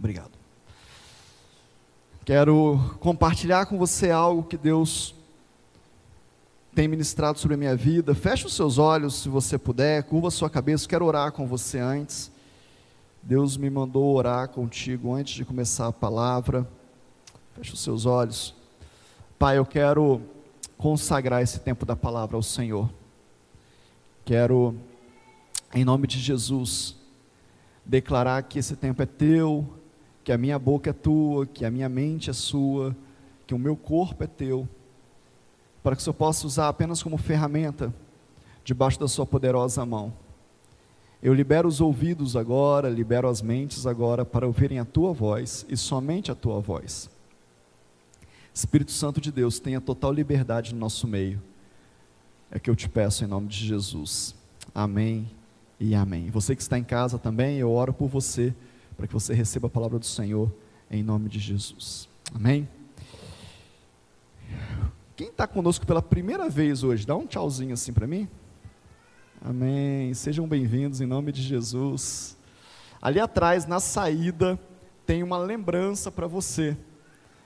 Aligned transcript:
Obrigado. 0.00 0.32
Quero 2.24 2.96
compartilhar 3.00 3.66
com 3.66 3.76
você 3.76 4.10
algo 4.10 4.44
que 4.44 4.56
Deus 4.56 5.14
tem 6.74 6.88
ministrado 6.88 7.38
sobre 7.38 7.54
a 7.54 7.58
minha 7.58 7.76
vida. 7.76 8.14
Feche 8.14 8.46
os 8.46 8.54
seus 8.54 8.78
olhos, 8.78 9.20
se 9.20 9.28
você 9.28 9.58
puder, 9.58 10.04
curva 10.04 10.28
a 10.28 10.30
sua 10.30 10.48
cabeça. 10.48 10.88
Quero 10.88 11.04
orar 11.04 11.32
com 11.32 11.46
você 11.46 11.78
antes. 11.78 12.32
Deus 13.22 13.58
me 13.58 13.68
mandou 13.68 14.16
orar 14.16 14.48
contigo 14.48 15.12
antes 15.12 15.34
de 15.34 15.44
começar 15.44 15.88
a 15.88 15.92
palavra. 15.92 16.66
Feche 17.54 17.74
os 17.74 17.80
seus 17.82 18.06
olhos. 18.06 18.54
Pai, 19.38 19.58
eu 19.58 19.66
quero 19.66 20.22
consagrar 20.78 21.42
esse 21.42 21.60
tempo 21.60 21.84
da 21.84 21.94
palavra 21.94 22.36
ao 22.36 22.42
Senhor. 22.42 22.88
Quero, 24.24 24.74
em 25.74 25.84
nome 25.84 26.06
de 26.06 26.18
Jesus, 26.18 26.96
declarar 27.84 28.42
que 28.44 28.58
esse 28.58 28.74
tempo 28.76 29.02
é 29.02 29.06
teu, 29.06 29.78
que 30.30 30.34
a 30.34 30.38
minha 30.38 30.60
boca 30.60 30.90
é 30.90 30.92
tua, 30.92 31.44
que 31.44 31.64
a 31.64 31.70
minha 31.72 31.88
mente 31.88 32.30
é 32.30 32.32
sua, 32.32 32.96
que 33.48 33.52
o 33.52 33.58
meu 33.58 33.74
corpo 33.74 34.22
é 34.22 34.28
teu, 34.28 34.68
para 35.82 35.96
que 35.96 36.02
o 36.02 36.04
Senhor 36.04 36.14
possa 36.14 36.46
usar 36.46 36.68
apenas 36.68 37.02
como 37.02 37.16
ferramenta 37.18 37.92
debaixo 38.62 39.00
da 39.00 39.08
sua 39.08 39.26
poderosa 39.26 39.84
mão. 39.84 40.12
Eu 41.20 41.34
libero 41.34 41.66
os 41.66 41.80
ouvidos 41.80 42.36
agora, 42.36 42.88
libero 42.88 43.28
as 43.28 43.42
mentes 43.42 43.88
agora 43.88 44.24
para 44.24 44.46
ouvirem 44.46 44.78
a 44.78 44.84
tua 44.84 45.12
voz 45.12 45.66
e 45.68 45.76
somente 45.76 46.30
a 46.30 46.34
tua 46.36 46.60
voz. 46.60 47.10
Espírito 48.54 48.92
Santo 48.92 49.20
de 49.20 49.32
Deus, 49.32 49.58
tenha 49.58 49.80
total 49.80 50.12
liberdade 50.12 50.72
no 50.72 50.78
nosso 50.78 51.08
meio. 51.08 51.42
É 52.52 52.60
que 52.60 52.70
eu 52.70 52.76
te 52.76 52.88
peço 52.88 53.24
em 53.24 53.26
nome 53.26 53.48
de 53.48 53.66
Jesus. 53.66 54.36
Amém 54.72 55.28
e 55.80 55.92
amém. 55.92 56.30
Você 56.30 56.54
que 56.54 56.62
está 56.62 56.78
em 56.78 56.84
casa 56.84 57.18
também, 57.18 57.58
eu 57.58 57.72
oro 57.72 57.92
por 57.92 58.06
você, 58.06 58.54
para 59.00 59.06
que 59.06 59.14
você 59.14 59.32
receba 59.32 59.66
a 59.66 59.70
palavra 59.70 59.98
do 59.98 60.04
Senhor 60.04 60.52
em 60.90 61.02
nome 61.02 61.30
de 61.30 61.38
Jesus. 61.38 62.06
Amém? 62.34 62.68
Quem 65.16 65.28
está 65.28 65.46
conosco 65.46 65.86
pela 65.86 66.02
primeira 66.02 66.50
vez 66.50 66.82
hoje, 66.82 67.06
dá 67.06 67.16
um 67.16 67.26
tchauzinho 67.26 67.72
assim 67.72 67.94
para 67.94 68.06
mim. 68.06 68.28
Amém. 69.42 70.12
Sejam 70.12 70.46
bem-vindos 70.46 71.00
em 71.00 71.06
nome 71.06 71.32
de 71.32 71.40
Jesus. 71.40 72.36
Ali 73.00 73.18
atrás, 73.18 73.64
na 73.64 73.80
saída, 73.80 74.60
tem 75.06 75.22
uma 75.22 75.38
lembrança 75.38 76.12
para 76.12 76.26
você. 76.26 76.76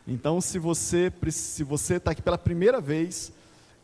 Então, 0.09 0.41
se 0.41 0.59
você 0.59 1.13
se 1.31 1.63
você 1.63 1.99
está 1.99 2.11
aqui 2.11 2.21
pela 2.21 2.37
primeira 2.37 2.81
vez 2.81 3.33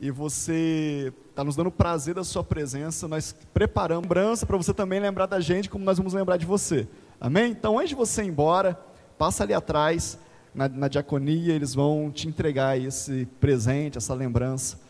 e 0.00 0.10
você 0.10 1.12
está 1.28 1.44
nos 1.44 1.54
dando 1.54 1.70
prazer 1.70 2.16
da 2.16 2.24
sua 2.24 2.42
presença, 2.42 3.06
nós 3.06 3.32
preparamos 3.54 4.02
lembrança 4.02 4.44
para 4.44 4.56
você 4.56 4.74
também 4.74 4.98
lembrar 4.98 5.26
da 5.26 5.38
gente, 5.38 5.70
como 5.70 5.84
nós 5.84 5.98
vamos 5.98 6.14
lembrar 6.14 6.36
de 6.36 6.46
você. 6.46 6.88
Amém? 7.20 7.50
Então, 7.50 7.78
antes 7.78 7.90
de 7.90 7.94
você 7.94 8.22
ir 8.22 8.28
embora, 8.28 8.80
passa 9.18 9.44
ali 9.44 9.52
atrás, 9.52 10.18
na, 10.54 10.68
na 10.68 10.88
diaconia, 10.88 11.52
eles 11.52 11.74
vão 11.74 12.10
te 12.10 12.26
entregar 12.26 12.80
esse 12.80 13.26
presente, 13.38 13.98
essa 13.98 14.14
lembrança, 14.14 14.80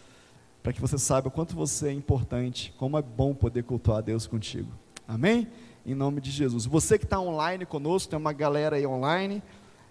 para 0.63 0.73
que 0.73 0.81
você 0.81 0.97
saiba 0.97 1.27
o 1.27 1.31
quanto 1.31 1.57
você 1.57 1.89
é 1.89 1.93
importante, 1.93 2.73
como 2.79 2.97
é 2.97 3.03
bom 3.03 3.35
poder 3.35 3.65
cultuar 3.65 3.99
a 3.99 4.01
Deus 4.01 4.29
contigo. 4.29 4.71
Amém? 5.09 5.49
Em 5.85 5.93
nome 5.93 6.21
de 6.21 6.31
Jesus. 6.31 6.67
Você 6.67 6.97
que 6.99 7.05
está 7.05 7.19
online 7.19 7.67
conosco, 7.67 8.09
tem 8.09 8.19
uma 8.19 8.33
galera 8.33 8.77
aí 8.77 8.87
online. 8.87 9.43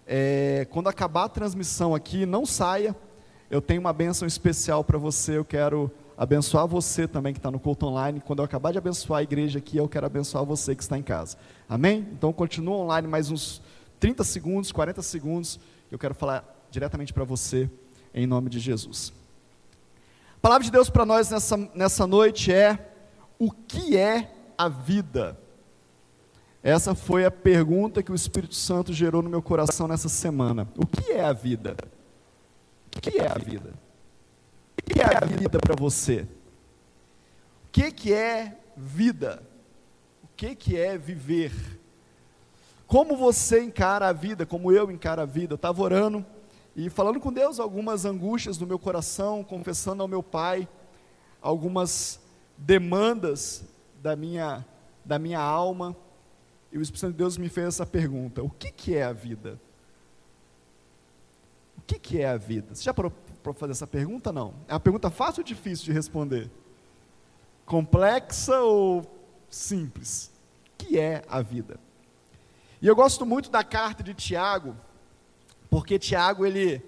É, 0.08 0.66
quando 0.70 0.88
acabar 0.88 1.26
a 1.26 1.30
transmissão 1.30 1.94
aqui, 1.94 2.26
não 2.26 2.46
saia. 2.46 2.96
Eu 3.52 3.62
tenho 3.62 3.82
uma 3.82 3.92
bênção 3.92 4.26
especial 4.26 4.82
para 4.82 4.98
você. 4.98 5.38
Eu 5.38 5.44
quero 5.44 5.92
abençoar 6.20 6.68
você 6.68 7.08
também 7.08 7.32
que 7.32 7.40
está 7.40 7.50
no 7.50 7.58
culto 7.58 7.86
online. 7.86 8.20
Quando 8.20 8.40
eu 8.40 8.46
acabar 8.46 8.74
de 8.74 8.78
abençoar 8.78 9.22
a 9.22 9.24
igreja 9.24 9.60
aqui, 9.60 9.78
eu 9.78 9.88
quero 9.88 10.06
abençoar 10.06 10.44
você 10.44 10.76
que 10.76 10.84
está 10.84 10.98
em 10.98 11.02
casa. 11.02 11.38
Amém? 11.68 12.06
Então 12.12 12.34
continua 12.34 12.76
online 12.76 13.08
mais 13.08 13.32
uns 13.32 13.62
30 14.02 14.26
segundos, 14.26 14.70
40 14.74 15.02
segundos. 15.02 15.58
Eu 15.90 15.98
quero 15.98 16.14
falar 16.14 16.44
diretamente 16.70 17.14
para 17.14 17.24
você, 17.24 17.70
em 18.14 18.28
nome 18.28 18.50
de 18.50 18.60
Jesus. 18.60 19.14
A 20.36 20.40
palavra 20.42 20.66
de 20.66 20.72
Deus 20.72 20.90
para 20.90 21.06
nós 21.06 21.30
nessa, 21.30 21.56
nessa 21.74 22.06
noite 22.06 22.52
é: 22.52 22.94
o 23.40 23.50
que 23.50 23.96
é 23.96 24.30
a 24.58 24.68
vida? 24.68 25.40
Essa 26.62 26.94
foi 26.94 27.24
a 27.24 27.32
pergunta 27.32 28.04
que 28.04 28.12
o 28.12 28.16
Espírito 28.16 28.56
Santo 28.56 28.92
gerou 28.92 29.22
no 29.22 29.30
meu 29.30 29.42
coração 29.42 29.88
nessa 29.88 30.10
semana. 30.10 30.68
O 30.76 30.86
que 30.86 31.14
é 31.14 31.24
a 31.24 31.32
vida? 31.32 31.78
O 32.94 33.00
que 33.00 33.20
é 33.20 33.32
a 33.32 33.38
vida? 33.38 33.74
Que 34.86 35.02
é 35.02 35.18
a 35.18 35.26
vida 35.26 35.60
para 35.60 35.76
você? 35.76 36.28
O 37.66 37.72
que, 37.72 37.92
que 37.92 38.14
é 38.14 38.58
vida? 38.76 39.44
O 40.24 40.28
que, 40.36 40.56
que 40.56 40.78
é 40.78 40.98
viver? 40.98 41.52
Como 42.88 43.16
você 43.16 43.62
encara 43.62 44.08
a 44.08 44.14
vida, 44.14 44.46
como 44.46 44.72
eu 44.72 44.90
encaro 44.90 45.22
a 45.22 45.26
vida? 45.26 45.54
Eu 45.54 45.58
estava 45.58 45.82
orando 45.82 46.26
e 46.76 46.90
falando 46.90 47.20
com 47.20 47.32
Deus 47.32 47.60
algumas 47.60 48.06
angústias 48.06 48.58
do 48.58 48.66
meu 48.66 48.80
coração, 48.80 49.44
confessando 49.44 50.02
ao 50.02 50.08
meu 50.08 50.24
Pai 50.24 50.68
algumas 51.42 52.20
demandas 52.58 53.64
da 54.02 54.16
minha, 54.16 54.66
da 55.04 55.20
minha 55.20 55.40
alma. 55.40 55.96
E 56.72 56.78
o 56.78 56.82
Espírito 56.82 57.02
Santo 57.02 57.12
de 57.12 57.18
Deus 57.18 57.38
me 57.38 57.50
fez 57.50 57.68
essa 57.68 57.86
pergunta: 57.86 58.42
o 58.42 58.50
que, 58.50 58.72
que 58.72 58.96
é 58.96 59.04
a 59.04 59.14
vida? 59.14 59.60
O 61.78 61.82
que, 61.82 62.00
que 62.00 62.22
é 62.22 62.30
a 62.30 62.38
vida? 62.38 62.76
Você 62.76 62.84
já 62.84 62.94
para 63.54 63.60
fazer 63.62 63.72
essa 63.72 63.88
pergunta? 63.88 64.32
Não. 64.32 64.54
É 64.68 64.74
uma 64.74 64.80
pergunta 64.80 65.10
fácil 65.10 65.42
ou 65.42 65.46
difícil 65.46 65.86
de 65.86 65.92
responder? 65.92 66.50
Complexa 67.66 68.60
ou 68.62 69.06
simples? 69.50 70.32
Que 70.78 71.00
é 71.00 71.24
a 71.28 71.42
vida? 71.42 71.80
E 72.82 72.88
eu 72.88 72.96
gosto 72.96 73.26
muito 73.26 73.50
da 73.50 73.64
carta 73.64 74.02
de 74.04 74.14
Tiago, 74.14 74.76
porque 75.70 76.00
Tiago 76.00 76.46
ele, 76.46 76.82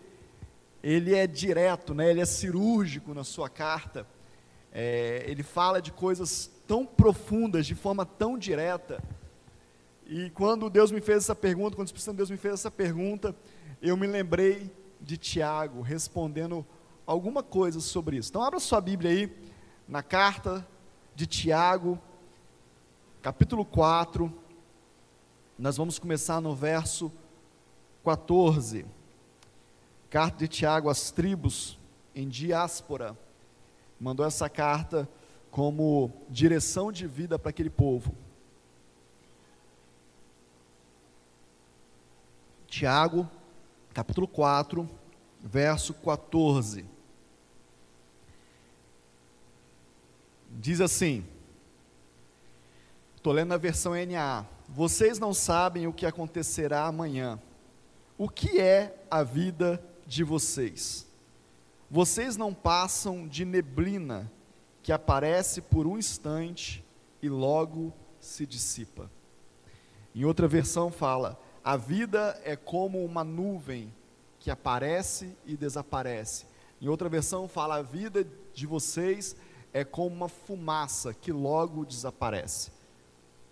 ele 0.82 1.14
é 1.14 1.28
direto, 1.28 1.94
né? 1.94 2.10
ele 2.10 2.22
é 2.22 2.26
cirúrgico 2.26 3.14
na 3.14 3.24
sua 3.24 3.50
carta. 3.50 4.08
É, 4.72 5.26
ele 5.28 5.44
fala 5.44 5.82
de 5.82 5.92
coisas 5.92 6.50
tão 6.66 6.86
profundas, 6.86 7.66
de 7.66 7.76
forma 7.76 8.06
tão 8.06 8.38
direta 8.38 9.04
e 10.14 10.30
quando 10.32 10.70
Deus 10.70 10.92
me 10.92 11.00
fez 11.00 11.20
essa 11.20 11.34
pergunta, 11.34 11.74
quando 11.74 11.84
o 11.84 11.88
Espírito 11.88 12.04
Santo 12.04 12.16
de 12.16 12.18
Deus 12.18 12.30
me 12.30 12.36
fez 12.36 12.56
essa 12.56 12.70
pergunta, 12.70 13.34
eu 13.82 13.96
me 13.96 14.06
lembrei 14.06 14.70
de 15.02 15.18
Tiago 15.18 15.82
respondendo 15.82 16.66
alguma 17.06 17.42
coisa 17.42 17.80
sobre 17.80 18.18
isso. 18.18 18.30
Então 18.30 18.44
abra 18.44 18.60
sua 18.60 18.80
Bíblia 18.80 19.12
aí 19.12 19.36
na 19.88 20.04
carta 20.04 20.66
de 21.16 21.26
Tiago, 21.26 22.00
capítulo 23.22 23.66
4. 23.66 24.32
Nós 25.58 25.78
vamos 25.78 26.00
começar 26.00 26.40
no 26.40 26.56
verso 26.56 27.12
14. 28.04 28.86
Carta 30.10 30.38
de 30.38 30.48
Tiago 30.48 30.90
às 30.90 31.12
tribos 31.12 31.78
em 32.16 32.28
diáspora. 32.28 33.18
Mandou 34.00 34.26
essa 34.26 34.50
carta 34.50 35.08
como 35.50 36.12
direção 36.30 36.92
de 36.92 37.06
vida 37.06 37.38
para 37.38 37.50
aquele 37.50 37.70
povo. 37.70 38.16
Tiago, 42.68 43.30
capítulo 43.94 44.28
4, 44.28 44.90
verso 45.42 45.94
14. 45.94 46.86
Diz 50.50 50.82
assim: 50.82 51.26
estou 53.16 53.34
lendo 53.34 53.50
na 53.50 53.58
versão 53.58 53.94
NA. 53.94 54.46
Vocês 54.68 55.20
não 55.20 55.34
sabem 55.34 55.88
o 55.88 55.94
que 55.94 56.06
acontecerá 56.06 56.86
amanhã. 56.86 57.40
O 58.18 58.30
que 58.30 58.60
é 58.60 59.04
a 59.10 59.24
vida 59.24 59.84
de 60.06 60.24
vocês? 60.24 61.08
Vocês 61.90 62.38
não 62.38 62.54
passam 62.54 63.28
de 63.28 63.44
neblina 63.44 64.32
que 64.82 64.92
aparece 64.92 65.62
por 65.62 65.86
um 65.86 65.98
instante 65.98 66.84
e 67.22 67.28
logo 67.28 67.94
se 68.20 68.46
dissipa. 68.46 69.12
Em 70.16 70.24
outra 70.24 70.48
versão 70.48 70.92
fala: 70.92 71.40
a 71.64 71.78
vida 71.78 72.40
é 72.44 72.56
como 72.56 73.04
uma 73.04 73.24
nuvem 73.24 73.94
que 74.40 74.50
aparece 74.50 75.36
e 75.46 75.56
desaparece. 75.56 76.46
Em 76.82 76.88
outra 76.88 77.08
versão 77.08 77.48
fala 77.48 77.76
a 77.76 77.82
vida 77.82 78.26
de 78.54 78.66
vocês 78.66 79.36
é 79.72 79.84
como 79.84 80.16
uma 80.16 80.28
fumaça 80.28 81.14
que 81.14 81.32
logo 81.32 81.86
desaparece. 81.86 82.72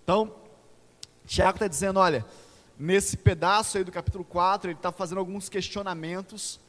Então, 0.03 0.35
Tiago 1.25 1.57
está 1.57 1.67
dizendo, 1.67 1.99
olha, 1.99 2.25
nesse 2.77 3.15
pedaço 3.15 3.77
aí 3.77 3.83
do 3.83 3.91
capítulo 3.91 4.25
4, 4.25 4.71
ele 4.71 4.79
está 4.79 4.91
fazendo 4.91 5.19
alguns 5.19 5.47
questionamentos, 5.47 6.59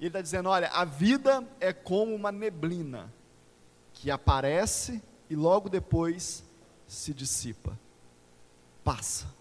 e 0.00 0.04
ele 0.04 0.08
está 0.08 0.22
dizendo, 0.22 0.48
olha, 0.48 0.68
a 0.68 0.84
vida 0.84 1.46
é 1.60 1.72
como 1.72 2.14
uma 2.14 2.32
neblina 2.32 3.12
que 3.92 4.10
aparece 4.10 5.02
e 5.28 5.36
logo 5.36 5.68
depois 5.68 6.42
se 6.86 7.12
dissipa, 7.12 7.78
passa. 8.82 9.37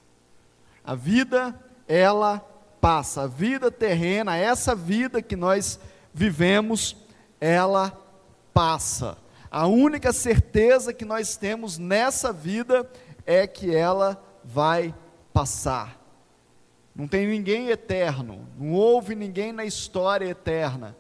A 0.88 0.96
vida, 0.96 1.54
ela 1.86 2.40
passa. 2.80 3.24
A 3.24 3.28
vida 3.28 3.70
terrena, 3.70 4.38
essa 4.38 4.74
vida 4.74 5.22
que 5.22 5.36
nós 5.36 5.78
vivemos, 6.14 6.96
ela 7.42 7.92
passa. 8.54 9.18
A 9.52 9.68
única 9.68 10.14
certeza 10.14 10.94
que 10.94 11.04
nós 11.04 11.36
temos 11.36 11.78
nessa 11.78 12.32
vida 12.32 12.90
é 13.26 13.46
que 13.46 13.76
ela 13.76 14.18
vai 14.46 14.96
passar. 15.34 16.00
Não 16.96 17.06
tem 17.06 17.28
ninguém 17.28 17.68
eterno, 17.68 18.48
não 18.58 18.72
houve 18.72 19.14
ninguém 19.14 19.52
na 19.52 19.66
história 19.66 20.26
eterna. 20.26 20.96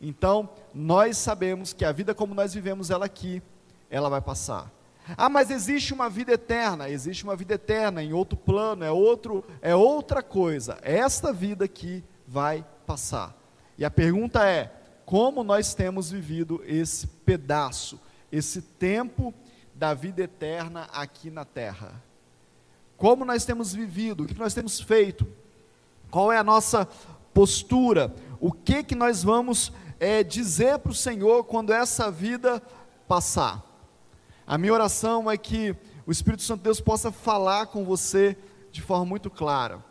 Então, 0.00 0.50
nós 0.74 1.16
sabemos 1.16 1.72
que 1.72 1.84
a 1.84 1.92
vida 1.92 2.12
como 2.12 2.34
nós 2.34 2.52
vivemos 2.52 2.90
ela 2.90 3.06
aqui, 3.06 3.40
ela 3.88 4.10
vai 4.10 4.20
passar. 4.20 4.68
Ah, 5.16 5.28
mas 5.28 5.50
existe 5.50 5.94
uma 5.94 6.10
vida 6.10 6.32
eterna, 6.32 6.88
existe 6.88 7.24
uma 7.24 7.34
vida 7.34 7.54
eterna 7.54 8.02
em 8.02 8.12
outro 8.12 8.36
plano, 8.36 8.84
é 8.84 8.90
outro, 8.90 9.44
é 9.62 9.74
outra 9.74 10.22
coisa. 10.22 10.78
Esta 10.82 11.32
vida 11.32 11.64
aqui 11.64 12.04
vai 12.26 12.64
passar. 12.86 13.34
E 13.78 13.84
a 13.84 13.90
pergunta 13.90 14.44
é: 14.46 14.72
como 15.06 15.42
nós 15.42 15.74
temos 15.74 16.10
vivido 16.10 16.62
esse 16.66 17.06
pedaço, 17.06 17.98
esse 18.30 18.60
tempo 18.60 19.32
da 19.74 19.94
vida 19.94 20.22
eterna 20.22 20.88
aqui 20.92 21.30
na 21.30 21.44
terra? 21.44 22.02
Como 22.96 23.24
nós 23.24 23.44
temos 23.44 23.72
vivido? 23.72 24.24
O 24.24 24.26
que 24.26 24.38
nós 24.38 24.52
temos 24.52 24.80
feito? 24.80 25.26
Qual 26.10 26.32
é 26.32 26.38
a 26.38 26.44
nossa 26.44 26.86
postura? 27.32 28.12
O 28.40 28.50
que 28.52 28.82
que 28.82 28.94
nós 28.94 29.22
vamos 29.22 29.72
é, 30.00 30.22
dizer 30.22 30.78
para 30.80 30.92
o 30.92 30.94
Senhor 30.94 31.44
quando 31.44 31.72
essa 31.72 32.10
vida 32.10 32.60
passar? 33.06 33.67
A 34.48 34.56
minha 34.56 34.72
oração 34.72 35.30
é 35.30 35.36
que 35.36 35.76
o 36.06 36.10
Espírito 36.10 36.42
Santo 36.42 36.60
de 36.60 36.64
Deus 36.64 36.80
possa 36.80 37.12
falar 37.12 37.66
com 37.66 37.84
você 37.84 38.34
de 38.72 38.80
forma 38.80 39.04
muito 39.04 39.28
clara. 39.28 39.84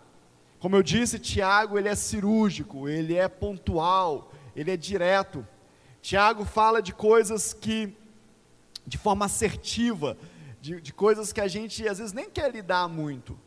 Como 0.57 0.75
eu 0.75 0.81
disse, 0.81 1.19
Tiago, 1.19 1.77
ele 1.77 1.87
é 1.87 1.93
cirúrgico, 1.93 2.89
ele 2.89 3.15
é 3.15 3.27
pontual, 3.27 4.31
ele 4.55 4.71
é 4.71 4.75
direto. 4.75 5.45
Tiago 6.01 6.43
fala 6.43 6.81
de 6.81 6.91
coisas 6.91 7.53
que, 7.53 7.95
de 8.83 8.97
forma 8.97 9.25
assertiva, 9.25 10.17
de, 10.59 10.81
de 10.81 10.91
coisas 10.91 11.31
que 11.31 11.39
a 11.39 11.47
gente 11.47 11.87
às 11.87 11.99
vezes 11.99 12.11
nem 12.11 12.27
quer 12.27 12.51
lidar 12.51 12.87
muito. 12.87 13.37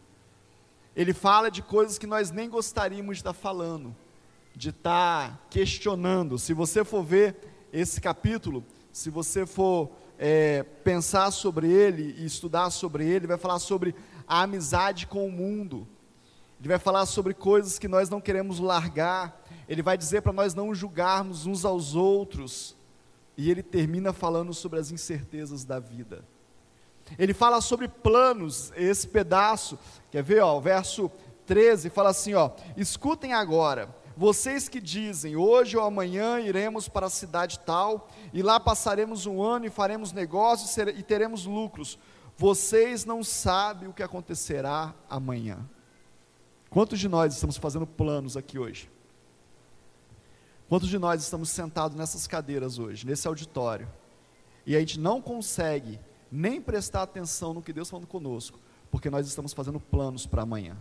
Ele 0.95 1.13
fala 1.13 1.51
de 1.51 1.61
coisas 1.61 1.99
que 1.99 2.07
nós 2.07 2.31
nem 2.31 2.49
gostaríamos 2.49 3.17
de 3.17 3.23
estar 3.23 3.33
falando, 3.33 3.97
de 4.55 4.69
estar 4.69 5.45
questionando. 5.51 6.39
Se 6.39 6.55
você 6.55 6.85
for 6.85 7.03
ver 7.03 7.35
esse 7.73 8.01
capítulo, 8.01 8.65
se 8.93 9.11
você 9.11 9.45
for 9.45 9.91
é, 10.23 10.63
pensar 10.85 11.31
sobre 11.31 11.73
ele 11.73 12.15
e 12.19 12.27
estudar 12.27 12.69
sobre 12.69 13.09
ele, 13.09 13.27
vai 13.27 13.39
falar 13.39 13.59
sobre 13.59 13.95
a 14.29 14.43
amizade 14.43 15.07
com 15.07 15.27
o 15.27 15.33
mundo. 15.33 15.89
Ele 16.61 16.69
vai 16.69 16.79
falar 16.79 17.07
sobre 17.07 17.33
coisas 17.33 17.79
que 17.79 17.89
nós 17.89 18.11
não 18.11 18.21
queremos 18.21 18.61
largar. 18.61 19.43
Ele 19.67 19.81
vai 19.81 19.97
dizer 19.97 20.21
para 20.21 20.35
nós 20.35 20.55
não 20.55 20.75
julgarmos 20.75 21.47
uns 21.47 21.65
aos 21.65 21.95
outros. 21.95 22.77
E 23.35 23.51
ele 23.51 23.63
termina 23.63 24.13
falando 24.13 24.53
sobre 24.53 24.79
as 24.79 24.91
incertezas 24.91 25.65
da 25.65 25.79
vida. 25.79 26.23
Ele 27.19 27.33
fala 27.33 27.63
sobre 27.63 27.89
planos, 27.89 28.75
esse 28.77 29.09
pedaço. 29.09 29.79
Quer 30.11 30.23
ver, 30.23 30.43
ó, 30.43 30.59
o 30.59 30.61
verso 30.61 31.11
13 31.47 31.89
fala 31.89 32.11
assim, 32.11 32.35
ó: 32.35 32.51
"Escutem 32.77 33.33
agora, 33.33 33.89
vocês 34.17 34.69
que 34.69 34.81
dizem, 34.81 35.37
hoje 35.37 35.77
ou 35.77 35.85
amanhã 35.85 36.41
iremos 36.41 36.89
para 36.89 37.07
a 37.07 37.11
cidade 37.11 37.59
tal, 37.61 38.09
e 38.33 38.43
lá 38.43 38.59
passaremos 38.59 39.27
um 39.27 39.43
ano 39.43 39.67
e 39.67 39.71
faremos 39.71 40.13
negócios 40.13 40.77
e 40.77 41.03
teremos 41.03 41.47
lucros. 41.47 41.99
Vocês 42.37 43.05
não 43.05 43.23
sabem 43.23 43.89
o 43.89 43.93
que 43.93 44.03
acontecerá 44.03 44.95
amanhã. 45.09 45.59
Quantos 46.69 46.99
de 46.99 47.09
nós 47.09 47.35
estamos 47.35 47.57
fazendo 47.57 47.87
planos 47.87 48.37
aqui 48.37 48.59
hoje? 48.59 48.91
Quantos 50.69 50.89
de 50.89 50.99
nós 50.99 51.23
estamos 51.23 51.51
sentados 51.51 51.97
nessas 51.97 52.27
cadeiras 52.27 52.79
hoje, 52.79 53.07
nesse 53.07 53.27
auditório, 53.27 53.89
e 54.65 54.77
a 54.77 54.81
gente 54.81 55.01
não 55.01 55.21
consegue 55.21 55.99
nem 56.31 56.61
prestar 56.61 57.03
atenção 57.03 57.53
no 57.53 57.63
que 57.63 57.73
Deus 57.73 57.89
está 57.89 57.97
falando 57.97 58.09
conosco, 58.09 58.59
porque 58.91 59.11
nós 59.11 59.27
estamos 59.27 59.53
fazendo 59.53 59.81
planos 59.81 60.27
para 60.27 60.43
amanhã? 60.43 60.77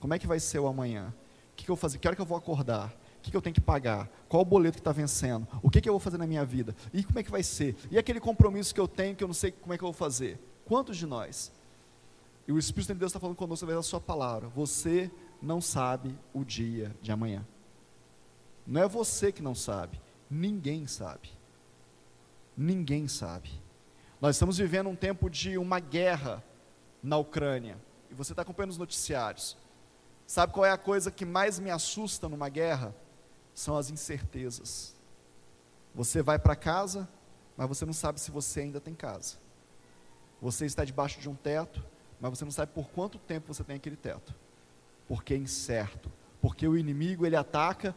Como 0.00 0.12
é 0.12 0.18
que 0.18 0.26
vai 0.26 0.40
ser 0.40 0.58
o 0.58 0.66
amanhã? 0.66 1.14
Que, 1.56 1.64
que 1.64 1.70
eu 1.70 1.74
vou 1.74 1.80
fazer? 1.80 1.98
Que 1.98 2.06
hora 2.06 2.14
que 2.14 2.22
eu 2.22 2.26
vou 2.26 2.36
acordar? 2.36 2.94
O 3.18 3.22
que, 3.22 3.30
que 3.30 3.36
eu 3.36 3.42
tenho 3.42 3.54
que 3.54 3.60
pagar? 3.60 4.08
Qual 4.28 4.42
o 4.42 4.44
boleto 4.44 4.76
que 4.76 4.80
está 4.80 4.92
vencendo? 4.92 5.48
O 5.62 5.70
que, 5.70 5.80
que 5.80 5.88
eu 5.88 5.92
vou 5.94 6.00
fazer 6.00 6.18
na 6.18 6.26
minha 6.26 6.44
vida? 6.44 6.76
E 6.92 7.02
como 7.02 7.18
é 7.18 7.22
que 7.22 7.30
vai 7.30 7.42
ser? 7.42 7.74
E 7.90 7.98
aquele 7.98 8.20
compromisso 8.20 8.72
que 8.72 8.80
eu 8.80 8.86
tenho 8.86 9.16
que 9.16 9.24
eu 9.24 9.28
não 9.28 9.34
sei 9.34 9.50
como 9.50 9.72
é 9.72 9.78
que 9.78 9.82
eu 9.82 9.88
vou 9.88 9.92
fazer? 9.92 10.38
Quantos 10.64 10.96
de 10.96 11.06
nós? 11.06 11.50
E 12.46 12.52
o 12.52 12.58
Espírito 12.58 12.92
de 12.92 13.00
Deus 13.00 13.10
está 13.10 13.18
falando 13.18 13.36
conosco 13.36 13.64
através 13.64 13.84
da 13.84 13.90
sua 13.90 14.00
palavra. 14.00 14.48
Você 14.48 15.10
não 15.42 15.60
sabe 15.60 16.16
o 16.32 16.44
dia 16.44 16.94
de 17.02 17.10
amanhã. 17.10 17.44
Não 18.66 18.82
é 18.82 18.88
você 18.88 19.32
que 19.32 19.42
não 19.42 19.54
sabe. 19.54 20.00
Ninguém 20.30 20.86
sabe. 20.86 21.30
Ninguém 22.56 23.08
sabe. 23.08 23.50
Nós 24.20 24.36
estamos 24.36 24.58
vivendo 24.58 24.88
um 24.88 24.96
tempo 24.96 25.28
de 25.28 25.58
uma 25.58 25.78
guerra 25.78 26.42
na 27.02 27.16
Ucrânia. 27.18 27.76
E 28.10 28.14
você 28.14 28.32
está 28.32 28.42
acompanhando 28.42 28.70
os 28.70 28.78
noticiários. 28.78 29.56
Sabe 30.26 30.52
qual 30.52 30.66
é 30.66 30.70
a 30.70 30.78
coisa 30.78 31.10
que 31.10 31.24
mais 31.24 31.58
me 31.58 31.70
assusta 31.70 32.28
numa 32.28 32.48
guerra? 32.48 32.94
São 33.54 33.76
as 33.76 33.90
incertezas. 33.90 34.94
Você 35.94 36.20
vai 36.22 36.38
para 36.38 36.56
casa, 36.56 37.08
mas 37.56 37.68
você 37.68 37.86
não 37.86 37.92
sabe 37.92 38.20
se 38.20 38.30
você 38.30 38.60
ainda 38.60 38.80
tem 38.80 38.94
casa. 38.94 39.36
Você 40.42 40.66
está 40.66 40.84
debaixo 40.84 41.20
de 41.20 41.28
um 41.28 41.34
teto, 41.34 41.82
mas 42.20 42.36
você 42.36 42.44
não 42.44 42.52
sabe 42.52 42.72
por 42.72 42.88
quanto 42.90 43.18
tempo 43.18 43.54
você 43.54 43.64
tem 43.64 43.76
aquele 43.76 43.96
teto. 43.96 44.34
Porque 45.08 45.32
é 45.32 45.36
incerto. 45.36 46.10
Porque 46.40 46.66
o 46.66 46.76
inimigo 46.76 47.24
ele 47.24 47.36
ataca 47.36 47.94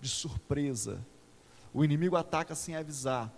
de 0.00 0.08
surpresa. 0.08 1.04
O 1.72 1.84
inimigo 1.84 2.16
ataca 2.16 2.54
sem 2.54 2.76
avisar. 2.76 3.32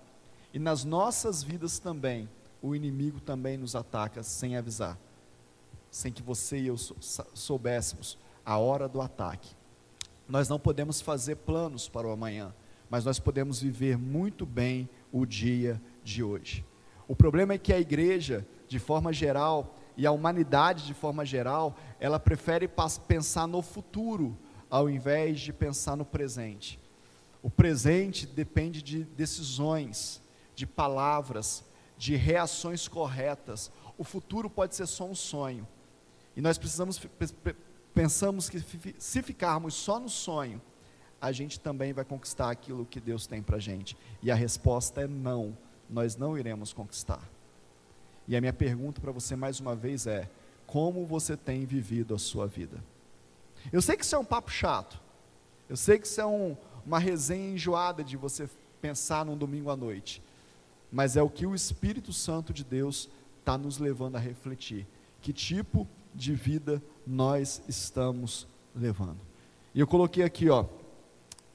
E 0.52 0.58
nas 0.58 0.84
nossas 0.84 1.42
vidas 1.42 1.78
também, 1.78 2.28
o 2.60 2.74
inimigo 2.74 3.20
também 3.20 3.56
nos 3.56 3.74
ataca 3.74 4.22
sem 4.22 4.56
avisar. 4.56 4.98
Sem 5.94 6.10
que 6.10 6.24
você 6.24 6.58
e 6.58 6.66
eu 6.66 6.76
soubéssemos 6.76 8.18
a 8.44 8.58
hora 8.58 8.88
do 8.88 9.00
ataque. 9.00 9.54
Nós 10.28 10.48
não 10.48 10.58
podemos 10.58 11.00
fazer 11.00 11.36
planos 11.36 11.88
para 11.88 12.08
o 12.08 12.10
amanhã, 12.10 12.52
mas 12.90 13.04
nós 13.04 13.20
podemos 13.20 13.60
viver 13.60 13.96
muito 13.96 14.44
bem 14.44 14.88
o 15.12 15.24
dia 15.24 15.80
de 16.02 16.20
hoje. 16.20 16.64
O 17.06 17.14
problema 17.14 17.52
é 17.54 17.58
que 17.58 17.72
a 17.72 17.78
igreja, 17.78 18.44
de 18.66 18.80
forma 18.80 19.12
geral, 19.12 19.76
e 19.96 20.04
a 20.04 20.10
humanidade, 20.10 20.84
de 20.84 20.94
forma 20.94 21.24
geral, 21.24 21.76
ela 22.00 22.18
prefere 22.18 22.68
pensar 23.06 23.46
no 23.46 23.62
futuro 23.62 24.36
ao 24.68 24.90
invés 24.90 25.38
de 25.38 25.52
pensar 25.52 25.96
no 25.96 26.04
presente. 26.04 26.76
O 27.40 27.48
presente 27.48 28.26
depende 28.26 28.82
de 28.82 29.04
decisões, 29.04 30.20
de 30.56 30.66
palavras, 30.66 31.64
de 31.96 32.16
reações 32.16 32.88
corretas. 32.88 33.70
O 33.96 34.02
futuro 34.02 34.50
pode 34.50 34.74
ser 34.74 34.88
só 34.88 35.04
um 35.04 35.14
sonho. 35.14 35.64
E 36.36 36.40
nós 36.40 36.58
precisamos 36.58 37.00
pensamos 37.94 38.50
que 38.50 38.60
se 38.98 39.22
ficarmos 39.22 39.74
só 39.74 40.00
no 40.00 40.08
sonho, 40.08 40.60
a 41.20 41.32
gente 41.32 41.60
também 41.60 41.92
vai 41.92 42.04
conquistar 42.04 42.50
aquilo 42.50 42.84
que 42.84 43.00
Deus 43.00 43.26
tem 43.26 43.40
para 43.40 43.56
a 43.56 43.60
gente. 43.60 43.96
E 44.22 44.30
a 44.30 44.34
resposta 44.34 45.02
é 45.02 45.06
não, 45.06 45.56
nós 45.88 46.16
não 46.16 46.36
iremos 46.36 46.72
conquistar. 46.72 47.22
E 48.26 48.36
a 48.36 48.40
minha 48.40 48.52
pergunta 48.52 49.00
para 49.00 49.12
você 49.12 49.36
mais 49.36 49.60
uma 49.60 49.74
vez 49.74 50.06
é: 50.06 50.28
como 50.66 51.06
você 51.06 51.36
tem 51.36 51.64
vivido 51.64 52.14
a 52.14 52.18
sua 52.18 52.46
vida? 52.46 52.82
Eu 53.72 53.80
sei 53.80 53.96
que 53.96 54.04
isso 54.04 54.14
é 54.14 54.18
um 54.18 54.24
papo 54.24 54.50
chato, 54.50 55.00
eu 55.68 55.76
sei 55.76 55.98
que 55.98 56.06
isso 56.06 56.20
é 56.20 56.26
um, 56.26 56.56
uma 56.84 56.98
resenha 56.98 57.54
enjoada 57.54 58.04
de 58.04 58.16
você 58.16 58.48
pensar 58.82 59.24
num 59.24 59.36
domingo 59.36 59.70
à 59.70 59.76
noite, 59.76 60.22
mas 60.92 61.16
é 61.16 61.22
o 61.22 61.30
que 61.30 61.46
o 61.46 61.54
Espírito 61.54 62.12
Santo 62.12 62.52
de 62.52 62.62
Deus 62.62 63.08
está 63.38 63.56
nos 63.56 63.78
levando 63.78 64.16
a 64.16 64.18
refletir. 64.18 64.86
Que 65.22 65.32
tipo 65.32 65.88
de 66.14 66.34
vida 66.34 66.82
nós 67.06 67.62
estamos 67.68 68.46
levando. 68.74 69.18
E 69.74 69.80
eu 69.80 69.86
coloquei 69.86 70.22
aqui, 70.22 70.48
ó, 70.48 70.66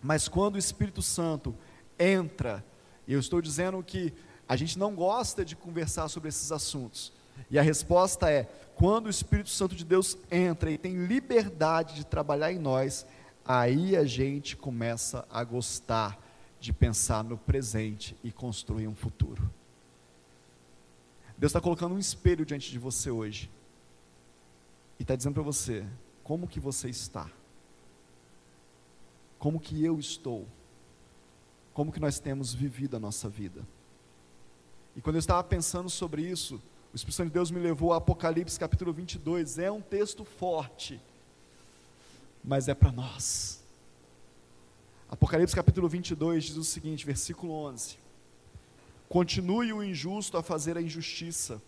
mas 0.01 0.27
quando 0.27 0.55
o 0.55 0.59
Espírito 0.59 1.01
Santo 1.01 1.55
entra, 1.97 2.63
eu 3.07 3.19
estou 3.19 3.41
dizendo 3.41 3.81
que 3.83 4.13
a 4.47 4.55
gente 4.55 4.77
não 4.77 4.93
gosta 4.95 5.45
de 5.45 5.55
conversar 5.55 6.07
sobre 6.09 6.29
esses 6.29 6.51
assuntos. 6.51 7.13
E 7.49 7.57
a 7.57 7.61
resposta 7.61 8.29
é: 8.29 8.43
quando 8.75 9.07
o 9.07 9.09
Espírito 9.09 9.49
Santo 9.49 9.75
de 9.75 9.85
Deus 9.85 10.17
entra 10.29 10.71
e 10.71 10.77
tem 10.77 11.05
liberdade 11.05 11.95
de 11.95 12.05
trabalhar 12.05 12.51
em 12.51 12.59
nós, 12.59 13.05
aí 13.45 13.95
a 13.95 14.05
gente 14.05 14.55
começa 14.57 15.25
a 15.29 15.43
gostar 15.43 16.19
de 16.59 16.73
pensar 16.73 17.23
no 17.23 17.37
presente 17.37 18.15
e 18.23 18.31
construir 18.31 18.87
um 18.87 18.95
futuro. 18.95 19.49
Deus 21.37 21.51
está 21.51 21.61
colocando 21.61 21.95
um 21.95 21.99
espelho 21.99 22.45
diante 22.45 22.69
de 22.69 22.77
você 22.77 23.09
hoje 23.09 23.49
e 24.99 25.03
está 25.03 25.15
dizendo 25.15 25.35
para 25.35 25.43
você 25.43 25.85
como 26.23 26.47
que 26.47 26.59
você 26.59 26.89
está, 26.89 27.31
como 29.39 29.59
que 29.59 29.83
eu 29.83 29.97
estou, 29.97 30.45
como 31.73 31.91
que 31.91 31.99
nós 31.99 32.19
temos 32.19 32.53
vivido 32.53 32.97
a 32.97 32.99
nossa 32.99 33.29
vida. 33.29 33.65
E 34.95 35.01
quando 35.01 35.15
eu 35.15 35.19
estava 35.19 35.41
pensando 35.43 35.89
sobre 35.89 36.21
isso, 36.23 36.61
o 36.91 36.95
Espírito 36.95 37.15
Santo 37.15 37.27
de 37.27 37.33
Deus 37.33 37.49
me 37.49 37.59
levou 37.59 37.93
a 37.93 37.97
Apocalipse 37.97 38.59
capítulo 38.59 38.91
22. 38.91 39.57
É 39.57 39.71
um 39.71 39.81
texto 39.81 40.25
forte, 40.25 40.99
mas 42.43 42.67
é 42.67 42.73
para 42.73 42.91
nós. 42.91 43.63
Apocalipse 45.09 45.55
capítulo 45.55 45.87
22 45.87 46.43
diz 46.43 46.57
o 46.57 46.63
seguinte, 46.63 47.05
versículo 47.05 47.53
11: 47.53 47.97
Continue 49.07 49.71
o 49.71 49.81
injusto 49.81 50.37
a 50.37 50.43
fazer 50.43 50.77
a 50.77 50.81
injustiça, 50.81 51.61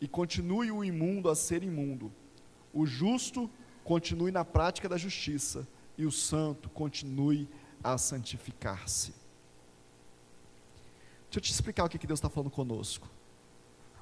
e 0.00 0.08
continue 0.08 0.72
o 0.72 0.82
imundo 0.82 1.28
a 1.28 1.34
ser 1.36 1.62
imundo 1.62 2.10
o 2.72 2.86
justo 2.86 3.50
continue 3.84 4.30
na 4.30 4.44
prática 4.44 4.88
da 4.88 4.96
justiça, 4.96 5.66
e 5.96 6.06
o 6.06 6.12
santo 6.12 6.68
continue 6.70 7.48
a 7.82 7.98
santificar-se. 7.98 9.12
Deixa 11.24 11.38
eu 11.38 11.40
te 11.40 11.52
explicar 11.52 11.84
o 11.84 11.88
que 11.88 12.06
Deus 12.06 12.18
está 12.18 12.28
falando 12.28 12.50
conosco. 12.50 13.08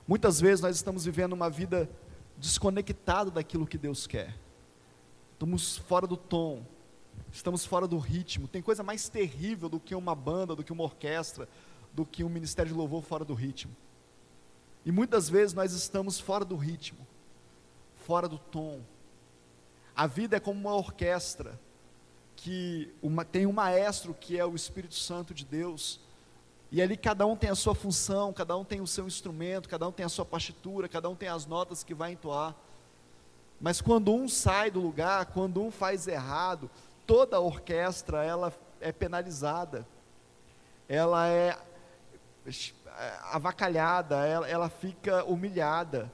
Muitas 0.06 0.40
vezes 0.40 0.60
nós 0.60 0.76
estamos 0.76 1.04
vivendo 1.04 1.32
uma 1.32 1.48
vida 1.48 1.88
desconectada 2.36 3.30
daquilo 3.30 3.66
que 3.66 3.78
Deus 3.78 4.06
quer. 4.06 4.36
Estamos 5.32 5.76
fora 5.76 6.06
do 6.06 6.16
tom, 6.16 6.64
estamos 7.32 7.64
fora 7.64 7.86
do 7.86 7.98
ritmo. 7.98 8.48
Tem 8.48 8.60
coisa 8.60 8.82
mais 8.82 9.08
terrível 9.08 9.68
do 9.68 9.78
que 9.78 9.94
uma 9.94 10.14
banda, 10.14 10.56
do 10.56 10.64
que 10.64 10.72
uma 10.72 10.82
orquestra, 10.82 11.48
do 11.92 12.04
que 12.04 12.24
um 12.24 12.28
ministério 12.28 12.72
de 12.72 12.76
louvor 12.76 13.02
fora 13.02 13.24
do 13.24 13.34
ritmo. 13.34 13.74
E 14.84 14.90
muitas 14.90 15.28
vezes 15.28 15.54
nós 15.54 15.72
estamos 15.72 16.18
fora 16.18 16.44
do 16.44 16.56
ritmo, 16.56 17.06
fora 18.00 18.28
do 18.28 18.38
tom. 18.38 18.80
A 19.94 20.06
vida 20.06 20.36
é 20.36 20.40
como 20.40 20.58
uma 20.58 20.74
orquestra 20.74 21.58
que 22.36 22.92
uma, 23.02 23.24
tem 23.24 23.46
um 23.46 23.52
maestro 23.52 24.14
que 24.14 24.38
é 24.38 24.44
o 24.44 24.54
Espírito 24.54 24.94
Santo 24.94 25.34
de 25.34 25.44
Deus. 25.44 26.00
E 26.72 26.80
ali 26.80 26.96
cada 26.96 27.26
um 27.26 27.36
tem 27.36 27.50
a 27.50 27.54
sua 27.54 27.74
função, 27.74 28.32
cada 28.32 28.56
um 28.56 28.64
tem 28.64 28.80
o 28.80 28.86
seu 28.86 29.06
instrumento, 29.06 29.68
cada 29.68 29.86
um 29.86 29.92
tem 29.92 30.06
a 30.06 30.08
sua 30.08 30.24
partitura, 30.24 30.88
cada 30.88 31.08
um 31.08 31.14
tem 31.14 31.28
as 31.28 31.44
notas 31.44 31.84
que 31.84 31.94
vai 31.94 32.12
entoar. 32.12 32.54
Mas 33.60 33.80
quando 33.80 34.14
um 34.14 34.28
sai 34.28 34.70
do 34.70 34.80
lugar, 34.80 35.26
quando 35.26 35.62
um 35.62 35.70
faz 35.70 36.06
errado, 36.08 36.70
toda 37.06 37.36
a 37.36 37.40
orquestra 37.40 38.24
ela 38.24 38.52
é 38.80 38.90
penalizada. 38.90 39.86
Ela 40.88 41.28
é 41.28 41.58
avacalhada, 43.30 44.26
ela, 44.26 44.48
ela 44.48 44.68
fica 44.68 45.24
humilhada. 45.24 46.10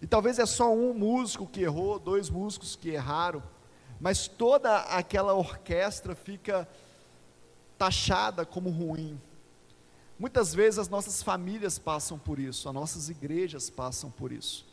E 0.00 0.06
talvez 0.06 0.38
é 0.38 0.46
só 0.46 0.72
um 0.72 0.94
músico 0.94 1.46
que 1.46 1.62
errou, 1.62 1.98
dois 1.98 2.30
músicos 2.30 2.76
que 2.76 2.90
erraram, 2.90 3.42
mas 4.00 4.28
toda 4.28 4.78
aquela 4.82 5.34
orquestra 5.34 6.14
fica 6.14 6.68
taxada 7.76 8.46
como 8.46 8.70
ruim. 8.70 9.20
Muitas 10.18 10.54
vezes 10.54 10.78
as 10.78 10.88
nossas 10.88 11.22
famílias 11.22 11.78
passam 11.78 12.18
por 12.18 12.38
isso, 12.38 12.68
as 12.68 12.74
nossas 12.74 13.08
igrejas 13.08 13.70
passam 13.70 14.10
por 14.10 14.32
isso. 14.32 14.66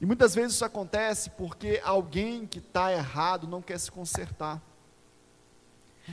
E 0.00 0.06
muitas 0.06 0.34
vezes 0.34 0.54
isso 0.54 0.64
acontece 0.64 1.30
porque 1.30 1.80
alguém 1.84 2.46
que 2.46 2.58
está 2.58 2.92
errado 2.92 3.46
não 3.46 3.62
quer 3.62 3.78
se 3.78 3.90
consertar. 3.90 4.62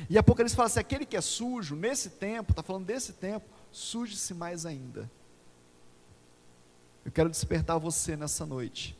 E 0.10 0.18
a 0.18 0.24
pouco 0.24 0.42
eles 0.42 0.54
falam 0.54 0.68
assim: 0.68 0.80
aquele 0.80 1.06
que 1.06 1.18
é 1.18 1.22
sujo, 1.22 1.76
nesse 1.76 2.12
tempo, 2.12 2.52
está 2.52 2.64
falando 2.64 2.86
desse 2.86 3.14
tempo, 3.14 3.46
suje-se 3.72 4.34
mais 4.34 4.66
ainda. 4.66 5.10
Eu 7.04 7.12
quero 7.12 7.30
despertar 7.30 7.78
você 7.80 8.16
nessa 8.16 8.46
noite 8.46 8.98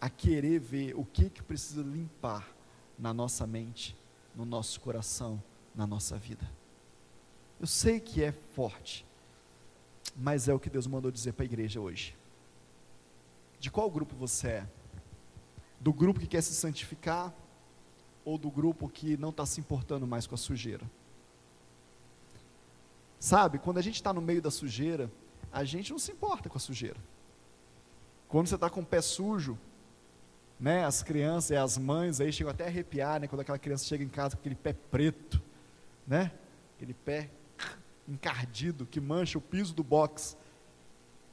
a 0.00 0.10
querer 0.10 0.58
ver 0.58 0.94
o 0.94 1.04
que 1.04 1.30
que 1.30 1.42
precisa 1.42 1.82
limpar 1.82 2.48
na 2.98 3.14
nossa 3.14 3.46
mente, 3.46 3.96
no 4.34 4.44
nosso 4.44 4.80
coração, 4.80 5.42
na 5.74 5.86
nossa 5.86 6.18
vida. 6.18 6.50
Eu 7.60 7.66
sei 7.66 8.00
que 8.00 8.22
é 8.22 8.32
forte, 8.32 9.06
mas 10.16 10.48
é 10.48 10.54
o 10.54 10.58
que 10.58 10.68
Deus 10.68 10.86
mandou 10.86 11.10
dizer 11.10 11.32
para 11.32 11.44
a 11.44 11.46
igreja 11.46 11.80
hoje. 11.80 12.16
De 13.58 13.70
qual 13.70 13.90
grupo 13.90 14.14
você 14.14 14.48
é? 14.48 14.66
Do 15.80 15.92
grupo 15.92 16.20
que 16.20 16.26
quer 16.26 16.42
se 16.42 16.54
santificar 16.54 17.32
ou 18.24 18.36
do 18.36 18.50
grupo 18.50 18.88
que 18.88 19.16
não 19.16 19.30
está 19.30 19.46
se 19.46 19.60
importando 19.60 20.06
mais 20.06 20.26
com 20.26 20.34
a 20.34 20.38
sujeira? 20.38 20.90
Sabe, 23.18 23.58
quando 23.58 23.78
a 23.78 23.82
gente 23.82 23.94
está 23.94 24.12
no 24.12 24.20
meio 24.20 24.42
da 24.42 24.50
sujeira, 24.50 25.10
a 25.52 25.64
gente 25.64 25.92
não 25.92 25.98
se 25.98 26.12
importa 26.12 26.48
com 26.48 26.56
a 26.56 26.60
sujeira. 26.60 26.98
Quando 28.28 28.48
você 28.48 28.56
está 28.56 28.68
com 28.68 28.80
o 28.80 28.86
pé 28.86 29.00
sujo, 29.00 29.58
né, 30.58 30.84
as 30.84 31.02
crianças 31.02 31.50
e 31.50 31.56
as 31.56 31.78
mães 31.78 32.20
aí 32.20 32.32
chegam 32.32 32.50
até 32.50 32.64
a 32.64 32.66
arrepiar, 32.66 33.20
né, 33.20 33.28
quando 33.28 33.40
aquela 33.40 33.58
criança 33.58 33.84
chega 33.84 34.02
em 34.02 34.08
casa 34.08 34.36
com 34.36 34.40
aquele 34.40 34.54
pé 34.54 34.72
preto, 34.72 35.40
né, 36.06 36.32
aquele 36.76 36.94
pé 36.94 37.30
encardido 38.08 38.86
que 38.86 39.00
mancha 39.00 39.38
o 39.38 39.40
piso 39.40 39.74
do 39.74 39.82
box. 39.82 40.36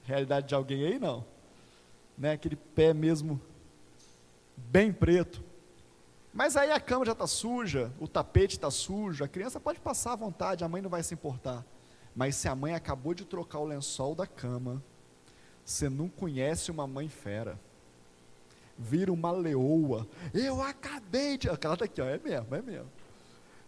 Realidade 0.04 0.48
de 0.48 0.56
alguém 0.56 0.86
aí 0.86 1.00
não, 1.00 1.26
né, 2.18 2.34
aquele 2.34 2.56
pé 2.56 2.94
mesmo 2.94 3.42
bem 4.58 4.92
preto. 4.92 5.44
Mas 6.34 6.58
aí 6.58 6.72
a 6.72 6.80
cama 6.80 7.06
já 7.06 7.12
está 7.12 7.28
suja, 7.28 7.94
o 8.00 8.08
tapete 8.08 8.56
está 8.56 8.70
sujo, 8.72 9.24
a 9.24 9.28
criança 9.28 9.60
pode 9.60 9.80
passar 9.80 10.14
à 10.14 10.16
vontade, 10.16 10.64
a 10.64 10.68
mãe 10.68 10.82
não 10.82 10.90
vai 10.90 11.04
se 11.04 11.14
importar. 11.14 11.64
Mas 12.16 12.36
se 12.36 12.48
a 12.48 12.56
mãe 12.56 12.74
acabou 12.74 13.14
de 13.14 13.26
trocar 13.26 13.60
o 13.60 13.66
lençol 13.66 14.14
da 14.14 14.28
cama, 14.28 14.84
você 15.66 15.90
não 15.90 16.08
conhece 16.08 16.70
uma 16.70 16.86
mãe 16.86 17.10
fera. 17.10 17.60
Vira 18.78 19.12
uma 19.12 19.32
leoa. 19.32 20.08
Eu 20.34 20.62
acabei 20.62 21.38
de. 21.38 21.50
Aquela 21.50 21.74
está 21.74 21.86
aqui, 21.86 22.02
ó, 22.02 22.06
é 22.06 22.20
mesmo, 22.20 22.56
é 22.56 22.62
mesmo. 22.62 22.92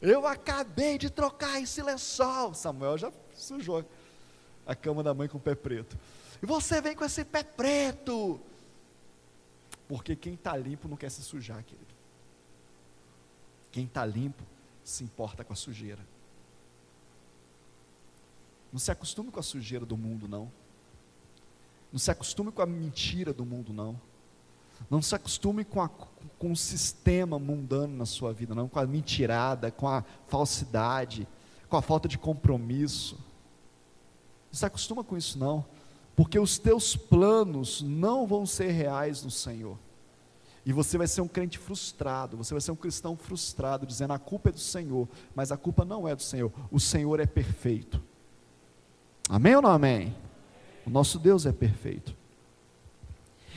Eu 0.01 0.27
acabei 0.27 0.97
de 0.97 1.09
trocar 1.09 1.61
esse 1.61 1.81
lençol. 1.81 2.53
Samuel 2.53 2.97
já 2.97 3.11
sujou 3.33 3.83
a 4.65 4.75
cama 4.75 5.01
da 5.01 5.13
mãe 5.13 5.27
com 5.27 5.37
o 5.37 5.41
pé 5.41 5.55
preto. 5.55 5.97
E 6.41 6.45
você 6.45 6.81
vem 6.81 6.95
com 6.95 7.05
esse 7.05 7.23
pé 7.23 7.43
preto. 7.43 8.39
Porque 9.87 10.15
quem 10.15 10.33
está 10.33 10.57
limpo 10.57 10.87
não 10.87 10.97
quer 10.97 11.09
se 11.09 11.21
sujar, 11.21 11.63
querido. 11.63 11.93
Quem 13.71 13.85
está 13.85 14.05
limpo 14.05 14.43
se 14.83 15.03
importa 15.03 15.43
com 15.43 15.53
a 15.53 15.55
sujeira. 15.55 16.05
Não 18.71 18.79
se 18.79 18.91
acostume 18.91 19.31
com 19.31 19.39
a 19.39 19.43
sujeira 19.43 19.85
do 19.85 19.97
mundo, 19.97 20.27
não. 20.27 20.51
Não 21.91 21.99
se 21.99 22.11
acostume 22.11 22.51
com 22.51 22.61
a 22.61 22.65
mentira 22.65 23.33
do 23.33 23.45
mundo, 23.45 23.71
não. 23.71 23.99
Não 24.89 25.01
se 25.01 25.15
acostume 25.15 25.63
com, 25.63 25.81
a, 25.81 25.87
com 25.87 26.51
o 26.51 26.55
sistema 26.55 27.39
mundano 27.39 27.95
na 27.95 28.05
sua 28.05 28.33
vida, 28.33 28.53
não. 28.53 28.67
Com 28.67 28.79
a 28.79 28.85
mentirada, 28.85 29.71
com 29.71 29.87
a 29.87 30.03
falsidade, 30.27 31.27
com 31.69 31.77
a 31.77 31.81
falta 31.81 32.07
de 32.07 32.17
compromisso. 32.17 33.15
Não 34.51 34.59
se 34.59 34.65
acostuma 34.65 35.03
com 35.03 35.17
isso, 35.17 35.39
não. 35.39 35.65
Porque 36.15 36.39
os 36.39 36.57
teus 36.57 36.95
planos 36.95 37.81
não 37.81 38.25
vão 38.25 38.45
ser 38.45 38.71
reais 38.71 39.23
no 39.23 39.31
Senhor. 39.31 39.77
E 40.65 40.73
você 40.73 40.97
vai 40.97 41.07
ser 41.07 41.21
um 41.21 41.27
crente 41.27 41.59
frustrado, 41.59 42.37
você 42.37 42.53
vai 42.53 42.61
ser 42.61 42.71
um 42.71 42.75
cristão 42.75 43.15
frustrado, 43.15 43.85
dizendo 43.85 44.13
a 44.13 44.19
culpa 44.19 44.49
é 44.49 44.51
do 44.51 44.59
Senhor, 44.59 45.07
mas 45.35 45.51
a 45.51 45.57
culpa 45.57 45.85
não 45.85 46.07
é 46.07 46.15
do 46.15 46.23
Senhor, 46.23 46.51
o 46.71 46.79
Senhor 46.79 47.19
é 47.19 47.27
perfeito. 47.27 48.01
Amém 49.29 49.55
ou 49.55 49.61
não 49.61 49.69
amém? 49.69 50.15
O 50.85 50.89
nosso 50.89 51.17
Deus 51.17 51.45
é 51.45 51.51
perfeito. 51.51 52.15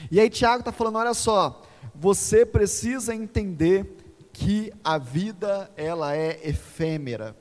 E 0.09 0.19
aí 0.19 0.29
Tiago 0.29 0.59
está 0.59 0.71
falando, 0.71 0.97
olha 0.97 1.13
só, 1.13 1.63
você 1.93 2.45
precisa 2.45 3.13
entender 3.13 3.97
que 4.33 4.73
a 4.83 4.97
vida 4.97 5.69
ela 5.75 6.15
é 6.15 6.39
efêmera, 6.47 7.35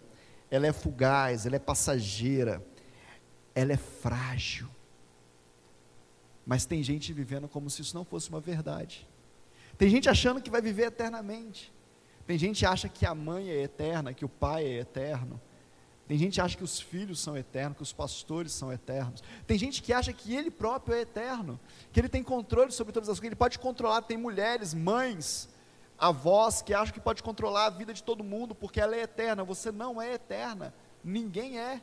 ela 0.51 0.67
é 0.67 0.73
fugaz, 0.73 1.47
ela 1.47 1.57
é 1.57 1.61
passageira, 1.61 2.63
ela 3.55 3.73
é 3.73 3.77
frágil. 3.77 4.69
Mas 6.45 6.65
tem 6.65 6.83
gente 6.83 7.13
vivendo 7.13 7.47
como 7.47 7.71
se 7.71 7.83
isso 7.83 7.95
não 7.95 8.05
fosse 8.05 8.29
uma 8.29 8.41
verdade. 8.41 9.07
Tem 9.77 9.89
gente 9.89 10.09
achando 10.09 10.41
que 10.41 10.51
vai 10.51 10.61
viver 10.61 10.87
eternamente. 10.87 11.73
Tem 12.27 12.37
gente 12.37 12.59
que 12.59 12.67
acha 12.67 12.89
que 12.89 13.07
a 13.07 13.15
mãe 13.15 13.49
é 13.49 13.63
eterna, 13.63 14.13
que 14.13 14.25
o 14.25 14.29
pai 14.29 14.65
é 14.65 14.81
eterno. 14.81 15.41
Tem 16.09 16.17
gente 16.17 16.37
que 16.37 16.41
acha 16.41 16.57
que 16.57 16.65
os 16.65 16.81
filhos 16.81 17.21
são 17.21 17.37
eternos, 17.37 17.77
que 17.77 17.83
os 17.83 17.93
pastores 17.93 18.53
são 18.53 18.73
eternos. 18.73 19.23
Tem 19.47 19.59
gente 19.59 19.83
que 19.83 19.93
acha 19.93 20.11
que 20.11 20.35
ele 20.35 20.51
próprio 20.51 20.97
é 20.97 21.03
eterno, 21.03 21.61
que 21.93 22.01
ele 22.01 22.09
tem 22.09 22.23
controle 22.23 22.73
sobre 22.73 22.95
todas 22.95 23.11
as 23.11 23.21
coisas, 23.21 23.27
ele 23.27 23.37
pode 23.37 23.59
controlar. 23.59 24.01
Tem 24.01 24.17
mulheres, 24.17 24.73
mães, 24.73 25.51
avós 25.99 26.63
que 26.63 26.73
acham 26.73 26.95
que 26.95 27.01
pode 27.01 27.23
controlar 27.23 27.67
a 27.67 27.71
vida 27.71 27.93
de 27.93 28.03
todo 28.03 28.25
mundo 28.25 28.55
porque 28.55 28.81
ela 28.81 28.97
é 28.97 29.03
eterna. 29.03 29.45
Você 29.45 29.71
não 29.71 30.01
é 30.01 30.15
eterna, 30.15 30.73
ninguém 31.05 31.61
é. 31.61 31.83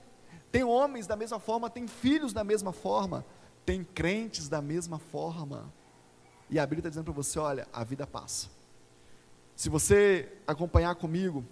Tem 0.52 0.64
homens 0.64 1.06
da 1.06 1.16
mesma 1.16 1.40
forma, 1.40 1.70
tem 1.70 1.88
filhos 1.88 2.34
da 2.34 2.44
mesma 2.44 2.74
forma, 2.74 3.24
tem 3.64 3.84
crentes 3.84 4.50
da 4.50 4.60
mesma 4.60 4.98
forma. 4.98 5.72
E 6.50 6.58
a 6.58 6.66
Bíblia 6.66 6.80
está 6.80 6.90
dizendo 6.90 7.06
para 7.06 7.14
você: 7.14 7.38
olha, 7.38 7.68
a 7.72 7.84
vida 7.84 8.08
passa. 8.08 8.50
Se 9.56 9.70
você 9.70 10.34
acompanhar 10.48 10.96
comigo, 10.96 11.46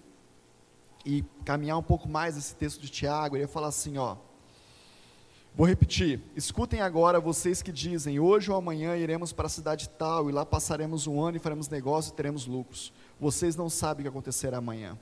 e 1.04 1.24
caminhar 1.44 1.78
um 1.78 1.82
pouco 1.82 2.08
mais 2.08 2.36
esse 2.36 2.54
texto 2.54 2.80
de 2.80 2.88
Tiago, 2.88 3.36
ele 3.36 3.44
ia 3.44 3.48
falar 3.48 3.68
assim, 3.68 3.98
ó. 3.98 4.16
Vou 5.56 5.68
repetir. 5.68 6.20
Escutem 6.34 6.80
agora 6.80 7.20
vocês 7.20 7.62
que 7.62 7.70
dizem: 7.70 8.18
hoje 8.18 8.50
ou 8.50 8.56
amanhã 8.56 8.96
iremos 8.96 9.32
para 9.32 9.46
a 9.46 9.48
cidade 9.48 9.88
tal 9.88 10.28
e 10.28 10.32
lá 10.32 10.44
passaremos 10.44 11.06
um 11.06 11.22
ano 11.22 11.36
e 11.36 11.40
faremos 11.40 11.68
negócio 11.68 12.10
e 12.10 12.14
teremos 12.14 12.46
lucros. 12.46 12.92
Vocês 13.20 13.54
não 13.54 13.70
sabem 13.70 14.00
o 14.00 14.04
que 14.04 14.08
acontecerá 14.08 14.58
amanhã. 14.58 14.98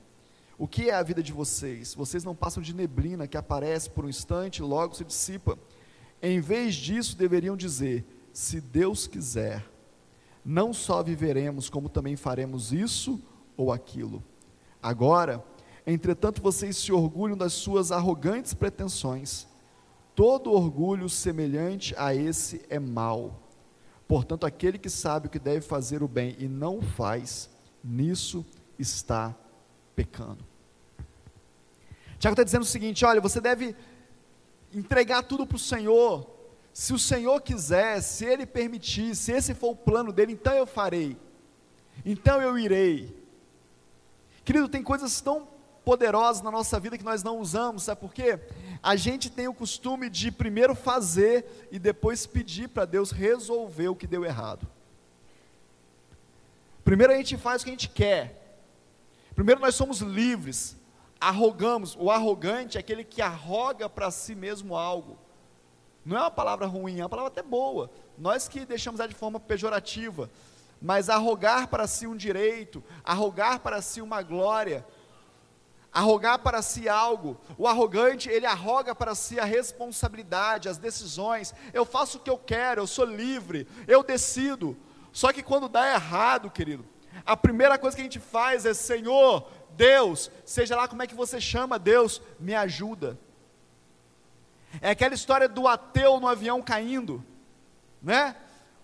O 0.55 0.67
que 0.67 0.91
é 0.91 0.93
a 0.93 1.01
vida 1.01 1.23
de 1.23 1.33
vocês? 1.33 1.95
Vocês 1.95 2.23
não 2.23 2.35
passam 2.35 2.61
de 2.61 2.75
neblina 2.75 3.27
que 3.27 3.35
aparece 3.35 3.89
por 3.89 4.05
um 4.05 4.09
instante 4.09 4.57
e 4.59 4.61
logo 4.61 4.93
se 4.93 5.03
dissipa. 5.03 5.57
Em 6.21 6.39
vez 6.39 6.75
disso, 6.75 7.17
deveriam 7.17 7.57
dizer: 7.57 8.05
se 8.31 8.61
Deus 8.61 9.07
quiser, 9.07 9.65
não 10.45 10.71
só 10.71 11.01
viveremos, 11.01 11.67
como 11.67 11.89
também 11.89 12.15
faremos 12.15 12.71
isso 12.71 13.19
ou 13.57 13.71
aquilo. 13.71 14.23
Agora, 14.81 15.43
Entretanto, 15.85 16.41
vocês 16.41 16.77
se 16.77 16.91
orgulham 16.91 17.35
das 17.35 17.53
suas 17.53 17.91
arrogantes 17.91 18.53
pretensões. 18.53 19.47
Todo 20.15 20.51
orgulho 20.51 21.09
semelhante 21.09 21.93
a 21.97 22.15
esse 22.15 22.61
é 22.69 22.79
mau. 22.79 23.41
Portanto, 24.07 24.45
aquele 24.45 24.77
que 24.77 24.89
sabe 24.89 25.27
o 25.27 25.29
que 25.29 25.39
deve 25.39 25.61
fazer 25.61 26.03
o 26.03 26.07
bem 26.07 26.35
e 26.39 26.47
não 26.47 26.79
o 26.79 26.81
faz, 26.81 27.49
nisso 27.83 28.45
está 28.77 29.35
pecando. 29.95 30.45
Tiago 32.19 32.33
está 32.33 32.43
dizendo 32.43 32.61
o 32.61 32.65
seguinte: 32.65 33.03
olha, 33.03 33.19
você 33.19 33.41
deve 33.41 33.75
entregar 34.73 35.23
tudo 35.23 35.45
para 35.45 35.55
o 35.55 35.59
Senhor. 35.59 36.29
Se 36.71 36.93
o 36.93 36.99
Senhor 36.99 37.41
quiser, 37.41 38.01
se 38.01 38.25
Ele 38.25 38.45
permitir, 38.45 39.15
se 39.15 39.31
esse 39.31 39.53
for 39.53 39.71
o 39.71 39.75
plano 39.75 40.11
dele, 40.11 40.33
então 40.33 40.53
eu 40.53 40.65
farei. 40.65 41.17
Então 42.05 42.41
eu 42.41 42.57
irei. 42.57 43.15
Querido, 44.43 44.67
tem 44.67 44.81
coisas 44.81 45.21
tão 45.21 45.47
poderosas 45.83 46.41
na 46.41 46.51
nossa 46.51 46.79
vida 46.79 46.97
que 46.97 47.03
nós 47.03 47.23
não 47.23 47.39
usamos, 47.39 47.83
sabe 47.83 48.01
por 48.01 48.13
quê? 48.13 48.39
A 48.81 48.95
gente 48.95 49.29
tem 49.29 49.47
o 49.47 49.53
costume 49.53 50.09
de 50.09 50.31
primeiro 50.31 50.75
fazer 50.75 51.67
e 51.71 51.79
depois 51.79 52.25
pedir 52.25 52.69
para 52.69 52.85
Deus 52.85 53.11
resolver 53.11 53.89
o 53.89 53.95
que 53.95 54.07
deu 54.07 54.23
errado. 54.25 54.67
Primeiro 56.83 57.13
a 57.13 57.17
gente 57.17 57.37
faz 57.37 57.61
o 57.61 57.65
que 57.65 57.71
a 57.71 57.73
gente 57.73 57.89
quer. 57.89 58.59
Primeiro 59.35 59.61
nós 59.61 59.75
somos 59.75 59.99
livres, 59.99 60.77
arrogamos. 61.19 61.95
O 61.99 62.11
arrogante 62.11 62.77
é 62.77 62.79
aquele 62.79 63.03
que 63.03 63.21
arroga 63.21 63.89
para 63.89 64.11
si 64.11 64.35
mesmo 64.35 64.75
algo. 64.75 65.17
Não 66.05 66.17
é 66.17 66.21
uma 66.21 66.31
palavra 66.31 66.65
ruim, 66.67 66.99
é 66.99 67.03
uma 67.03 67.09
palavra 67.09 67.31
até 67.31 67.41
boa. 67.41 67.89
Nós 68.17 68.47
que 68.47 68.65
deixamos 68.65 68.99
ela 68.99 69.07
de 69.07 69.15
forma 69.15 69.39
pejorativa. 69.39 70.29
Mas 70.81 71.09
arrogar 71.09 71.69
para 71.69 71.87
si 71.87 72.05
um 72.05 72.15
direito, 72.15 72.83
arrogar 73.05 73.61
para 73.61 73.81
si 73.81 74.01
uma 74.01 74.21
glória, 74.21 74.85
arrogar 75.93 76.39
para 76.39 76.61
si 76.61 76.89
algo. 76.89 77.39
O 77.57 77.67
arrogante, 77.67 78.29
ele 78.29 78.45
arroga 78.45 78.95
para 78.95 79.13
si 79.13 79.39
a 79.39 79.45
responsabilidade, 79.45 80.67
as 80.67 80.77
decisões. 80.77 81.53
Eu 81.73 81.85
faço 81.85 82.17
o 82.17 82.21
que 82.21 82.29
eu 82.29 82.37
quero, 82.37 82.81
eu 82.81 82.87
sou 82.87 83.05
livre, 83.05 83.67
eu 83.87 84.01
decido. 84.03 84.75
Só 85.11 85.31
que 85.31 85.43
quando 85.43 85.69
dá 85.69 85.93
errado, 85.93 86.49
querido, 86.49 86.85
a 87.25 87.37
primeira 87.37 87.77
coisa 87.77 87.95
que 87.95 88.01
a 88.01 88.05
gente 88.05 88.19
faz 88.19 88.65
é: 88.65 88.73
Senhor, 88.73 89.47
Deus, 89.71 90.31
seja 90.43 90.75
lá 90.75 90.87
como 90.87 91.03
é 91.03 91.07
que 91.07 91.15
você 91.15 91.39
chama, 91.39 91.77
Deus, 91.77 92.21
me 92.39 92.55
ajuda. 92.55 93.19
É 94.81 94.89
aquela 94.89 95.13
história 95.13 95.47
do 95.47 95.67
ateu 95.67 96.19
no 96.19 96.27
avião 96.27 96.59
caindo, 96.59 97.23
né? 98.01 98.35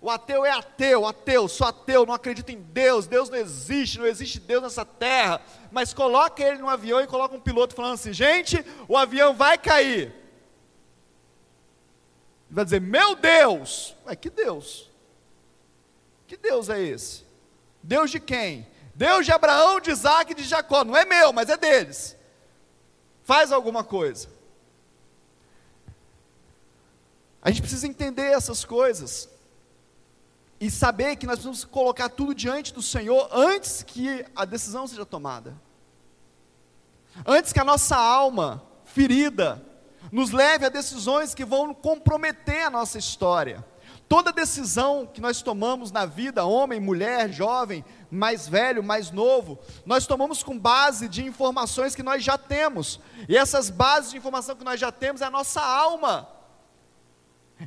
O 0.02 0.10
ateu 0.10 0.46
é 0.46 0.52
ateu, 0.52 1.06
ateu, 1.06 1.48
sou 1.50 1.68
ateu, 1.68 2.06
não 2.06 2.14
acredito 2.14 2.50
em 2.50 2.62
Deus, 2.62 3.06
Deus 3.06 3.30
não 3.30 3.38
existe, 3.38 4.00
não 4.00 4.08
existe 4.08 4.40
Deus 4.40 4.64
nessa 4.64 4.86
terra. 4.86 5.42
Mas 5.72 5.94
coloca 5.94 6.42
ele 6.42 6.58
no 6.60 6.70
avião 6.70 7.02
e 7.02 7.08
coloca 7.08 7.36
um 7.36 7.40
piloto 7.40 7.76
falando 7.76 7.96
assim: 7.96 8.14
gente, 8.14 8.66
o 8.88 8.96
avião 8.96 9.34
vai 9.34 9.58
cair. 9.58 10.04
Ele 10.04 10.16
vai 12.50 12.64
dizer: 12.64 12.80
meu 12.80 13.14
Deus, 13.14 13.94
é 14.06 14.16
que 14.16 14.30
Deus? 14.30 14.90
Que 16.26 16.38
Deus 16.38 16.70
é 16.70 16.82
esse? 16.82 17.26
Deus 17.84 18.10
de 18.10 18.22
quem? 18.22 18.66
Deus 18.96 19.26
de 19.26 19.34
Abraão, 19.34 19.82
de 19.82 19.92
Isaac 19.92 20.32
e 20.32 20.36
de 20.36 20.44
Jacó. 20.44 20.86
Não 20.86 20.96
é 20.96 21.04
meu, 21.04 21.34
mas 21.34 21.50
é 21.50 21.58
deles. 21.58 22.16
Faz 23.24 23.52
alguma 23.52 23.84
coisa. 23.84 24.30
A 27.42 27.50
gente 27.50 27.62
precisa 27.62 27.88
entender 27.88 28.32
essas 28.32 28.64
coisas 28.64 29.30
e 30.60 30.70
saber 30.70 31.16
que 31.16 31.26
nós 31.26 31.36
precisamos 31.36 31.64
colocar 31.64 32.10
tudo 32.10 32.36
diante 32.36 32.74
do 32.74 32.82
Senhor 32.82 33.30
antes 33.32 33.82
que 33.84 34.26
a 34.36 34.46
decisão 34.46 34.86
seja 34.88 35.06
tomada. 35.06 35.56
Antes 37.26 37.54
que 37.54 37.60
a 37.60 37.64
nossa 37.64 37.96
alma 37.96 38.64
ferida 38.84 39.64
nos 40.12 40.32
leve 40.32 40.66
a 40.66 40.70
decisões 40.70 41.34
que 41.34 41.46
vão 41.46 41.74
comprometer 41.74 42.66
a 42.66 42.70
nossa 42.70 42.98
história. 42.98 43.66
Toda 44.08 44.32
decisão 44.32 45.06
que 45.06 45.22
nós 45.22 45.42
tomamos 45.42 45.92
na 45.92 46.06
vida, 46.06 46.44
homem, 46.44 46.80
mulher, 46.80 47.32
jovem, 47.32 47.86
mais 48.10 48.48
velho, 48.48 48.84
mais 48.84 49.12
novo, 49.12 49.60
nós 49.86 50.08
tomamos 50.08 50.42
com 50.42 50.58
base 50.58 51.08
de 51.08 51.24
informações 51.24 51.94
que 51.94 52.02
nós 52.02 52.24
já 52.24 52.36
temos. 52.36 53.00
E 53.28 53.38
essas 53.38 53.70
bases 53.70 54.12
de 54.12 54.18
informação 54.18 54.56
que 54.56 54.64
nós 54.64 54.80
já 54.80 54.92
temos 54.92 55.22
é 55.22 55.26
a 55.26 55.32
nossa 55.32 55.62
alma. 55.62 56.28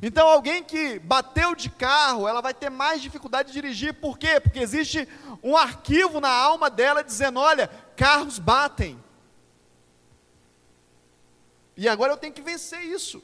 Então, 0.01 0.27
alguém 0.27 0.63
que 0.63 0.97
bateu 0.99 1.55
de 1.55 1.69
carro, 1.69 2.27
ela 2.27 2.41
vai 2.41 2.53
ter 2.53 2.69
mais 2.69 3.01
dificuldade 3.01 3.49
de 3.49 3.53
dirigir, 3.53 3.93
por 3.93 4.17
quê? 4.17 4.39
Porque 4.39 4.59
existe 4.59 5.07
um 5.41 5.55
arquivo 5.55 6.19
na 6.19 6.31
alma 6.31 6.69
dela 6.69 7.03
dizendo: 7.03 7.39
olha, 7.39 7.67
carros 7.95 8.39
batem. 8.39 9.01
E 11.77 11.87
agora 11.87 12.13
eu 12.13 12.17
tenho 12.17 12.33
que 12.33 12.41
vencer 12.41 12.81
isso. 12.81 13.21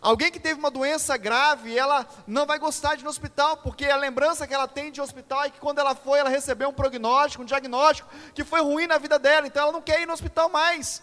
Alguém 0.00 0.30
que 0.30 0.38
teve 0.38 0.60
uma 0.60 0.70
doença 0.70 1.16
grave, 1.16 1.76
ela 1.76 2.06
não 2.26 2.46
vai 2.46 2.58
gostar 2.58 2.94
de 2.94 3.02
ir 3.02 3.04
no 3.04 3.10
hospital, 3.10 3.56
porque 3.56 3.86
a 3.86 3.96
lembrança 3.96 4.46
que 4.46 4.54
ela 4.54 4.68
tem 4.68 4.92
de 4.92 5.00
hospital 5.00 5.44
é 5.44 5.50
que 5.50 5.58
quando 5.58 5.78
ela 5.78 5.94
foi, 5.94 6.18
ela 6.18 6.28
recebeu 6.28 6.68
um 6.68 6.72
prognóstico, 6.72 7.42
um 7.42 7.46
diagnóstico 7.46 8.08
que 8.34 8.44
foi 8.44 8.60
ruim 8.60 8.86
na 8.86 8.98
vida 8.98 9.18
dela, 9.18 9.46
então 9.46 9.62
ela 9.62 9.72
não 9.72 9.82
quer 9.82 10.00
ir 10.00 10.06
no 10.06 10.12
hospital 10.12 10.50
mais. 10.50 11.02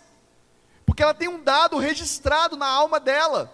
Porque 0.85 1.01
ela 1.01 1.13
tem 1.13 1.27
um 1.27 1.43
dado 1.43 1.77
registrado 1.77 2.55
na 2.55 2.67
alma 2.67 2.99
dela. 2.99 3.51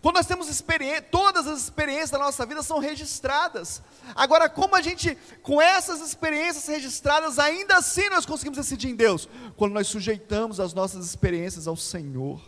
Quando 0.00 0.16
nós 0.16 0.26
temos 0.26 0.48
experiência, 0.48 1.02
todas 1.02 1.46
as 1.46 1.58
experiências 1.62 2.10
da 2.10 2.18
nossa 2.18 2.44
vida 2.46 2.62
são 2.62 2.78
registradas. 2.78 3.82
Agora, 4.14 4.48
como 4.48 4.76
a 4.76 4.82
gente, 4.82 5.16
com 5.42 5.60
essas 5.60 6.00
experiências 6.00 6.66
registradas, 6.66 7.38
ainda 7.38 7.76
assim 7.76 8.08
nós 8.08 8.26
conseguimos 8.26 8.58
decidir 8.58 8.88
em 8.88 8.94
Deus? 8.94 9.28
Quando 9.56 9.72
nós 9.72 9.88
sujeitamos 9.88 10.60
as 10.60 10.74
nossas 10.74 11.04
experiências 11.06 11.66
ao 11.66 11.76
Senhor. 11.76 12.40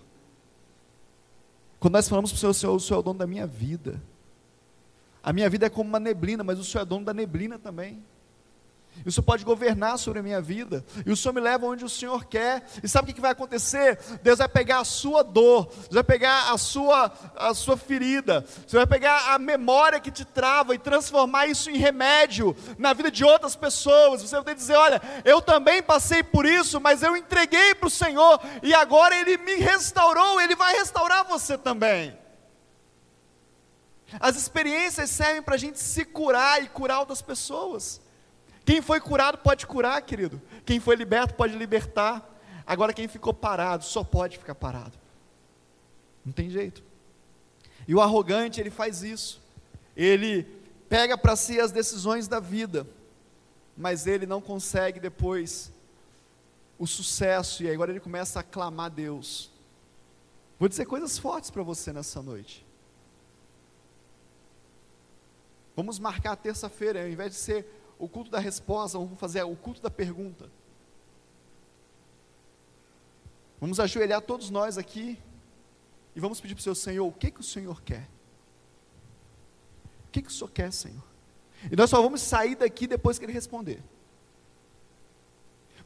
Quando 1.81 1.95
nós 1.95 2.09
falamos 2.09 2.31
para 2.31 2.37
o 2.37 2.41
Senhor, 2.41 2.55
Senhor, 2.55 2.75
o 2.77 2.81
Senhor 2.81 2.99
é 2.99 3.01
o 3.01 3.03
dono 3.03 3.19
da 3.19 3.27
minha 3.27 3.47
vida. 3.47 4.01
A 5.23 5.33
minha 5.33 5.49
vida 5.49 5.67
é 5.67 5.71
como 5.71 5.89
uma 5.89 6.01
neblina, 6.01 6.45
mas 6.45 6.59
o 6.59 6.65
Senhor 6.65 6.83
é 6.83 6.87
dono 6.87 7.05
da 7.05 7.15
neblina 7.15 7.59
também. 7.59 8.05
E 9.05 9.09
o 9.09 9.13
Senhor 9.13 9.25
pode 9.25 9.45
governar 9.45 9.99
sobre 9.99 10.21
a 10.21 10.23
minha 10.23 10.41
vida. 10.41 10.85
E 11.05 11.11
o 11.11 11.17
Senhor 11.17 11.33
me 11.33 11.41
leva 11.41 11.67
onde 11.67 11.85
o 11.85 11.89
Senhor 11.89 12.25
quer. 12.25 12.65
E 12.83 12.89
sabe 12.89 13.11
o 13.11 13.15
que 13.15 13.21
vai 13.21 13.33
acontecer? 13.33 13.99
Deus 14.23 14.39
vai 14.39 14.49
pegar 14.49 14.81
a 14.81 14.85
sua 14.85 15.25
dor, 15.25 15.67
Deus 15.67 15.95
vai 15.95 16.05
pegar 16.05 16.53
a 16.53 16.59
sua, 16.59 17.13
a 17.37 17.53
sua 17.53 17.77
ferida, 17.77 18.43
Deus 18.43 18.73
vai 18.73 18.87
pegar 18.87 19.35
a 19.35 19.39
memória 19.39 19.99
que 19.99 20.11
te 20.11 20.25
trava 20.25 20.75
e 20.75 20.79
transformar 20.79 21.47
isso 21.47 21.69
em 21.71 21.77
remédio 21.77 22.57
na 22.79 22.93
vida 22.93 23.11
de 23.11 23.25
outras 23.25 23.57
pessoas. 23.57 24.23
Você 24.23 24.41
vai 24.41 24.55
dizer: 24.55 24.77
olha, 24.77 25.01
eu 25.25 25.43
também 25.43 25.83
passei 25.83 26.23
por 26.23 26.47
isso, 26.47 26.81
mas 26.81 27.03
eu 27.03 27.17
entreguei 27.17 27.75
para 27.75 27.89
o 27.89 27.91
Senhor 27.91 28.41
e 28.63 28.73
agora 28.73 29.17
Ele 29.17 29.37
me 29.39 29.57
restaurou, 29.57 30.41
Ele 30.41 30.55
vai 30.55 30.77
restaurar 30.77 31.25
você 31.25 31.59
também. 31.59 32.17
As 34.21 34.37
experiências 34.37 35.11
servem 35.11 35.43
para 35.43 35.55
a 35.55 35.59
gente 35.59 35.79
se 35.79 36.05
curar 36.05 36.63
e 36.63 36.69
curar 36.69 37.01
outras 37.01 37.23
pessoas. 37.23 38.01
Quem 38.65 38.81
foi 38.81 39.01
curado 39.01 39.39
pode 39.39 39.67
curar, 39.67 40.01
querido. 40.03 40.41
Quem 40.65 40.79
foi 40.79 40.97
liberto 40.97 41.35
pode 41.35 41.57
libertar. 41.57 42.29
Agora, 42.67 42.93
quem 42.93 43.09
ficou 43.09 43.35
parado 43.35 43.85
só 43.85 44.05
pode 44.05 44.39
ficar 44.39 44.55
parado. 44.55 44.99
Não 46.25 46.33
tem 46.33 46.49
jeito. 46.49 46.83
E 47.87 47.95
o 47.95 48.01
arrogante, 48.01 48.61
ele 48.61 48.71
faz 48.71 49.03
isso. 49.03 49.43
Ele 49.97 50.45
pega 50.89 51.19
para 51.19 51.35
si 51.37 51.59
as 51.59 51.73
decisões 51.73 52.29
da 52.29 52.39
vida, 52.39 52.87
mas 53.77 54.07
ele 54.07 54.27
não 54.27 54.41
consegue 54.41 55.01
depois 55.01 55.73
o 56.79 56.87
sucesso, 56.87 57.63
e 57.63 57.71
agora 57.71 57.91
ele 57.91 58.01
começa 58.01 58.41
a 58.41 58.43
clamar 58.43 58.87
a 58.87 58.89
Deus. 58.89 59.51
Vou 60.59 60.69
dizer 60.69 60.85
coisas 60.85 61.19
fortes 61.19 61.51
para 61.51 61.63
você 61.63 61.93
nessa 61.93 62.23
noite. 62.23 62.65
Vamos 65.75 65.99
marcar 65.99 66.37
terça-feira, 66.37 67.03
ao 67.03 67.09
invés 67.09 67.33
de 67.33 67.39
ser 67.39 67.82
o 68.03 68.09
culto 68.09 68.33
da 68.33 68.41
resposta, 68.41 68.99
vamos 68.99 69.17
fazer 69.17 69.45
o 69.45 69.55
culto 69.55 69.81
da 69.81 69.89
pergunta. 69.89 70.51
Vamos 73.61 73.79
ajoelhar 73.79 74.21
todos 74.21 74.51
nós 74.51 74.77
aqui 74.77 75.17
e 76.17 76.19
vamos 76.19 76.41
pedir 76.41 76.57
para 76.57 76.61
o 76.61 76.63
Senhor, 76.65 76.75
Senhor, 76.75 77.07
o 77.07 77.13
que, 77.13 77.31
que 77.31 77.39
o 77.39 77.45
Senhor 77.45 77.81
quer? 77.81 78.09
O 80.09 80.11
que, 80.11 80.21
que 80.21 80.29
o 80.29 80.33
Senhor 80.33 80.51
quer, 80.51 80.73
Senhor? 80.73 81.05
E 81.71 81.77
nós 81.77 81.89
só 81.91 82.03
vamos 82.03 82.21
sair 82.21 82.57
daqui 82.57 82.89
depois 82.89 83.21
que 83.21 83.25
Ele 83.25 83.33
responder. 83.33 83.81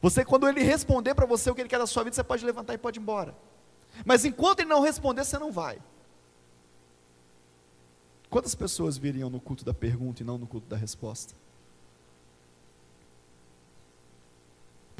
Você, 0.01 0.25
quando 0.25 0.49
Ele 0.49 0.63
responder 0.63 1.13
para 1.13 1.27
você 1.27 1.51
o 1.51 1.53
que 1.53 1.61
Ele 1.61 1.69
quer 1.69 1.77
da 1.77 1.85
sua 1.85 2.03
vida, 2.03 2.15
você 2.15 2.23
pode 2.23 2.43
levantar 2.43 2.73
e 2.73 2.79
pode 2.79 2.97
ir 2.97 3.01
embora. 3.03 3.37
Mas 4.03 4.25
enquanto 4.25 4.61
Ele 4.61 4.69
não 4.69 4.81
responder, 4.81 5.23
você 5.23 5.37
não 5.37 5.51
vai. 5.51 5.79
Quantas 8.27 8.55
pessoas 8.55 8.97
viriam 8.97 9.29
no 9.29 9.39
culto 9.39 9.63
da 9.63 9.73
pergunta 9.73 10.23
e 10.23 10.25
não 10.25 10.39
no 10.39 10.47
culto 10.47 10.65
da 10.65 10.75
resposta? 10.75 11.35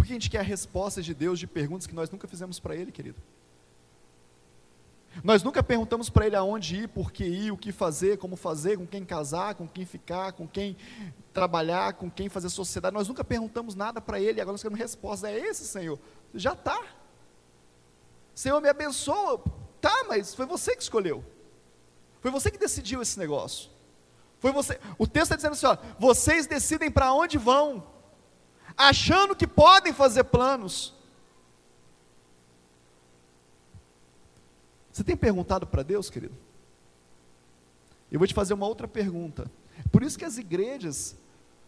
Que 0.07 0.13
a 0.13 0.15
gente 0.15 0.29
quer 0.29 0.43
respostas 0.43 1.05
de 1.05 1.13
Deus 1.13 1.39
de 1.39 1.45
perguntas 1.45 1.85
que 1.85 1.95
nós 1.95 2.09
nunca 2.09 2.27
fizemos 2.27 2.59
para 2.59 2.75
Ele, 2.75 2.91
querido? 2.91 3.21
Nós 5.23 5.41
nunca 5.41 5.63
perguntamos 5.63 6.09
para 6.09 6.27
Ele 6.27 6.35
aonde 6.35 6.83
ir, 6.83 6.87
por 6.87 7.11
que 7.11 7.23
ir, 7.23 7.51
o 7.51 7.57
que 7.57 7.71
fazer, 7.71 8.17
como 8.17 8.35
fazer, 8.35 8.77
com 8.77 8.85
quem 8.85 9.03
casar, 9.03 9.55
com 9.55 9.67
quem 9.67 9.85
ficar, 9.85 10.33
com 10.33 10.47
quem 10.47 10.77
trabalhar, 11.33 11.93
com 11.93 12.09
quem 12.09 12.29
fazer 12.29 12.49
sociedade. 12.49 12.93
Nós 12.93 13.07
nunca 13.07 13.23
perguntamos 13.23 13.75
nada 13.75 13.99
para 13.99 14.19
Ele, 14.19 14.39
agora 14.39 14.53
nós 14.53 14.61
queremos 14.61 14.79
resposta. 14.79 15.29
É 15.29 15.37
esse, 15.37 15.65
Senhor? 15.65 15.99
Já 16.33 16.53
está. 16.53 16.81
Senhor, 18.35 18.61
me 18.61 18.69
abençoa. 18.69 19.43
Tá, 19.81 20.05
mas 20.07 20.35
foi 20.35 20.45
você 20.45 20.75
que 20.75 20.83
escolheu. 20.83 21.23
Foi 22.21 22.31
você 22.31 22.51
que 22.51 22.57
decidiu 22.57 23.01
esse 23.01 23.17
negócio. 23.17 23.69
Foi 24.39 24.51
você. 24.51 24.79
O 24.97 25.07
texto 25.07 25.33
está 25.33 25.35
dizendo 25.35 25.53
assim: 25.53 25.65
ó, 25.65 25.77
vocês 25.99 26.45
decidem 26.45 26.91
para 26.91 27.11
onde 27.13 27.37
vão, 27.37 27.83
achando 28.77 29.35
que 29.35 29.47
podem 29.47 29.91
fazer 29.91 30.23
planos. 30.25 30.93
Você 34.91 35.03
tem 35.03 35.17
perguntado 35.17 35.65
para 35.65 35.83
Deus, 35.83 36.09
querido? 36.09 36.35
Eu 38.11 38.19
vou 38.19 38.27
te 38.27 38.33
fazer 38.33 38.53
uma 38.53 38.67
outra 38.67 38.87
pergunta. 38.87 39.49
Por 39.91 40.03
isso 40.03 40.17
que 40.17 40.25
as 40.25 40.37
igrejas 40.37 41.15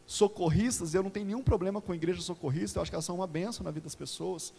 socorristas, 0.05 0.95
eu 0.95 1.03
não 1.03 1.09
tenho 1.09 1.25
nenhum 1.25 1.43
problema 1.43 1.81
com 1.81 1.93
igrejas 1.93 2.23
socorristas, 2.23 2.75
eu 2.75 2.81
acho 2.81 2.89
que 2.89 2.95
elas 2.95 3.05
são 3.05 3.15
uma 3.15 3.27
benção 3.27 3.63
na 3.63 3.71
vida 3.71 3.83
das 3.83 3.95
pessoas. 3.95 4.53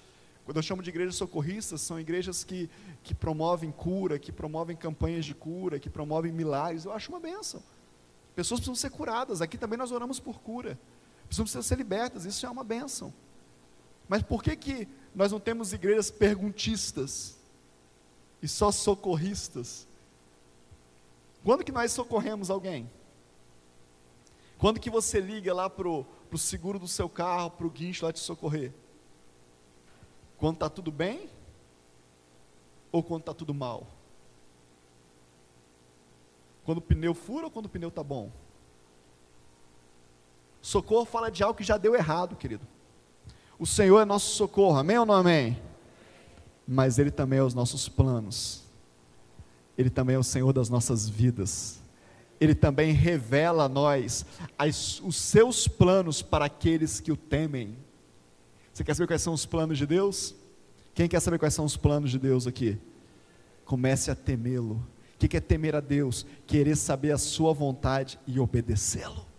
Quando 0.45 0.57
eu 0.57 0.63
chamo 0.63 0.83
de 0.83 0.91
igrejas 0.91 1.17
socorristas, 1.17 1.81
são 1.81 1.99
igrejas 1.99 2.45
que, 2.45 2.71
que 3.03 3.15
promovem 3.15 3.71
cura, 3.71 4.19
que 4.19 4.31
promovem 4.31 4.77
campanhas 4.77 5.25
de 5.25 5.35
cura, 5.35 5.79
que 5.79 5.91
promovem 5.91 6.33
milagres, 6.33 6.85
eu 6.85 6.93
acho 6.93 7.11
uma 7.11 7.21
benção. 7.21 7.63
Pessoas 8.35 8.61
precisam 8.61 8.77
ser 8.77 8.91
curadas, 8.91 9.43
aqui 9.43 9.59
também 9.59 9.79
nós 9.79 9.91
oramos 9.91 10.21
por 10.21 10.41
cura, 10.41 10.79
precisam 11.39 11.63
ser 11.63 11.77
libertas, 11.77 12.25
isso 12.25 12.45
é 12.45 12.51
uma 12.51 12.65
benção. 12.65 13.13
Mas 14.09 14.23
por 14.23 14.43
que, 14.43 14.57
que 14.57 14.89
nós 15.15 15.31
não 15.31 15.39
temos 15.39 15.73
igrejas 15.73 16.11
perguntistas 16.11 17.39
e 18.43 18.49
só 18.49 18.73
socorristas? 18.73 19.87
Quando 21.45 21.65
que 21.65 21.73
nós 21.73 21.93
socorremos 21.93 22.51
alguém? 22.51 22.91
Quando 24.59 24.81
que 24.81 24.91
você 24.91 25.21
liga 25.21 25.55
lá 25.55 25.71
para 25.71 25.89
o 25.89 26.07
seguro 26.37 26.79
do 26.79 26.89
seu 26.89 27.09
carro, 27.09 27.51
para 27.51 27.67
o 27.67 27.71
guincho 27.71 28.05
lá 28.05 28.13
te 28.13 28.19
socorrer? 28.19 28.73
Quando 30.37 30.55
está 30.55 30.69
tudo 30.69 30.91
bem? 30.91 31.31
Ou 32.91 33.03
quando 33.03 33.21
está 33.21 33.33
tudo 33.33 33.55
mal? 33.55 33.87
Quando 36.65 36.79
o 36.79 36.83
pneu 36.83 37.15
fura 37.15 37.47
ou 37.47 37.51
quando 37.51 37.67
o 37.67 37.71
pneu 37.71 37.89
está 37.89 38.03
bom? 38.03 38.31
Socorro 40.63 41.05
fala 41.05 41.31
de 41.31 41.43
algo 41.43 41.57
que 41.57 41.65
já 41.65 41.77
deu 41.77 41.95
errado, 41.95 42.37
querido. 42.37 42.67
O 43.59 43.67
Senhor 43.67 44.01
é 44.01 44.05
nosso 44.05 44.35
socorro, 44.35 44.79
amém 44.79 44.99
ou 44.99 45.07
não 45.07 45.15
amém? 45.15 45.61
Mas 46.67 46.99
Ele 46.99 47.11
também 47.11 47.39
é 47.39 47.43
os 47.43 47.55
nossos 47.55 47.89
planos, 47.89 48.63
Ele 49.77 49.91
também 49.91 50.17
é 50.17 50.19
o 50.19 50.25
Senhor 50.25 50.53
das 50.53 50.69
nossas 50.69 51.09
vidas. 51.09 51.81
Ele 52.41 52.55
também 52.55 52.93
revela 52.93 53.65
a 53.65 53.69
nós 53.69 54.25
as, 54.59 54.99
os 55.01 55.17
seus 55.17 55.69
planos 55.69 56.23
para 56.23 56.47
aqueles 56.47 56.99
que 56.99 57.13
o 57.13 57.17
temem. 57.17 57.77
Você 58.73 58.83
quer 58.83 58.95
saber 58.95 59.09
quais 59.09 59.21
são 59.21 59.35
os 59.35 59.45
planos 59.45 59.77
de 59.77 59.85
Deus? 59.85 60.35
Quem 60.95 61.07
quer 61.07 61.21
saber 61.21 61.39
quais 61.39 61.53
são 61.53 61.67
os 61.67 61.77
planos 61.77 62.11
de 62.11 62.19
Deus 62.19 62.47
aqui? 62.47 62.79
Comece 63.67 64.11
a 64.11 64.15
temê-lo. 64.15 64.83
O 65.23 65.29
que 65.29 65.37
é 65.37 65.41
temer 65.41 65.77
a 65.77 65.81
Deus? 65.81 66.25
Querer 66.47 66.77
saber 66.77 67.13
a 67.13 67.19
sua 67.19 67.53
vontade 67.53 68.19
e 68.27 68.41
obedecê-lo. 68.41 69.30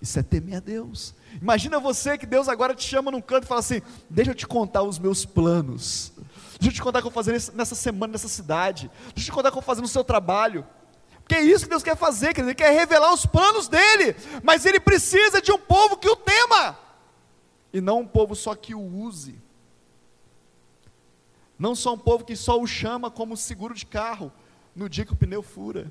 Isso 0.00 0.18
é 0.18 0.22
temer 0.22 0.56
a 0.56 0.60
Deus. 0.60 1.14
Imagina 1.40 1.80
você 1.80 2.18
que 2.18 2.26
Deus 2.26 2.48
agora 2.48 2.74
te 2.74 2.84
chama 2.84 3.10
num 3.10 3.20
canto 3.20 3.44
e 3.44 3.46
fala 3.46 3.60
assim: 3.60 3.80
Deixa 4.10 4.30
eu 4.30 4.34
te 4.34 4.46
contar 4.46 4.82
os 4.82 4.98
meus 4.98 5.24
planos. 5.24 6.12
Deixa 6.58 6.68
eu 6.68 6.72
te 6.74 6.82
contar 6.82 6.98
o 6.98 7.02
que 7.02 7.08
eu 7.08 7.12
vou 7.12 7.24
fazer 7.24 7.32
nessa 7.54 7.74
semana, 7.74 8.12
nessa 8.12 8.28
cidade. 8.28 8.90
Deixa 9.14 9.20
eu 9.20 9.24
te 9.24 9.32
contar 9.32 9.48
o 9.48 9.52
que 9.52 9.58
eu 9.58 9.62
vou 9.62 9.66
fazer 9.66 9.82
no 9.82 9.88
seu 9.88 10.04
trabalho. 10.04 10.66
Porque 11.22 11.34
é 11.34 11.42
isso 11.42 11.64
que 11.64 11.70
Deus 11.70 11.82
quer 11.82 11.96
fazer, 11.96 12.28
querido. 12.28 12.50
Ele 12.50 12.54
quer 12.54 12.70
revelar 12.70 13.12
os 13.12 13.26
planos 13.26 13.68
dele, 13.68 14.14
mas 14.42 14.64
ele 14.64 14.78
precisa 14.78 15.42
de 15.42 15.50
um 15.50 15.58
povo 15.58 15.96
que 15.96 16.08
o 16.08 16.14
tema, 16.14 16.78
e 17.72 17.80
não 17.80 18.00
um 18.00 18.06
povo 18.06 18.34
só 18.36 18.54
que 18.54 18.74
o 18.74 18.80
use. 18.80 19.36
Não 21.58 21.74
só 21.74 21.94
um 21.94 21.98
povo 21.98 22.24
que 22.24 22.36
só 22.36 22.60
o 22.60 22.66
chama 22.66 23.10
como 23.10 23.36
seguro 23.36 23.74
de 23.74 23.86
carro 23.86 24.32
no 24.74 24.88
dia 24.88 25.04
que 25.04 25.12
o 25.12 25.16
pneu 25.16 25.42
fura. 25.42 25.90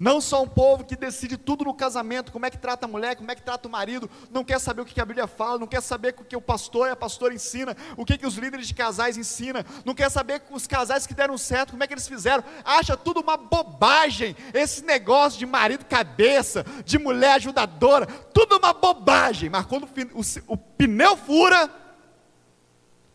Não 0.00 0.20
só 0.20 0.42
um 0.42 0.48
povo 0.48 0.84
que 0.84 0.96
decide 0.96 1.36
tudo 1.36 1.64
no 1.64 1.72
casamento, 1.72 2.32
como 2.32 2.44
é 2.44 2.50
que 2.50 2.58
trata 2.58 2.86
a 2.86 2.88
mulher, 2.88 3.14
como 3.14 3.30
é 3.30 3.36
que 3.36 3.42
trata 3.42 3.68
o 3.68 3.70
marido, 3.70 4.10
não 4.32 4.44
quer 4.44 4.58
saber 4.58 4.82
o 4.82 4.84
que 4.84 5.00
a 5.00 5.04
Bíblia 5.04 5.28
fala, 5.28 5.60
não 5.60 5.66
quer 5.66 5.80
saber 5.80 6.14
o 6.18 6.24
que 6.24 6.34
o 6.34 6.40
pastor 6.40 6.88
e 6.88 6.90
a 6.90 6.96
pastora 6.96 7.32
ensina, 7.32 7.76
o 7.96 8.04
que, 8.04 8.18
que 8.18 8.26
os 8.26 8.34
líderes 8.34 8.66
de 8.66 8.74
casais 8.74 9.16
ensinam, 9.16 9.64
não 9.84 9.94
quer 9.94 10.10
saber 10.10 10.42
os 10.50 10.66
casais 10.66 11.06
que 11.06 11.14
deram 11.14 11.38
certo, 11.38 11.70
como 11.70 11.84
é 11.84 11.86
que 11.86 11.94
eles 11.94 12.08
fizeram, 12.08 12.42
acha 12.64 12.96
tudo 12.96 13.20
uma 13.20 13.36
bobagem, 13.36 14.36
esse 14.52 14.84
negócio 14.84 15.38
de 15.38 15.46
marido 15.46 15.84
cabeça, 15.84 16.64
de 16.84 16.98
mulher 16.98 17.34
ajudadora, 17.34 18.06
tudo 18.06 18.56
uma 18.56 18.72
bobagem, 18.72 19.48
mas 19.48 19.66
quando 19.66 19.84
o, 19.84 20.20
o, 20.20 20.54
o 20.54 20.56
pneu 20.56 21.16
fura, 21.16 21.70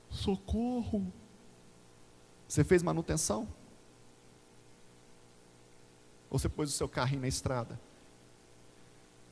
socorro, 0.09 1.11
você 2.47 2.63
fez 2.63 2.81
manutenção? 2.81 3.60
Ou 6.31 6.39
você 6.39 6.47
pôs 6.47 6.69
o 6.69 6.73
seu 6.73 6.87
carrinho 6.87 7.21
na 7.21 7.27
estrada, 7.27 7.77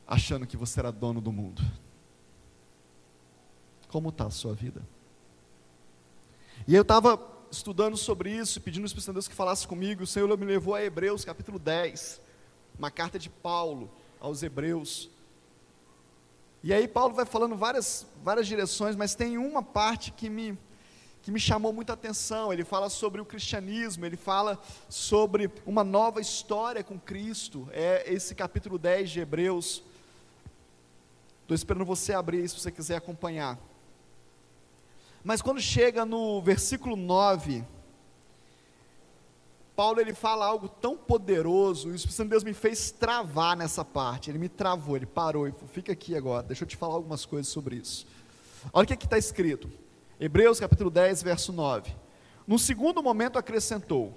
achando 0.05 0.45
que 0.45 0.57
você 0.57 0.81
era 0.81 0.91
dono 0.91 1.21
do 1.21 1.31
mundo? 1.31 1.63
Como 3.88 4.09
está 4.09 4.25
a 4.25 4.29
sua 4.29 4.53
vida? 4.53 4.85
E 6.67 6.75
eu 6.75 6.81
estava 6.81 7.17
estudando 7.49 7.95
sobre 7.95 8.35
isso, 8.35 8.59
pedindo 8.59 8.83
ao 8.83 8.88
Espírito 8.88 9.13
Deus 9.13 9.29
que 9.29 9.33
falasse 9.33 9.65
comigo, 9.65 10.03
o 10.03 10.07
Senhor 10.07 10.38
me 10.38 10.45
levou 10.45 10.75
a 10.75 10.83
Hebreus 10.83 11.23
capítulo 11.23 11.57
10, 11.57 12.21
uma 12.77 12.91
carta 12.91 13.17
de 13.17 13.29
Paulo 13.29 13.89
aos 14.19 14.43
Hebreus. 14.43 15.09
E 16.62 16.73
aí 16.73 16.85
Paulo 16.85 17.13
vai 17.15 17.25
falando 17.25 17.55
várias, 17.55 18.05
várias 18.21 18.45
direções, 18.45 18.95
mas 18.95 19.15
tem 19.15 19.38
uma 19.38 19.63
parte 19.63 20.12
que 20.12 20.29
me, 20.29 20.59
que 21.29 21.33
me 21.33 21.39
chamou 21.39 21.71
muita 21.71 21.93
atenção. 21.93 22.51
Ele 22.51 22.63
fala 22.63 22.89
sobre 22.89 23.21
o 23.21 23.25
cristianismo, 23.25 24.03
ele 24.03 24.17
fala 24.17 24.59
sobre 24.89 25.51
uma 25.63 25.83
nova 25.83 26.19
história 26.19 26.83
com 26.83 26.99
Cristo. 26.99 27.69
É 27.71 28.11
esse 28.11 28.33
capítulo 28.33 28.79
10 28.79 29.11
de 29.11 29.19
Hebreus. 29.19 29.83
Estou 31.43 31.53
esperando 31.53 31.85
você 31.85 32.13
abrir 32.13 32.49
se 32.49 32.59
você 32.59 32.71
quiser 32.71 32.95
acompanhar. 32.95 33.59
Mas 35.23 35.39
quando 35.39 35.61
chega 35.61 36.03
no 36.03 36.41
versículo 36.41 36.95
9, 36.95 37.63
Paulo 39.75 40.01
ele 40.01 40.15
fala 40.15 40.47
algo 40.47 40.67
tão 40.67 40.97
poderoso, 40.97 41.89
e 41.89 41.91
o 41.91 41.95
Espírito 41.95 42.23
de 42.23 42.29
Deus 42.29 42.43
me 42.43 42.53
fez 42.53 42.89
travar 42.89 43.55
nessa 43.55 43.85
parte. 43.85 44.31
Ele 44.31 44.39
me 44.39 44.49
travou, 44.49 44.95
ele 44.95 45.05
parou 45.05 45.47
e 45.47 45.51
falou: 45.51 45.67
fica 45.67 45.91
aqui 45.91 46.15
agora, 46.15 46.41
deixa 46.41 46.63
eu 46.63 46.67
te 46.67 46.75
falar 46.75 46.95
algumas 46.95 47.23
coisas 47.23 47.51
sobre 47.51 47.75
isso. 47.75 48.07
Olha 48.73 48.83
o 48.83 48.87
que 48.87 49.05
está 49.05 49.17
escrito. 49.17 49.69
Hebreus 50.19 50.60
capítulo 50.60 50.89
10, 50.89 51.23
verso 51.23 51.53
9. 51.53 51.95
No 52.45 52.60
segundo 52.60 53.01
momento 53.01 53.39
acrescentou: 53.39 54.13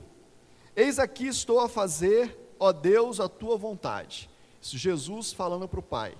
Eis 0.74 0.98
aqui 0.98 1.28
estou 1.28 1.60
a 1.60 1.68
fazer, 1.68 2.36
ó 2.58 2.72
Deus, 2.72 3.20
a 3.20 3.28
tua 3.28 3.56
vontade. 3.56 4.28
Isso 4.60 4.76
Jesus 4.76 5.32
falando 5.32 5.68
para 5.68 5.80
o 5.80 5.82
Pai. 5.82 6.16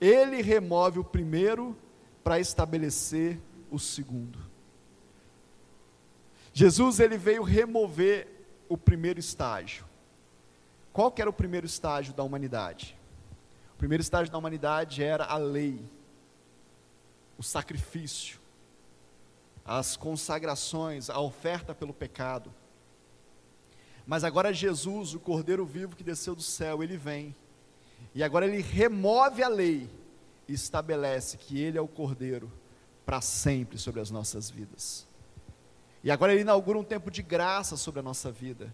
Ele 0.00 0.40
remove 0.40 0.98
o 0.98 1.04
primeiro 1.04 1.76
para 2.22 2.40
estabelecer 2.40 3.38
o 3.70 3.78
segundo. 3.78 4.38
Jesus 6.52 7.00
ele 7.00 7.18
veio 7.18 7.42
remover 7.42 8.28
o 8.68 8.78
primeiro 8.78 9.20
estágio. 9.20 9.84
Qual 10.92 11.10
que 11.10 11.20
era 11.20 11.28
o 11.28 11.32
primeiro 11.32 11.66
estágio 11.66 12.14
da 12.14 12.22
humanidade? 12.22 12.96
O 13.74 13.76
primeiro 13.76 14.00
estágio 14.00 14.32
da 14.32 14.38
humanidade 14.38 15.02
era 15.02 15.24
a 15.24 15.36
lei, 15.36 15.84
o 17.36 17.42
sacrifício, 17.42 18.38
as 19.64 19.96
consagrações, 19.96 21.08
a 21.08 21.18
oferta 21.20 21.74
pelo 21.74 21.94
pecado. 21.94 22.52
Mas 24.06 24.22
agora 24.22 24.52
Jesus, 24.52 25.14
o 25.14 25.20
Cordeiro 25.20 25.64
vivo 25.64 25.96
que 25.96 26.04
desceu 26.04 26.34
do 26.34 26.42
céu, 26.42 26.82
ele 26.82 26.96
vem. 26.96 27.34
E 28.14 28.22
agora 28.22 28.46
ele 28.46 28.60
remove 28.60 29.42
a 29.42 29.48
lei 29.48 29.88
e 30.46 30.52
estabelece 30.52 31.38
que 31.38 31.58
ele 31.58 31.78
é 31.78 31.80
o 31.80 31.88
Cordeiro 31.88 32.52
para 33.06 33.20
sempre 33.20 33.78
sobre 33.78 34.00
as 34.00 34.10
nossas 34.10 34.50
vidas. 34.50 35.06
E 36.02 36.10
agora 36.10 36.32
ele 36.32 36.42
inaugura 36.42 36.78
um 36.78 36.84
tempo 36.84 37.10
de 37.10 37.22
graça 37.22 37.76
sobre 37.76 38.00
a 38.00 38.02
nossa 38.02 38.30
vida 38.30 38.72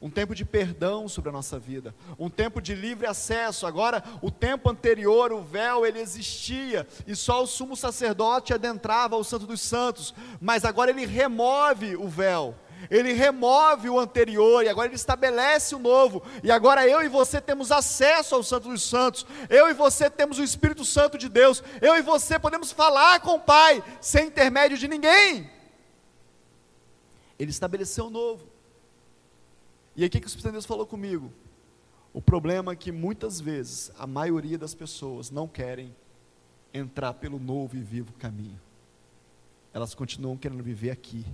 um 0.00 0.08
tempo 0.08 0.34
de 0.34 0.44
perdão 0.44 1.08
sobre 1.08 1.28
a 1.28 1.32
nossa 1.32 1.58
vida, 1.58 1.94
um 2.18 2.30
tempo 2.30 2.60
de 2.60 2.74
livre 2.74 3.06
acesso. 3.06 3.66
Agora, 3.66 4.02
o 4.22 4.30
tempo 4.30 4.70
anterior, 4.70 5.30
o 5.30 5.42
véu 5.42 5.84
ele 5.84 6.00
existia 6.00 6.86
e 7.06 7.14
só 7.14 7.42
o 7.42 7.46
sumo 7.46 7.76
sacerdote 7.76 8.54
adentrava 8.54 9.16
o 9.16 9.24
Santo 9.24 9.46
dos 9.46 9.60
Santos, 9.60 10.14
mas 10.40 10.64
agora 10.64 10.90
ele 10.90 11.04
remove 11.04 11.96
o 11.96 12.08
véu. 12.08 12.54
Ele 12.90 13.12
remove 13.12 13.90
o 13.90 14.00
anterior 14.00 14.64
e 14.64 14.68
agora 14.70 14.88
ele 14.88 14.94
estabelece 14.94 15.74
o 15.74 15.78
novo. 15.78 16.22
E 16.42 16.50
agora 16.50 16.88
eu 16.88 17.02
e 17.02 17.08
você 17.08 17.38
temos 17.38 17.70
acesso 17.70 18.34
ao 18.34 18.42
Santo 18.42 18.70
dos 18.70 18.82
Santos. 18.82 19.26
Eu 19.50 19.68
e 19.68 19.74
você 19.74 20.08
temos 20.08 20.38
o 20.38 20.42
Espírito 20.42 20.82
Santo 20.82 21.18
de 21.18 21.28
Deus. 21.28 21.62
Eu 21.82 21.94
e 21.98 22.00
você 22.00 22.38
podemos 22.38 22.72
falar 22.72 23.20
com 23.20 23.34
o 23.34 23.40
Pai 23.40 23.84
sem 24.00 24.28
intermédio 24.28 24.78
de 24.78 24.88
ninguém. 24.88 25.50
Ele 27.38 27.50
estabeleceu 27.50 28.06
o 28.06 28.10
novo. 28.10 28.49
E 29.96 30.02
aí 30.02 30.08
o 30.08 30.10
que, 30.10 30.18
o 30.18 30.26
Espírito 30.26 30.46
de 30.46 30.52
Deus 30.52 30.66
falou 30.66 30.86
comigo? 30.86 31.32
O 32.12 32.20
problema 32.20 32.72
é 32.72 32.76
que 32.76 32.90
muitas 32.90 33.40
vezes 33.40 33.92
a 33.98 34.06
maioria 34.06 34.58
das 34.58 34.74
pessoas 34.74 35.30
não 35.30 35.46
querem 35.46 35.94
entrar 36.72 37.14
pelo 37.14 37.38
novo 37.38 37.76
e 37.76 37.80
vivo 37.80 38.12
caminho. 38.14 38.60
Elas 39.72 39.94
continuam 39.94 40.36
querendo 40.36 40.62
viver 40.62 40.90
aqui. 40.90 41.24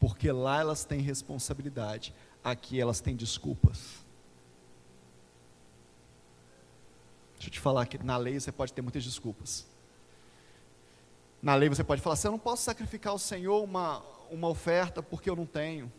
porque 0.00 0.30
lá 0.30 0.60
elas 0.60 0.84
têm 0.84 1.00
responsabilidade, 1.00 2.14
aqui 2.42 2.80
elas 2.80 3.00
têm 3.00 3.16
desculpas. 3.16 4.06
Deixa 7.34 7.48
eu 7.48 7.52
te 7.52 7.60
falar 7.60 7.86
que 7.86 7.98
na 8.02 8.16
lei 8.16 8.38
você 8.38 8.50
pode 8.50 8.72
ter 8.72 8.82
muitas 8.82 9.04
desculpas. 9.04 9.66
Na 11.42 11.54
lei 11.54 11.68
você 11.68 11.84
pode 11.84 12.00
falar 12.02 12.14
assim: 12.14 12.28
eu 12.28 12.32
não 12.32 12.38
posso 12.38 12.64
sacrificar 12.64 13.12
ao 13.12 13.18
Senhor 13.18 13.62
uma, 13.62 14.02
uma 14.30 14.48
oferta 14.48 15.02
porque 15.02 15.30
eu 15.30 15.36
não 15.36 15.46
tenho. 15.46 15.90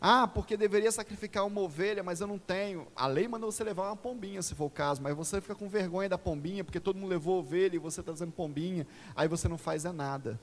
Ah, 0.00 0.26
porque 0.26 0.56
deveria 0.56 0.90
sacrificar 0.90 1.46
uma 1.46 1.60
ovelha, 1.60 2.02
mas 2.02 2.20
eu 2.22 2.26
não 2.26 2.38
tenho. 2.38 2.86
A 2.96 3.06
lei 3.06 3.28
manda 3.28 3.44
você 3.44 3.62
levar 3.62 3.88
uma 3.88 3.96
pombinha, 3.96 4.40
se 4.40 4.54
for 4.54 4.64
o 4.64 4.70
caso, 4.70 5.02
mas 5.02 5.14
você 5.14 5.40
fica 5.42 5.54
com 5.54 5.68
vergonha 5.68 6.08
da 6.08 6.16
pombinha, 6.16 6.64
porque 6.64 6.80
todo 6.80 6.96
mundo 6.96 7.10
levou 7.10 7.38
ovelha 7.38 7.76
e 7.76 7.78
você 7.78 8.00
está 8.00 8.10
dizendo 8.10 8.32
pombinha, 8.32 8.86
aí 9.14 9.28
você 9.28 9.46
não 9.46 9.58
faz 9.58 9.84
é 9.84 9.92
nada. 9.92 10.40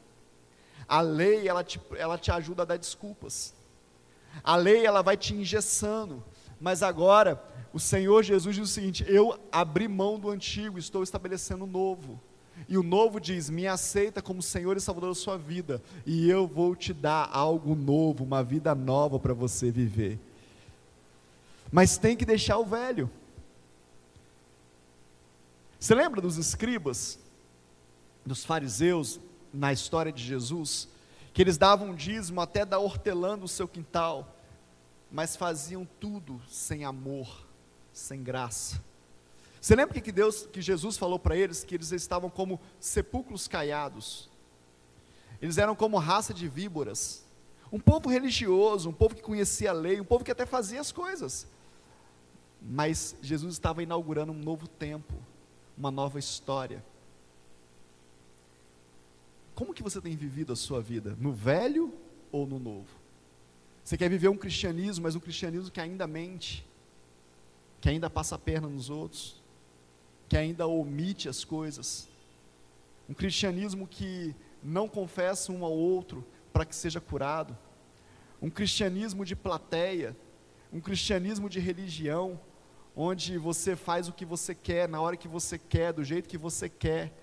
A 0.87 1.01
lei, 1.01 1.47
ela 1.47 1.63
te, 1.63 1.81
ela 1.97 2.19
te 2.19 2.31
ajuda 2.31 2.61
a 2.61 2.65
dar 2.65 2.77
desculpas. 2.77 3.53
A 4.43 4.55
lei, 4.55 4.85
ela 4.85 5.01
vai 5.01 5.17
te 5.17 5.33
engessando. 5.33 6.23
Mas 6.61 6.83
agora, 6.83 7.43
o 7.73 7.79
Senhor 7.79 8.21
Jesus 8.23 8.55
diz 8.55 8.69
o 8.69 8.71
seguinte: 8.71 9.03
Eu 9.07 9.39
abri 9.51 9.87
mão 9.87 10.19
do 10.19 10.29
antigo, 10.29 10.77
estou 10.77 11.01
estabelecendo 11.01 11.63
o 11.63 11.67
novo. 11.67 12.21
E 12.67 12.77
o 12.77 12.83
novo 12.83 13.19
diz: 13.19 13.49
Me 13.49 13.67
aceita 13.67 14.21
como 14.21 14.41
Senhor 14.41 14.77
e 14.77 14.81
Salvador 14.81 15.09
da 15.09 15.15
sua 15.15 15.37
vida, 15.37 15.81
e 16.05 16.29
eu 16.29 16.47
vou 16.47 16.75
te 16.75 16.93
dar 16.93 17.29
algo 17.31 17.75
novo, 17.75 18.23
uma 18.23 18.43
vida 18.43 18.73
nova 18.73 19.19
para 19.19 19.33
você 19.33 19.71
viver. 19.71 20.19
Mas 21.71 21.97
tem 21.97 22.15
que 22.15 22.25
deixar 22.25 22.57
o 22.57 22.65
velho. 22.65 23.09
Você 25.79 25.93
lembra 25.93 26.19
dos 26.19 26.37
escribas, 26.37 27.19
dos 28.25 28.43
fariseus, 28.43 29.19
na 29.53 29.71
história 29.71 30.11
de 30.11 30.23
Jesus? 30.23 30.87
Que 31.33 31.41
eles 31.41 31.57
davam 31.57 31.93
dízimo 31.93 32.41
até 32.41 32.65
da 32.65 32.79
hortelã 32.79 33.37
no 33.37 33.47
seu 33.47 33.67
quintal, 33.67 34.35
mas 35.11 35.35
faziam 35.35 35.87
tudo 35.99 36.41
sem 36.49 36.83
amor, 36.83 37.45
sem 37.93 38.23
graça. 38.23 38.81
Você 39.67 39.75
lembra 39.75 39.99
que 39.99 40.13
Deus, 40.13 40.45
que 40.45 40.61
Jesus 40.61 40.97
falou 40.97 41.19
para 41.19 41.35
eles 41.35 41.65
que 41.65 41.75
eles 41.75 41.91
estavam 41.91 42.29
como 42.29 42.57
sepulcros 42.79 43.49
caiados? 43.49 44.29
Eles 45.41 45.57
eram 45.57 45.75
como 45.75 45.97
raça 45.97 46.33
de 46.33 46.47
víboras. 46.47 47.25
Um 47.69 47.77
povo 47.77 48.09
religioso, 48.09 48.87
um 48.87 48.93
povo 48.93 49.13
que 49.13 49.21
conhecia 49.21 49.71
a 49.71 49.73
lei, 49.73 49.99
um 49.99 50.05
povo 50.05 50.23
que 50.23 50.31
até 50.31 50.45
fazia 50.45 50.79
as 50.79 50.93
coisas. 50.93 51.47
Mas 52.61 53.17
Jesus 53.21 53.55
estava 53.55 53.83
inaugurando 53.83 54.31
um 54.31 54.39
novo 54.39 54.69
tempo, 54.69 55.13
uma 55.77 55.91
nova 55.91 56.17
história. 56.17 56.81
Como 59.53 59.73
que 59.73 59.83
você 59.83 59.99
tem 59.99 60.15
vivido 60.15 60.53
a 60.53 60.55
sua 60.55 60.79
vida? 60.79 61.17
No 61.19 61.33
velho 61.33 61.93
ou 62.31 62.47
no 62.47 62.57
novo? 62.57 62.87
Você 63.83 63.97
quer 63.97 64.09
viver 64.09 64.29
um 64.29 64.37
cristianismo, 64.37 65.03
mas 65.03 65.13
um 65.17 65.19
cristianismo 65.19 65.69
que 65.69 65.81
ainda 65.81 66.07
mente, 66.07 66.65
que 67.81 67.89
ainda 67.89 68.09
passa 68.09 68.35
a 68.35 68.39
perna 68.39 68.69
nos 68.69 68.89
outros, 68.89 69.36
que 70.27 70.37
ainda 70.37 70.67
omite 70.67 71.29
as 71.29 71.43
coisas, 71.43 72.07
um 73.09 73.13
cristianismo 73.13 73.87
que 73.87 74.35
não 74.63 74.87
confessa 74.87 75.51
um 75.51 75.63
ao 75.63 75.71
outro 75.71 76.25
para 76.51 76.65
que 76.65 76.75
seja 76.75 76.99
curado, 76.99 77.57
um 78.41 78.49
cristianismo 78.49 79.23
de 79.23 79.35
plateia, 79.35 80.15
um 80.71 80.79
cristianismo 80.79 81.49
de 81.49 81.59
religião, 81.59 82.39
onde 82.95 83.37
você 83.37 83.75
faz 83.75 84.07
o 84.07 84.13
que 84.13 84.25
você 84.25 84.53
quer, 84.53 84.89
na 84.89 84.99
hora 84.99 85.15
que 85.15 85.27
você 85.27 85.57
quer, 85.57 85.93
do 85.93 86.03
jeito 86.03 86.27
que 86.27 86.37
você 86.37 86.67
quer. 86.67 87.13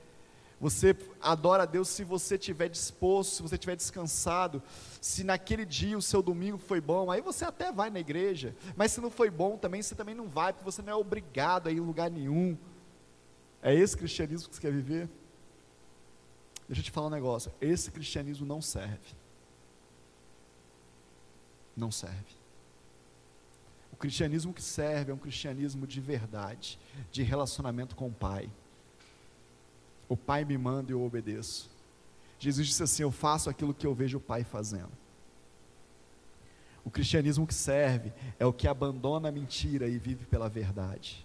Você 0.61 0.97
adora 1.21 1.65
a 1.65 1.67
Deus 1.67 1.89
se 1.89 2.05
você 2.05 2.37
estiver 2.37 2.69
disposto, 2.69 3.35
se 3.35 3.43
você 3.43 3.57
estiver 3.57 3.77
descansado, 3.77 4.63
se 5.01 5.25
naquele 5.25 5.67
dia 5.67 5.99
o 5.99 6.03
seu 6.03 6.23
domingo 6.23 6.59
foi 6.59 6.81
bom, 6.81 7.11
aí 7.11 7.21
você 7.21 7.45
até 7.45 7.71
vai 7.71 7.91
na 7.91 8.01
igreja, 8.01 8.57
mas 8.77 8.93
se 8.93 9.01
não 9.01 9.11
foi 9.11 9.29
bom 9.31 9.59
também, 9.59 9.83
você 9.83 9.95
também 9.95 10.15
não 10.15 10.29
vai, 10.29 10.53
porque 10.53 10.65
você 10.65 10.81
não 10.81 10.93
é 10.93 10.97
obrigado 10.97 11.67
a 11.67 11.73
ir 11.73 11.77
em 11.77 11.81
lugar 11.81 12.11
nenhum. 12.11 12.57
É 13.65 13.75
esse 13.75 13.97
cristianismo 13.97 14.51
que 14.51 14.57
você 14.57 14.61
quer 14.61 14.71
viver? 14.71 15.09
Deixa 16.69 16.81
eu 16.83 16.85
te 16.85 16.91
falar 16.91 17.07
um 17.07 17.11
negócio. 17.11 17.51
Esse 17.63 17.91
cristianismo 17.91 18.45
não 18.45 18.61
serve. 18.61 19.17
Não 21.75 21.91
serve. 21.91 22.37
O 23.91 23.97
cristianismo 23.97 24.53
que 24.53 24.61
serve 24.61 25.13
é 25.13 25.15
um 25.15 25.19
cristianismo 25.19 25.87
de 25.87 25.99
verdade, 25.99 26.79
de 27.11 27.23
relacionamento 27.23 27.97
com 27.97 28.09
o 28.09 28.13
Pai. 28.13 28.51
O 30.11 30.17
Pai 30.17 30.45
me 30.45 30.59
manda 30.59 30.93
e 30.93 30.95
eu 30.95 31.03
obedeço. 31.03 31.71
Jesus 32.39 32.69
disse 32.69 32.83
assim: 32.83 33.03
Eu 33.03 33.11
faço 33.11 33.49
aquilo 33.49 33.73
que 33.73 33.87
eu 33.87 33.95
vejo 33.95 34.19
o 34.19 34.21
Pai 34.21 34.45
fazendo. 34.45 34.93
O 36.85 36.91
cristianismo 36.91 37.47
que 37.47 37.55
serve 37.55 38.13
é 38.39 38.45
o 38.45 38.53
que 38.53 38.69
abandona 38.69 39.31
a 39.31 39.33
mentira 39.33 39.89
e 39.89 39.97
vive 39.97 40.27
pela 40.27 40.51
verdade. 40.51 41.24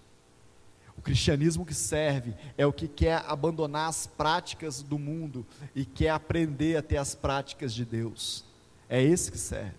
O 1.00 1.02
cristianismo 1.02 1.66
que 1.66 1.74
serve 1.74 2.34
é 2.58 2.66
o 2.66 2.74
que 2.74 2.86
quer 2.86 3.24
abandonar 3.26 3.88
as 3.88 4.06
práticas 4.06 4.82
do 4.82 5.00
mundo 5.00 5.46
e 5.74 5.86
quer 5.86 6.10
aprender 6.10 6.76
a 6.76 6.82
ter 6.82 6.98
as 6.98 7.16
práticas 7.16 7.74
de 7.74 7.86
Deus. 7.86 8.44
É 8.90 9.02
esse 9.02 9.32
que 9.32 9.38
serve. 9.38 9.78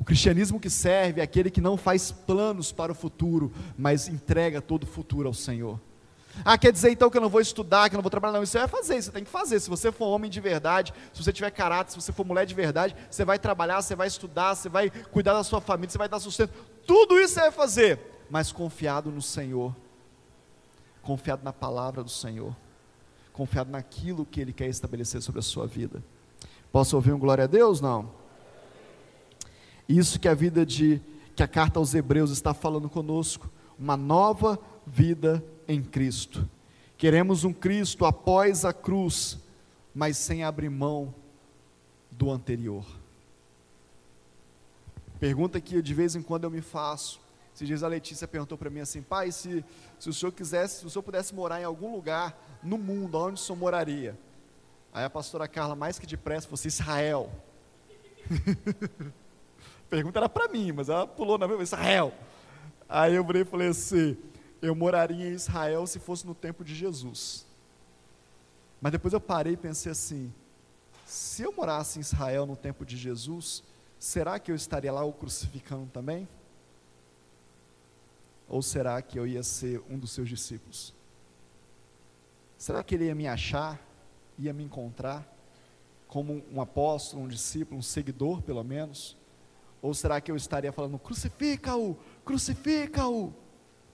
O 0.00 0.02
cristianismo 0.02 0.58
que 0.58 0.68
serve 0.68 1.20
é 1.20 1.22
aquele 1.24 1.52
que 1.52 1.60
não 1.60 1.76
faz 1.76 2.10
planos 2.10 2.72
para 2.72 2.90
o 2.90 2.96
futuro, 2.96 3.52
mas 3.78 4.08
entrega 4.08 4.60
todo 4.60 4.82
o 4.82 4.88
futuro 4.88 5.28
ao 5.28 5.34
Senhor. 5.34 5.78
Ah, 6.44 6.58
quer 6.58 6.72
dizer 6.72 6.90
então 6.90 7.08
que 7.08 7.16
eu 7.16 7.22
não 7.22 7.28
vou 7.28 7.40
estudar, 7.40 7.88
que 7.88 7.94
eu 7.94 7.98
não 7.98 8.02
vou 8.02 8.10
trabalhar? 8.10 8.32
Não, 8.32 8.42
isso 8.42 8.50
você 8.52 8.58
vai 8.58 8.66
fazer, 8.66 9.00
você 9.00 9.12
tem 9.12 9.22
que 9.22 9.30
fazer. 9.30 9.60
Se 9.60 9.70
você 9.70 9.92
for 9.92 10.06
homem 10.06 10.28
de 10.28 10.40
verdade, 10.40 10.92
se 11.12 11.22
você 11.22 11.32
tiver 11.32 11.50
caráter, 11.52 11.92
se 11.92 12.00
você 12.00 12.10
for 12.10 12.26
mulher 12.26 12.44
de 12.44 12.56
verdade, 12.56 12.96
você 13.08 13.24
vai 13.24 13.38
trabalhar, 13.38 13.80
você 13.80 13.94
vai 13.94 14.08
estudar, 14.08 14.56
você 14.56 14.68
vai 14.68 14.90
cuidar 14.90 15.34
da 15.34 15.44
sua 15.44 15.60
família, 15.60 15.90
você 15.90 15.98
vai 15.98 16.08
dar 16.08 16.18
sustento. 16.18 16.52
Tudo 16.84 17.20
isso 17.20 17.36
vai 17.36 17.52
fazer, 17.52 18.00
mas 18.28 18.50
confiado 18.50 19.08
no 19.08 19.22
Senhor 19.22 19.72
confiado 21.02 21.42
na 21.44 21.52
palavra 21.52 22.02
do 22.02 22.10
Senhor, 22.10 22.54
confiado 23.32 23.70
naquilo 23.70 24.24
que 24.24 24.40
Ele 24.40 24.52
quer 24.52 24.68
estabelecer 24.68 25.20
sobre 25.20 25.40
a 25.40 25.42
sua 25.42 25.66
vida. 25.66 26.02
Posso 26.70 26.96
ouvir 26.96 27.12
um 27.12 27.18
glória 27.18 27.44
a 27.44 27.46
Deus? 27.46 27.80
Não. 27.80 28.10
Isso 29.88 30.18
que 30.18 30.28
a 30.28 30.34
vida 30.34 30.64
de, 30.64 31.02
que 31.36 31.42
a 31.42 31.48
carta 31.48 31.78
aos 31.78 31.94
Hebreus 31.94 32.30
está 32.30 32.54
falando 32.54 32.88
conosco, 32.88 33.50
uma 33.78 33.96
nova 33.96 34.58
vida 34.86 35.44
em 35.68 35.82
Cristo. 35.82 36.48
Queremos 36.96 37.44
um 37.44 37.52
Cristo 37.52 38.06
após 38.06 38.64
a 38.64 38.72
cruz, 38.72 39.38
mas 39.94 40.16
sem 40.16 40.44
abrir 40.44 40.70
mão 40.70 41.14
do 42.10 42.30
anterior. 42.30 42.86
Pergunta 45.18 45.60
que 45.60 45.80
de 45.82 45.94
vez 45.94 46.14
em 46.14 46.22
quando 46.22 46.44
eu 46.44 46.50
me 46.50 46.60
faço: 46.60 47.20
esses 47.54 47.68
dias 47.68 47.82
a 47.82 47.88
Letícia 47.88 48.26
perguntou 48.26 48.56
para 48.56 48.70
mim 48.70 48.80
assim, 48.80 49.02
pai, 49.02 49.30
se, 49.30 49.64
se 49.98 50.08
o 50.08 50.12
senhor 50.12 50.32
quisesse, 50.32 50.80
se 50.80 50.86
o 50.86 50.90
senhor 50.90 51.02
pudesse 51.02 51.34
morar 51.34 51.60
em 51.60 51.64
algum 51.64 51.92
lugar 51.92 52.34
no 52.62 52.78
mundo, 52.78 53.18
onde 53.18 53.34
o 53.34 53.42
senhor 53.42 53.58
moraria? 53.58 54.18
Aí 54.92 55.04
a 55.04 55.10
pastora 55.10 55.46
Carla, 55.46 55.74
mais 55.74 55.98
que 55.98 56.06
depressa, 56.06 56.48
fosse 56.48 56.68
Israel. 56.68 57.30
a 58.30 59.10
pergunta 59.88 60.18
era 60.18 60.28
para 60.28 60.48
mim, 60.48 60.72
mas 60.72 60.88
ela 60.88 61.06
pulou 61.06 61.36
na 61.36 61.46
minha 61.46 61.62
Israel. 61.62 62.12
Aí 62.88 63.14
eu 63.14 63.26
e 63.34 63.44
falei 63.44 63.68
assim, 63.68 64.16
eu 64.60 64.74
moraria 64.74 65.28
em 65.28 65.32
Israel 65.32 65.86
se 65.86 65.98
fosse 65.98 66.26
no 66.26 66.34
tempo 66.34 66.64
de 66.64 66.74
Jesus. 66.74 67.46
Mas 68.80 68.92
depois 68.92 69.14
eu 69.14 69.20
parei 69.20 69.54
e 69.54 69.56
pensei 69.56 69.92
assim, 69.92 70.32
se 71.04 71.42
eu 71.42 71.52
morasse 71.52 71.98
em 71.98 72.02
Israel 72.02 72.46
no 72.46 72.56
tempo 72.56 72.84
de 72.84 72.96
Jesus, 72.96 73.62
será 73.98 74.38
que 74.38 74.50
eu 74.50 74.56
estaria 74.56 74.92
lá 74.92 75.04
o 75.04 75.12
crucificando 75.12 75.86
também? 75.92 76.26
Ou 78.52 78.60
será 78.60 79.00
que 79.00 79.18
eu 79.18 79.26
ia 79.26 79.42
ser 79.42 79.82
um 79.88 79.98
dos 79.98 80.10
seus 80.10 80.28
discípulos? 80.28 80.92
Será 82.58 82.84
que 82.84 82.94
ele 82.94 83.06
ia 83.06 83.14
me 83.14 83.26
achar, 83.26 83.80
ia 84.38 84.52
me 84.52 84.62
encontrar 84.62 85.26
como 86.06 86.44
um 86.52 86.60
apóstolo, 86.60 87.22
um 87.22 87.28
discípulo, 87.28 87.78
um 87.78 87.82
seguidor, 87.82 88.42
pelo 88.42 88.62
menos? 88.62 89.16
Ou 89.80 89.94
será 89.94 90.20
que 90.20 90.30
eu 90.30 90.36
estaria 90.36 90.70
falando, 90.70 90.98
crucifica-o, 90.98 91.96
crucifica-o? 92.26 93.32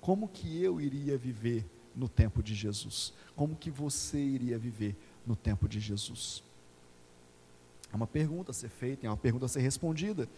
Como 0.00 0.26
que 0.26 0.60
eu 0.60 0.80
iria 0.80 1.16
viver 1.16 1.64
no 1.94 2.08
tempo 2.08 2.42
de 2.42 2.52
Jesus? 2.52 3.14
Como 3.36 3.54
que 3.54 3.70
você 3.70 4.18
iria 4.18 4.58
viver 4.58 4.96
no 5.24 5.36
tempo 5.36 5.68
de 5.68 5.78
Jesus? 5.78 6.42
É 7.92 7.94
uma 7.94 8.08
pergunta 8.08 8.50
a 8.50 8.54
ser 8.54 8.70
feita, 8.70 9.06
é 9.06 9.08
uma 9.08 9.16
pergunta 9.16 9.46
a 9.46 9.48
ser 9.48 9.60
respondida. 9.60 10.28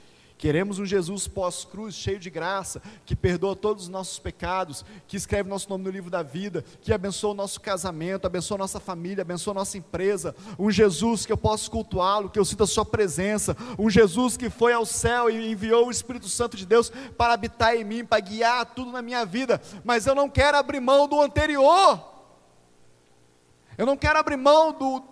Queremos 0.41 0.79
um 0.79 0.87
Jesus 0.87 1.29
pós-cruz, 1.29 1.95
cheio 1.95 2.19
de 2.19 2.31
graça, 2.31 2.81
que 3.05 3.15
perdoa 3.15 3.55
todos 3.55 3.83
os 3.83 3.89
nossos 3.91 4.19
pecados, 4.19 4.83
que 5.07 5.15
escreve 5.15 5.51
nosso 5.51 5.69
nome 5.69 5.85
no 5.85 5.91
livro 5.91 6.09
da 6.09 6.23
vida, 6.23 6.65
que 6.81 6.95
abençoa 6.95 7.33
o 7.33 7.35
nosso 7.35 7.61
casamento, 7.61 8.25
abençoa 8.27 8.57
nossa 8.57 8.81
família, 8.81 9.21
abençoa 9.21 9.53
nossa 9.53 9.77
empresa. 9.77 10.35
Um 10.59 10.71
Jesus 10.71 11.27
que 11.27 11.33
eu 11.33 11.37
posso 11.37 11.71
cultuá-lo, 11.71 12.31
que 12.31 12.39
eu 12.39 12.45
sinta 12.47 12.65
a 12.65 12.67
sua 12.67 12.87
presença. 12.87 13.55
Um 13.79 13.91
Jesus 13.91 14.39
que 14.39 14.49
foi 14.49 14.73
ao 14.73 14.87
céu 14.87 15.29
e 15.29 15.53
enviou 15.53 15.89
o 15.89 15.91
Espírito 15.91 16.27
Santo 16.27 16.57
de 16.57 16.65
Deus 16.65 16.91
para 17.19 17.35
habitar 17.35 17.77
em 17.77 17.85
mim, 17.85 18.03
para 18.03 18.21
guiar 18.21 18.65
tudo 18.65 18.91
na 18.91 19.03
minha 19.03 19.27
vida. 19.27 19.61
Mas 19.85 20.07
eu 20.07 20.15
não 20.15 20.31
quero 20.31 20.57
abrir 20.57 20.81
mão 20.81 21.07
do 21.07 21.21
anterior. 21.21 22.03
Eu 23.77 23.85
não 23.85 23.95
quero 23.95 24.19
abrir 24.19 24.39
mão 24.39 24.73
do, 24.73 25.05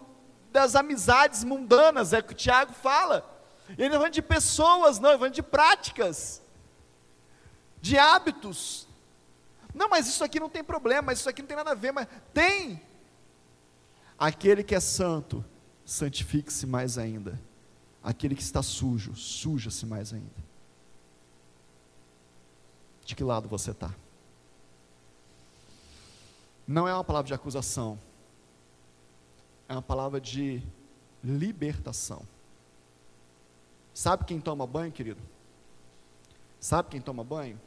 das 0.51 0.75
amizades 0.75 1.45
mundanas, 1.45 2.15
é 2.15 2.21
o 2.21 2.25
que 2.25 2.33
o 2.33 2.35
Tiago 2.35 2.73
fala. 2.73 3.38
E 3.71 3.73
ele 3.73 3.81
não 3.81 3.87
está 3.87 3.99
falando 3.99 4.13
de 4.15 4.23
pessoas, 4.23 4.99
não, 4.99 5.11
ele 5.11 5.17
está 5.17 5.19
falando 5.19 5.35
de 5.35 5.43
práticas, 5.43 6.43
de 7.81 7.99
hábitos. 7.99 8.87
Não, 9.75 9.89
mas 9.89 10.09
isso 10.09 10.25
aqui 10.25 10.41
não 10.41 10.49
tem 10.49 10.65
problema, 10.65 11.13
isso 11.13 11.29
aqui 11.29 11.43
não 11.43 11.47
tem 11.49 11.57
nada 11.57 11.73
a 11.73 11.75
ver, 11.75 11.93
mas 11.93 12.09
tem. 12.33 12.81
Aquele 14.19 14.65
que 14.65 14.75
é 14.75 14.81
santo, 14.81 15.45
santifique-se 15.85 16.67
mais 16.67 16.99
ainda. 16.99 17.41
Aquele 18.03 18.35
que 18.35 18.43
está 18.43 18.63
sujo, 18.63 19.15
suja-se 19.15 19.85
mais 19.85 20.13
ainda. 20.13 20.49
De 23.05 23.15
que 23.15 23.23
lado 23.23 23.49
você 23.49 23.71
está? 23.71 23.95
Não 26.67 26.87
é 26.87 26.93
uma 26.93 27.05
palavra 27.05 27.27
de 27.27 27.35
acusação, 27.35 27.99
é 29.69 29.73
uma 29.73 29.83
palavra 29.83 30.21
de 30.21 30.63
libertação. 31.23 32.23
Sabe 33.99 34.25
quem 34.25 34.41
toma 34.41 34.65
banho, 34.65 34.93
querido? 34.93 35.21
Sabe 36.61 36.89
quem 36.89 37.01
toma 37.01 37.25
banho? 37.25 37.61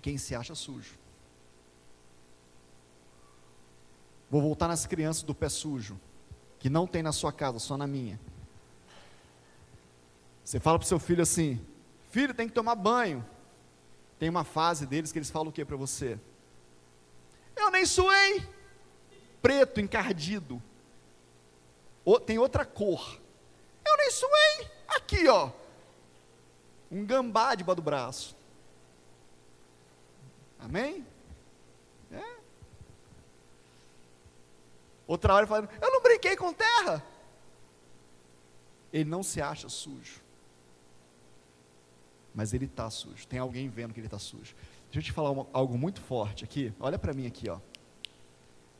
Quem 0.00 0.16
se 0.16 0.34
acha 0.34 0.54
sujo. 0.54 0.94
Vou 4.30 4.40
voltar 4.40 4.66
nas 4.66 4.86
crianças 4.86 5.22
do 5.22 5.34
pé 5.34 5.50
sujo, 5.50 6.00
que 6.58 6.70
não 6.70 6.86
tem 6.86 7.02
na 7.02 7.12
sua 7.12 7.30
casa, 7.30 7.58
só 7.58 7.76
na 7.76 7.86
minha. 7.86 8.18
Você 10.42 10.58
fala 10.58 10.78
para 10.78 10.86
o 10.86 10.88
seu 10.88 10.98
filho 10.98 11.22
assim: 11.22 11.62
Filho, 12.10 12.32
tem 12.32 12.48
que 12.48 12.54
tomar 12.54 12.74
banho. 12.74 13.22
Tem 14.18 14.30
uma 14.30 14.44
fase 14.44 14.86
deles 14.86 15.12
que 15.12 15.18
eles 15.18 15.28
falam 15.28 15.50
o 15.50 15.52
que 15.52 15.62
para 15.62 15.76
você? 15.76 16.18
Eu 17.54 17.70
nem 17.70 17.84
suei. 17.84 18.48
Preto, 19.42 19.78
encardido. 19.78 20.62
Tem 22.24 22.38
outra 22.38 22.64
cor. 22.64 23.25
Eu 23.86 23.96
nem 23.96 24.10
suei. 24.10 24.70
Aqui, 24.88 25.28
ó. 25.28 25.50
Um 26.90 27.04
gambá 27.04 27.54
debaixo 27.54 27.76
do 27.76 27.82
braço. 27.82 28.36
Amém? 30.58 31.06
É. 32.10 32.36
Outra 35.06 35.34
hora 35.34 35.46
falando, 35.46 35.70
eu 35.80 35.90
não 35.92 36.02
brinquei 36.02 36.36
com 36.36 36.52
terra. 36.52 37.02
Ele 38.92 39.08
não 39.08 39.22
se 39.22 39.40
acha 39.40 39.68
sujo. 39.68 40.20
Mas 42.34 42.52
ele 42.52 42.64
está 42.64 42.90
sujo. 42.90 43.26
Tem 43.26 43.38
alguém 43.38 43.68
vendo 43.68 43.94
que 43.94 44.00
ele 44.00 44.06
está 44.06 44.18
sujo. 44.18 44.54
Deixa 44.86 44.98
eu 44.98 45.02
te 45.02 45.12
falar 45.12 45.30
uma, 45.30 45.46
algo 45.52 45.78
muito 45.78 46.00
forte 46.00 46.44
aqui. 46.44 46.72
Olha 46.80 46.98
para 46.98 47.12
mim 47.12 47.26
aqui, 47.26 47.48
ó. 47.48 47.60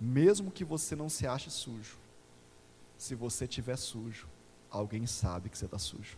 Mesmo 0.00 0.50
que 0.50 0.64
você 0.64 0.94
não 0.94 1.08
se 1.08 1.26
ache 1.26 1.50
sujo, 1.50 1.98
se 2.98 3.14
você 3.14 3.44
estiver 3.44 3.76
sujo, 3.76 4.28
alguém 4.70 5.06
sabe 5.06 5.48
que 5.48 5.56
você 5.56 5.64
está 5.64 5.78
sujo. 5.78 6.16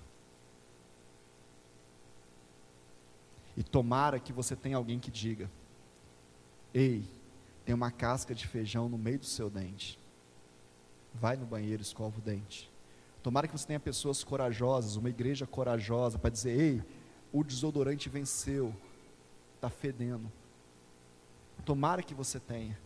E 3.57 3.63
tomara 3.63 4.21
que 4.21 4.33
você 4.33 4.55
tenha 4.55 4.77
alguém 4.77 4.99
que 4.99 5.11
diga: 5.11 5.51
Ei, 6.73 7.05
tem 7.65 7.75
uma 7.75 7.91
casca 7.91 8.35
de 8.35 8.47
feijão 8.47 8.89
no 8.89 8.97
meio 8.97 9.19
do 9.19 9.27
seu 9.27 9.51
dente. 9.51 9.99
Vai 11.15 11.37
no 11.37 11.45
banheiro, 11.45 11.83
escova 11.83 12.19
o 12.19 12.23
dente. 12.23 12.71
Tomara 13.23 13.49
que 13.49 13.59
você 13.59 13.67
tenha 13.67 13.81
pessoas 13.81 14.23
corajosas, 14.23 14.97
uma 14.97 15.11
igreja 15.11 15.47
corajosa, 15.47 16.19
para 16.19 16.31
dizer: 16.31 16.59
Ei, 16.59 16.83
o 17.33 17.43
desodorante 17.43 18.09
venceu, 18.09 18.75
está 19.57 19.69
fedendo. 19.69 20.31
Tomara 21.65 22.03
que 22.03 22.15
você 22.15 22.41
tenha. 22.41 22.79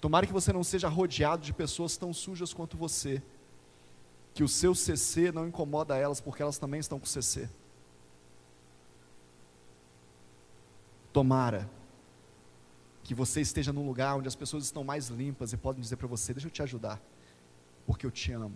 Tomara 0.00 0.26
que 0.26 0.32
você 0.32 0.52
não 0.52 0.64
seja 0.64 0.88
rodeado 0.88 1.44
de 1.44 1.52
pessoas 1.52 1.96
tão 1.96 2.12
sujas 2.12 2.52
quanto 2.52 2.76
você. 2.76 3.22
Que 4.38 4.44
o 4.44 4.48
seu 4.48 4.72
CC 4.72 5.32
não 5.32 5.48
incomoda 5.48 5.96
elas, 5.96 6.20
porque 6.20 6.40
elas 6.40 6.58
também 6.58 6.78
estão 6.78 7.00
com 7.00 7.06
CC. 7.06 7.50
Tomara 11.12 11.68
que 13.02 13.16
você 13.16 13.40
esteja 13.40 13.72
num 13.72 13.84
lugar 13.84 14.16
onde 14.16 14.28
as 14.28 14.36
pessoas 14.36 14.62
estão 14.62 14.84
mais 14.84 15.08
limpas 15.08 15.52
e 15.52 15.56
podem 15.56 15.82
dizer 15.82 15.96
para 15.96 16.06
você: 16.06 16.32
Deixa 16.32 16.46
eu 16.46 16.52
te 16.52 16.62
ajudar, 16.62 17.02
porque 17.84 18.06
eu 18.06 18.12
te 18.12 18.30
amo, 18.30 18.54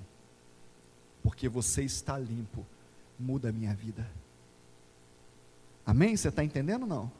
porque 1.20 1.48
você 1.48 1.82
está 1.82 2.16
limpo, 2.16 2.64
muda 3.18 3.48
a 3.48 3.52
minha 3.52 3.74
vida. 3.74 4.08
Amém? 5.84 6.16
Você 6.16 6.28
está 6.28 6.44
entendendo 6.44 6.82
ou 6.82 6.88
não? 6.88 7.12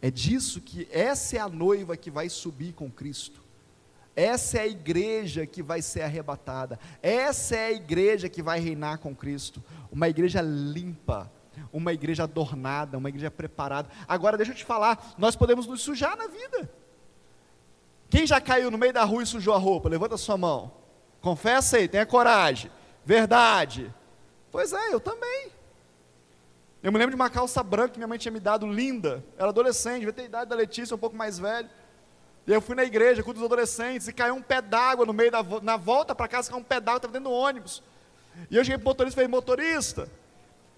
É 0.00 0.10
disso 0.10 0.62
que 0.62 0.88
essa 0.90 1.36
é 1.36 1.40
a 1.40 1.48
noiva 1.50 1.94
que 1.94 2.10
vai 2.10 2.30
subir 2.30 2.72
com 2.72 2.90
Cristo. 2.90 3.49
Essa 4.14 4.58
é 4.58 4.60
a 4.62 4.66
igreja 4.66 5.46
que 5.46 5.62
vai 5.62 5.80
ser 5.80 6.02
arrebatada. 6.02 6.78
Essa 7.02 7.56
é 7.56 7.66
a 7.66 7.72
igreja 7.72 8.28
que 8.28 8.42
vai 8.42 8.60
reinar 8.60 8.98
com 8.98 9.14
Cristo. 9.14 9.62
Uma 9.90 10.08
igreja 10.08 10.40
limpa, 10.42 11.30
uma 11.72 11.92
igreja 11.92 12.24
adornada, 12.24 12.98
uma 12.98 13.08
igreja 13.08 13.30
preparada. 13.30 13.88
Agora 14.06 14.36
deixa 14.36 14.52
eu 14.52 14.56
te 14.56 14.64
falar, 14.64 15.14
nós 15.16 15.36
podemos 15.36 15.66
nos 15.66 15.80
sujar 15.80 16.16
na 16.16 16.26
vida. 16.26 16.70
Quem 18.08 18.26
já 18.26 18.40
caiu 18.40 18.70
no 18.70 18.78
meio 18.78 18.92
da 18.92 19.04
rua 19.04 19.22
e 19.22 19.26
sujou 19.26 19.54
a 19.54 19.58
roupa? 19.58 19.88
Levanta 19.88 20.16
a 20.16 20.18
sua 20.18 20.36
mão. 20.36 20.72
Confessa 21.20 21.76
aí, 21.76 21.86
tenha 21.86 22.04
coragem. 22.04 22.70
Verdade. 23.04 23.94
Pois 24.50 24.72
é, 24.72 24.92
eu 24.92 24.98
também. 24.98 25.52
Eu 26.82 26.90
me 26.90 26.98
lembro 26.98 27.14
de 27.14 27.20
uma 27.20 27.30
calça 27.30 27.62
branca 27.62 27.90
que 27.90 27.98
minha 27.98 28.08
mãe 28.08 28.18
tinha 28.18 28.32
me 28.32 28.40
dado, 28.40 28.66
linda. 28.66 29.22
Era 29.38 29.50
adolescente, 29.50 30.00
devia 30.00 30.12
ter 30.12 30.22
a 30.22 30.24
idade 30.24 30.50
da 30.50 30.56
Letícia, 30.56 30.96
um 30.96 30.98
pouco 30.98 31.14
mais 31.14 31.38
velho. 31.38 31.68
E 32.46 32.52
eu 32.52 32.60
fui 32.60 32.74
na 32.74 32.84
igreja 32.84 33.22
com 33.22 33.30
os 33.30 33.42
adolescentes 33.42 34.08
e 34.08 34.12
caiu 34.12 34.34
um 34.34 34.42
pé 34.42 34.60
d'água 34.60 35.04
no 35.04 35.12
meio 35.12 35.30
da 35.30 35.42
na 35.62 35.76
volta 35.76 36.14
para 36.14 36.26
casa, 36.26 36.50
caiu 36.50 36.60
um 36.60 36.64
pé 36.64 36.80
d'água, 36.80 36.98
estava 36.98 37.12
dentro 37.12 37.28
do 37.28 37.34
ônibus. 37.34 37.82
E 38.50 38.56
eu 38.56 38.64
cheguei 38.64 38.78
para 38.78 38.84
o 38.84 38.88
motorista 38.88 39.14
e 39.14 39.16
falei, 39.16 39.28
motorista, 39.28 40.10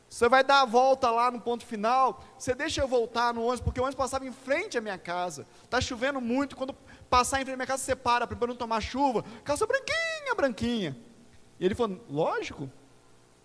você 0.09 0.29
vai 0.29 0.45
dar 0.45 0.61
a 0.61 0.65
volta 0.67 1.11
lá 1.11 1.31
no 1.31 1.41
ponto 1.41 1.65
final, 1.65 2.23
você 2.39 2.55
deixa 2.55 2.83
eu 2.83 2.89
voltar 2.89 3.33
no 3.33 3.43
ônibus, 3.43 3.61
porque 3.61 3.81
o 3.81 3.83
ônibus 3.83 3.97
passava 3.97 4.27
em 4.27 4.33
frente 4.33 4.77
à 4.77 4.81
minha 4.81 4.99
casa. 4.99 5.47
Está 5.65 5.81
chovendo 5.81 6.21
muito, 6.21 6.55
quando 6.55 6.75
passar 7.09 7.41
em 7.41 7.45
frente 7.45 7.55
à 7.55 7.57
minha 7.57 7.67
casa, 7.67 7.83
você 7.83 7.97
para 7.97 8.27
para 8.27 8.47
não 8.47 8.55
tomar 8.55 8.81
chuva. 8.83 9.25
Calça 9.43 9.67
branquinha, 9.67 10.35
branquinha. 10.37 10.97
E 11.59 11.65
ele 11.65 11.75
falou, 11.75 11.99
lógico. 12.11 12.71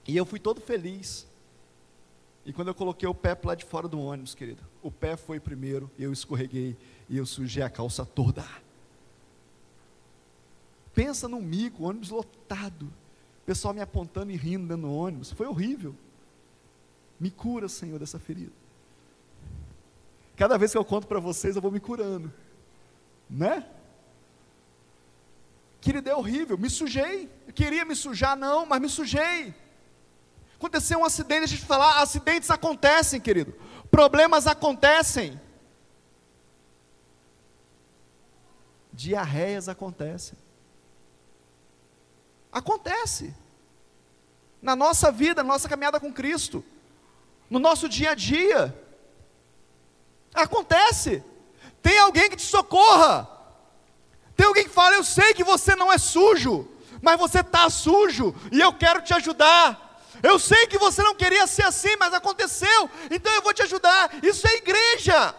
E 0.06 0.18
eu 0.18 0.26
fui 0.26 0.40
todo 0.40 0.60
feliz. 0.60 1.28
E 2.46 2.52
quando 2.52 2.70
eu 2.70 2.76
coloquei 2.76 3.08
o 3.08 3.14
pé 3.14 3.36
para 3.36 3.50
lá 3.50 3.56
de 3.56 3.64
fora 3.64 3.88
do 3.88 4.00
ônibus, 4.00 4.34
querido, 4.34 4.64
o 4.82 4.90
pé 4.92 5.16
foi 5.16 5.40
primeiro, 5.40 5.92
eu 6.00 6.12
escorreguei 6.12 6.78
e 7.10 7.18
eu 7.18 7.26
sujei 7.26 7.64
a 7.64 7.70
calça 7.70 8.06
toda. 8.06 8.46
Pensa 10.94 11.28
num 11.28 11.42
mico, 11.42 11.84
ônibus 11.84 12.10
lotado, 12.10 12.92
pessoal 13.46 13.74
me 13.74 13.80
apontando 13.80 14.32
e 14.32 14.36
rindo 14.36 14.68
dentro 14.68 14.84
do 14.84 14.94
ônibus, 14.94 15.32
foi 15.32 15.48
horrível. 15.48 15.96
Me 17.20 17.32
cura, 17.32 17.70
Senhor, 17.70 17.98
dessa 17.98 18.20
ferida. 18.20 18.52
Cada 20.36 20.58
vez 20.58 20.72
que 20.72 20.78
eu 20.78 20.86
conto 20.86 21.08
para 21.08 21.20
vocês, 21.20 21.56
eu 21.56 21.62
vou 21.62 21.72
me 21.72 21.80
curando, 21.80 22.32
né? 23.30 23.66
Querido, 25.80 26.10
é 26.10 26.16
horrível, 26.16 26.58
me 26.58 26.70
sujei. 26.70 27.30
Eu 27.48 27.54
queria 27.54 27.86
me 27.86 27.96
sujar, 27.96 28.36
não, 28.36 28.66
mas 28.66 28.82
me 28.82 28.90
sujei. 28.90 29.56
Aconteceu 30.56 31.00
um 31.00 31.06
acidente, 31.06 31.40
deixa 31.42 31.56
eu 31.56 31.60
te 31.60 31.66
falar, 31.66 32.02
acidentes 32.02 32.52
acontecem, 32.52 33.22
querido. 33.22 33.54
Problemas 33.90 34.46
acontecem. 34.46 35.40
Diarreias 38.98 39.70
acontecem. 39.70 40.36
Acontece. 42.52 43.32
Na 44.60 44.76
nossa 44.76 45.12
vida, 45.12 45.44
na 45.44 45.50
nossa 45.54 45.70
caminhada 45.70 46.00
com 46.00 46.12
Cristo. 46.12 46.66
No 47.48 47.60
nosso 47.60 47.88
dia 47.88 48.12
a 48.12 48.16
dia. 48.16 48.76
Acontece. 50.34 51.24
Tem 51.80 52.00
alguém 52.00 52.28
que 52.28 52.38
te 52.38 52.42
socorra. 52.42 53.30
Tem 54.36 54.48
alguém 54.48 54.64
que 54.64 54.72
fala: 54.72 54.96
Eu 54.96 55.04
sei 55.04 55.32
que 55.36 55.44
você 55.44 55.76
não 55.76 55.94
é 55.94 56.00
sujo, 56.00 56.68
mas 57.00 57.20
você 57.20 57.42
está 57.42 57.70
sujo 57.70 58.36
e 58.52 58.60
eu 58.60 58.74
quero 58.74 59.04
te 59.04 59.14
ajudar. 59.14 60.02
Eu 60.24 60.40
sei 60.40 60.66
que 60.66 60.80
você 60.80 61.04
não 61.04 61.14
queria 61.14 61.46
ser 61.46 61.66
assim, 61.66 61.96
mas 61.98 62.16
aconteceu, 62.16 62.90
então 63.12 63.32
eu 63.32 63.44
vou 63.44 63.54
te 63.54 63.62
ajudar. 63.62 64.10
Isso 64.24 64.48
é 64.48 64.56
igreja. 64.56 65.36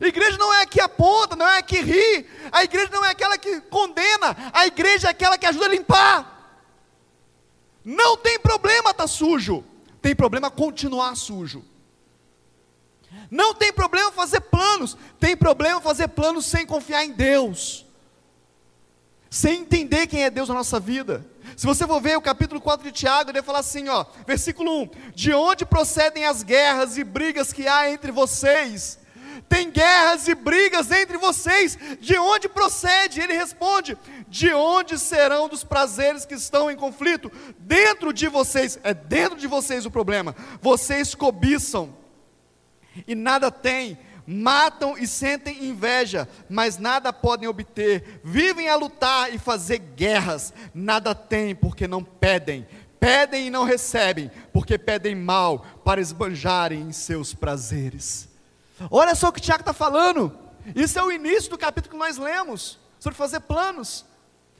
Igreja 0.00 0.38
não 0.38 0.52
é 0.54 0.62
a 0.62 0.66
que 0.66 0.80
aponta, 0.80 1.36
não 1.36 1.46
é 1.46 1.58
a 1.58 1.62
que 1.62 1.80
ri, 1.80 2.26
a 2.50 2.64
igreja 2.64 2.88
não 2.90 3.04
é 3.04 3.10
aquela 3.10 3.36
que 3.36 3.60
condena, 3.62 4.36
a 4.52 4.66
igreja 4.66 5.08
é 5.08 5.10
aquela 5.10 5.36
que 5.36 5.46
ajuda 5.46 5.66
a 5.66 5.68
limpar. 5.68 6.32
Não 7.84 8.16
tem 8.16 8.38
problema 8.38 8.90
estar 8.90 9.04
tá 9.04 9.06
sujo, 9.06 9.64
tem 10.00 10.14
problema 10.14 10.50
continuar 10.50 11.14
sujo. 11.16 11.64
Não 13.30 13.54
tem 13.54 13.72
problema 13.72 14.10
fazer 14.12 14.40
planos, 14.40 14.96
tem 15.20 15.36
problema 15.36 15.80
fazer 15.80 16.08
planos 16.08 16.46
sem 16.46 16.64
confiar 16.64 17.04
em 17.04 17.12
Deus, 17.12 17.84
sem 19.28 19.60
entender 19.60 20.06
quem 20.06 20.24
é 20.24 20.30
Deus 20.30 20.48
na 20.48 20.54
nossa 20.54 20.80
vida. 20.80 21.26
Se 21.56 21.66
você 21.66 21.86
for 21.86 22.00
ver 22.00 22.16
o 22.16 22.22
capítulo 22.22 22.60
4 22.60 22.84
de 22.86 22.92
Tiago, 22.92 23.30
ele 23.30 23.40
vai 23.40 23.46
falar 23.46 23.58
assim, 23.58 23.88
ó, 23.88 24.06
versículo 24.26 24.82
1: 24.82 24.90
De 25.14 25.34
onde 25.34 25.66
procedem 25.66 26.24
as 26.24 26.42
guerras 26.42 26.96
e 26.96 27.04
brigas 27.04 27.52
que 27.52 27.66
há 27.68 27.90
entre 27.90 28.10
vocês? 28.10 29.01
Tem 29.52 29.70
guerras 29.70 30.26
e 30.28 30.34
brigas 30.34 30.90
entre 30.90 31.18
vocês. 31.18 31.78
De 32.00 32.16
onde 32.16 32.48
procede? 32.48 33.20
Ele 33.20 33.34
responde: 33.34 33.98
De 34.26 34.50
onde 34.54 34.98
serão 34.98 35.46
dos 35.46 35.62
prazeres 35.62 36.24
que 36.24 36.34
estão 36.34 36.70
em 36.70 36.76
conflito? 36.76 37.30
Dentro 37.58 38.14
de 38.14 38.28
vocês, 38.28 38.80
é 38.82 38.94
dentro 38.94 39.36
de 39.36 39.46
vocês 39.46 39.84
o 39.84 39.90
problema. 39.90 40.34
Vocês 40.62 41.14
cobiçam 41.14 41.94
e 43.06 43.14
nada 43.14 43.50
têm 43.50 43.98
matam 44.24 44.96
e 44.96 45.06
sentem 45.06 45.64
inveja, 45.64 46.28
mas 46.48 46.78
nada 46.78 47.12
podem 47.12 47.48
obter, 47.48 48.20
vivem 48.22 48.68
a 48.68 48.76
lutar 48.76 49.34
e 49.34 49.38
fazer 49.38 49.78
guerras, 49.78 50.54
nada 50.72 51.12
têm 51.12 51.56
porque 51.56 51.88
não 51.88 52.04
pedem, 52.04 52.64
pedem 53.00 53.48
e 53.48 53.50
não 53.50 53.64
recebem, 53.64 54.30
porque 54.52 54.78
pedem 54.78 55.16
mal 55.16 55.66
para 55.84 56.00
esbanjarem 56.00 56.82
em 56.82 56.92
seus 56.92 57.34
prazeres. 57.34 58.31
Olha 58.90 59.14
só 59.14 59.28
o 59.28 59.32
que 59.32 59.38
o 59.38 59.42
Tiago 59.42 59.62
está 59.62 59.72
falando, 59.72 60.36
isso 60.74 60.98
é 60.98 61.02
o 61.02 61.10
início 61.10 61.50
do 61.50 61.58
capítulo 61.58 61.92
que 61.92 61.98
nós 61.98 62.16
lemos, 62.18 62.78
sobre 62.98 63.16
fazer 63.16 63.40
planos. 63.40 64.04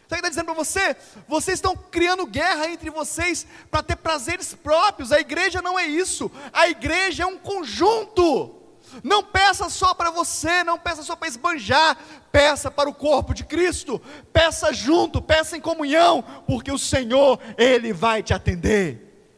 Sabe 0.08 0.20
o 0.20 0.22
que 0.22 0.28
está 0.28 0.28
dizendo 0.28 0.46
para 0.46 0.54
você? 0.54 0.96
Vocês 1.26 1.58
estão 1.58 1.74
criando 1.74 2.26
guerra 2.26 2.68
entre 2.68 2.90
vocês 2.90 3.46
para 3.70 3.82
ter 3.82 3.96
prazeres 3.96 4.52
próprios. 4.52 5.10
A 5.10 5.18
igreja 5.18 5.62
não 5.62 5.78
é 5.78 5.86
isso. 5.86 6.30
A 6.52 6.68
igreja 6.68 7.22
é 7.22 7.26
um 7.26 7.38
conjunto. 7.38 8.54
Não 9.02 9.22
peça 9.22 9.70
só 9.70 9.94
para 9.94 10.10
você, 10.10 10.62
não 10.64 10.78
peça 10.78 11.02
só 11.02 11.16
para 11.16 11.28
esbanjar, 11.28 11.96
peça 12.30 12.70
para 12.70 12.90
o 12.90 12.94
corpo 12.94 13.32
de 13.32 13.42
Cristo, 13.42 13.98
peça 14.34 14.70
junto, 14.70 15.22
peça 15.22 15.56
em 15.56 15.62
comunhão, 15.62 16.22
porque 16.46 16.70
o 16.70 16.78
Senhor, 16.78 17.40
Ele 17.56 17.90
vai 17.90 18.22
te 18.22 18.34
atender. 18.34 19.30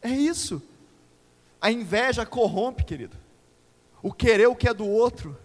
É 0.00 0.08
isso. 0.08 0.62
A 1.60 1.70
inveja 1.70 2.24
corrompe, 2.24 2.84
querido. 2.84 3.18
O 4.06 4.12
querer 4.12 4.46
o 4.46 4.54
que 4.54 4.68
é 4.68 4.72
do 4.72 4.86
outro. 4.86 5.36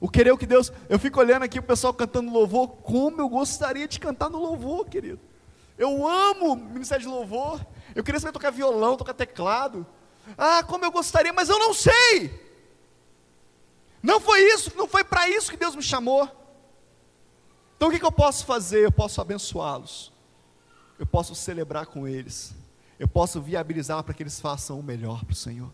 O 0.00 0.08
querer 0.08 0.32
o 0.32 0.36
que 0.36 0.44
Deus. 0.44 0.72
Eu 0.88 0.98
fico 0.98 1.20
olhando 1.20 1.44
aqui 1.44 1.56
o 1.60 1.62
pessoal 1.62 1.94
cantando 1.94 2.32
louvor. 2.32 2.66
Como 2.66 3.20
eu 3.20 3.28
gostaria 3.28 3.86
de 3.86 4.00
cantar 4.00 4.28
no 4.28 4.38
louvor, 4.38 4.86
querido. 4.86 5.20
Eu 5.78 6.04
amo 6.04 6.56
ministério 6.56 7.04
de 7.04 7.08
louvor. 7.08 7.64
Eu 7.94 8.02
queria 8.02 8.18
saber 8.18 8.32
tocar 8.32 8.50
violão, 8.50 8.96
tocar 8.96 9.14
teclado. 9.14 9.86
Ah, 10.36 10.64
como 10.64 10.84
eu 10.84 10.90
gostaria, 10.90 11.32
mas 11.32 11.48
eu 11.48 11.60
não 11.60 11.72
sei. 11.72 12.34
Não 14.02 14.18
foi 14.18 14.40
isso, 14.52 14.72
não 14.76 14.88
foi 14.88 15.04
para 15.04 15.28
isso 15.28 15.48
que 15.48 15.56
Deus 15.56 15.76
me 15.76 15.82
chamou. 15.82 16.28
Então 17.76 17.86
o 17.86 17.92
que, 17.92 18.00
que 18.00 18.04
eu 18.04 18.10
posso 18.10 18.44
fazer? 18.44 18.84
Eu 18.84 18.90
posso 18.90 19.20
abençoá-los, 19.20 20.12
eu 20.98 21.06
posso 21.06 21.36
celebrar 21.36 21.86
com 21.86 22.08
eles, 22.08 22.52
eu 22.98 23.06
posso 23.06 23.40
viabilizar 23.40 24.02
para 24.02 24.12
que 24.12 24.24
eles 24.24 24.40
façam 24.40 24.80
o 24.80 24.82
melhor 24.82 25.24
para 25.24 25.34
o 25.34 25.36
Senhor. 25.36 25.70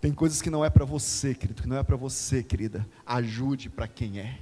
Tem 0.00 0.12
coisas 0.12 0.40
que 0.40 0.48
não 0.48 0.64
é 0.64 0.70
para 0.70 0.84
você, 0.84 1.34
querido, 1.34 1.62
que 1.62 1.68
não 1.68 1.76
é 1.76 1.82
para 1.82 1.96
você, 1.96 2.42
querida. 2.42 2.88
Ajude 3.04 3.68
para 3.68 3.86
quem 3.86 4.18
é. 4.18 4.38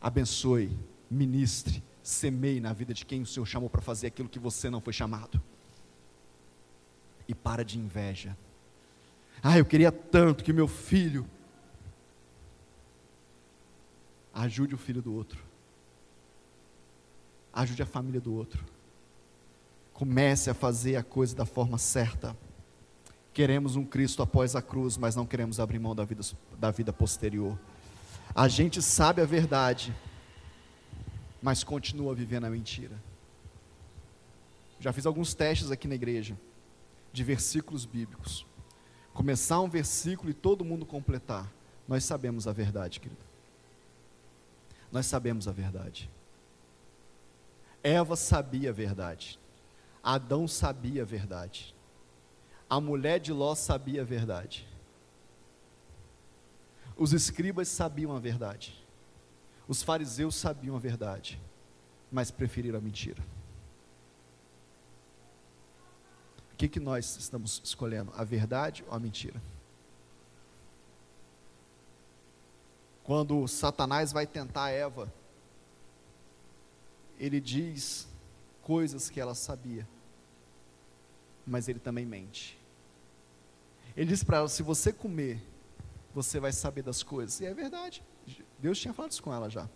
Abençoe, 0.00 0.76
ministre, 1.10 1.82
semeie 2.02 2.60
na 2.60 2.72
vida 2.72 2.94
de 2.94 3.04
quem 3.04 3.22
o 3.22 3.26
Senhor 3.26 3.46
chamou 3.46 3.68
para 3.68 3.80
fazer 3.80 4.06
aquilo 4.06 4.28
que 4.28 4.38
você 4.38 4.70
não 4.70 4.80
foi 4.80 4.92
chamado 4.92 5.42
e 7.28 7.34
para 7.34 7.64
de 7.64 7.78
inveja. 7.78 8.36
Ah, 9.42 9.58
eu 9.58 9.64
queria 9.64 9.92
tanto 9.92 10.44
que 10.44 10.52
meu 10.52 10.68
filho 10.68 11.26
ajude 14.32 14.74
o 14.74 14.78
filho 14.78 15.02
do 15.02 15.14
outro. 15.14 15.42
Ajude 17.52 17.82
a 17.82 17.86
família 17.86 18.20
do 18.20 18.34
outro. 18.34 18.64
Comece 19.92 20.50
a 20.50 20.54
fazer 20.54 20.96
a 20.96 21.02
coisa 21.02 21.36
da 21.36 21.46
forma 21.46 21.78
certa. 21.78 22.36
Queremos 23.34 23.74
um 23.74 23.84
Cristo 23.84 24.22
após 24.22 24.54
a 24.54 24.62
cruz, 24.62 24.96
mas 24.96 25.16
não 25.16 25.26
queremos 25.26 25.58
abrir 25.58 25.80
mão 25.80 25.92
da 25.92 26.04
vida, 26.04 26.22
da 26.56 26.70
vida 26.70 26.92
posterior. 26.92 27.58
A 28.32 28.46
gente 28.46 28.80
sabe 28.80 29.20
a 29.20 29.24
verdade, 29.24 29.92
mas 31.42 31.64
continua 31.64 32.14
vivendo 32.14 32.44
a 32.44 32.50
mentira. 32.50 32.94
Já 34.78 34.92
fiz 34.92 35.04
alguns 35.04 35.34
testes 35.34 35.72
aqui 35.72 35.88
na 35.88 35.96
igreja 35.96 36.38
de 37.12 37.24
versículos 37.24 37.84
bíblicos. 37.84 38.46
Começar 39.12 39.60
um 39.60 39.68
versículo 39.68 40.30
e 40.30 40.34
todo 40.34 40.64
mundo 40.64 40.86
completar. 40.86 41.52
Nós 41.88 42.04
sabemos 42.04 42.46
a 42.46 42.52
verdade, 42.52 43.00
querido. 43.00 43.20
Nós 44.92 45.06
sabemos 45.06 45.48
a 45.48 45.52
verdade. 45.52 46.08
Eva 47.82 48.14
sabia 48.14 48.70
a 48.70 48.72
verdade. 48.72 49.40
Adão 50.02 50.46
sabia 50.46 51.02
a 51.02 51.04
verdade. 51.04 51.73
A 52.68 52.80
mulher 52.80 53.20
de 53.20 53.32
Ló 53.32 53.54
sabia 53.54 54.02
a 54.02 54.04
verdade. 54.04 54.66
Os 56.96 57.12
escribas 57.12 57.68
sabiam 57.68 58.14
a 58.14 58.18
verdade. 58.18 58.82
Os 59.66 59.82
fariseus 59.82 60.34
sabiam 60.34 60.76
a 60.76 60.78
verdade, 60.78 61.40
mas 62.10 62.30
preferiram 62.30 62.78
a 62.78 62.82
mentira. 62.82 63.22
O 66.52 66.56
que, 66.56 66.68
que 66.68 66.78
nós 66.78 67.16
estamos 67.16 67.60
escolhendo? 67.64 68.12
A 68.14 68.22
verdade 68.22 68.84
ou 68.86 68.94
a 68.94 69.00
mentira? 69.00 69.42
Quando 73.02 73.46
Satanás 73.48 74.12
vai 74.12 74.26
tentar 74.26 74.70
Eva, 74.70 75.12
ele 77.18 77.40
diz 77.40 78.08
coisas 78.62 79.10
que 79.10 79.20
ela 79.20 79.34
sabia, 79.34 79.86
mas 81.46 81.68
ele 81.68 81.78
também 81.78 82.06
mente. 82.06 82.58
Ele 83.96 84.06
diz 84.06 84.24
para 84.24 84.38
ela: 84.38 84.48
se 84.48 84.62
você 84.62 84.92
comer, 84.92 85.42
você 86.14 86.40
vai 86.40 86.52
saber 86.52 86.82
das 86.82 87.02
coisas. 87.02 87.40
E 87.40 87.46
é 87.46 87.54
verdade. 87.54 88.02
Deus 88.58 88.78
tinha 88.78 88.94
falado 88.94 89.12
isso 89.12 89.22
com 89.22 89.32
ela 89.32 89.50
já. 89.50 89.68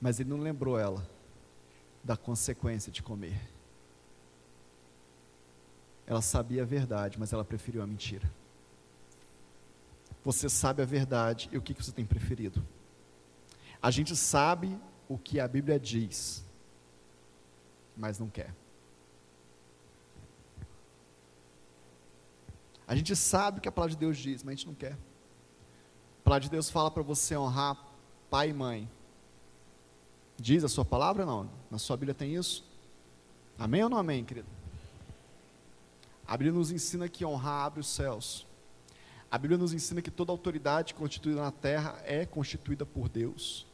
Mas 0.00 0.20
ele 0.20 0.28
não 0.28 0.38
lembrou 0.38 0.78
ela 0.78 1.08
da 2.04 2.16
consequência 2.16 2.92
de 2.92 3.02
comer. 3.02 3.40
Ela 6.06 6.22
sabia 6.22 6.62
a 6.62 6.66
verdade, 6.66 7.18
mas 7.18 7.32
ela 7.32 7.44
preferiu 7.44 7.82
a 7.82 7.86
mentira. 7.86 8.30
Você 10.22 10.48
sabe 10.48 10.82
a 10.82 10.84
verdade 10.84 11.48
e 11.50 11.58
o 11.58 11.62
que 11.62 11.72
você 11.72 11.90
tem 11.90 12.06
preferido? 12.06 12.64
A 13.82 13.90
gente 13.90 14.14
sabe 14.14 14.78
o 15.08 15.18
que 15.18 15.40
a 15.40 15.48
Bíblia 15.48 15.80
diz, 15.80 16.45
mas 17.96 18.18
não 18.18 18.28
quer. 18.28 18.54
A 22.86 22.94
gente 22.94 23.16
sabe 23.16 23.58
o 23.58 23.60
que 23.60 23.68
a 23.68 23.72
palavra 23.72 23.94
de 23.94 23.98
Deus 23.98 24.16
diz, 24.16 24.42
mas 24.42 24.52
a 24.52 24.56
gente 24.56 24.66
não 24.66 24.74
quer. 24.74 24.92
A 24.92 26.22
palavra 26.24 26.44
de 26.44 26.50
Deus 26.50 26.70
fala 26.70 26.90
para 26.90 27.02
você 27.02 27.36
honrar 27.36 27.76
pai 28.30 28.50
e 28.50 28.52
mãe. 28.52 28.88
Diz 30.38 30.62
a 30.62 30.68
sua 30.68 30.84
palavra 30.84 31.24
não? 31.24 31.50
Na 31.70 31.78
sua 31.78 31.96
Bíblia 31.96 32.14
tem 32.14 32.34
isso? 32.34 32.64
Amém 33.58 33.82
ou 33.82 33.88
não 33.88 33.96
amém, 33.96 34.24
querido? 34.24 34.48
A 36.26 36.36
Bíblia 36.36 36.52
nos 36.52 36.70
ensina 36.70 37.08
que 37.08 37.24
honrar 37.24 37.66
abre 37.66 37.80
os 37.80 37.88
céus. 37.88 38.46
A 39.30 39.38
Bíblia 39.38 39.58
nos 39.58 39.72
ensina 39.72 40.02
que 40.02 40.10
toda 40.10 40.30
autoridade 40.30 40.94
constituída 40.94 41.40
na 41.40 41.50
terra 41.50 42.00
é 42.04 42.24
constituída 42.24 42.84
por 42.84 43.08
Deus. 43.08 43.66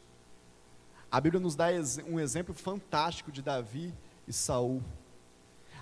A 1.11 1.21
Bíblia 1.21 1.41
nos 1.41 1.55
dá 1.55 1.67
um 2.07 2.19
exemplo 2.19 2.55
fantástico 2.55 3.31
de 3.31 3.43
Davi 3.43 3.93
e 4.27 4.33
Saul. 4.33 4.83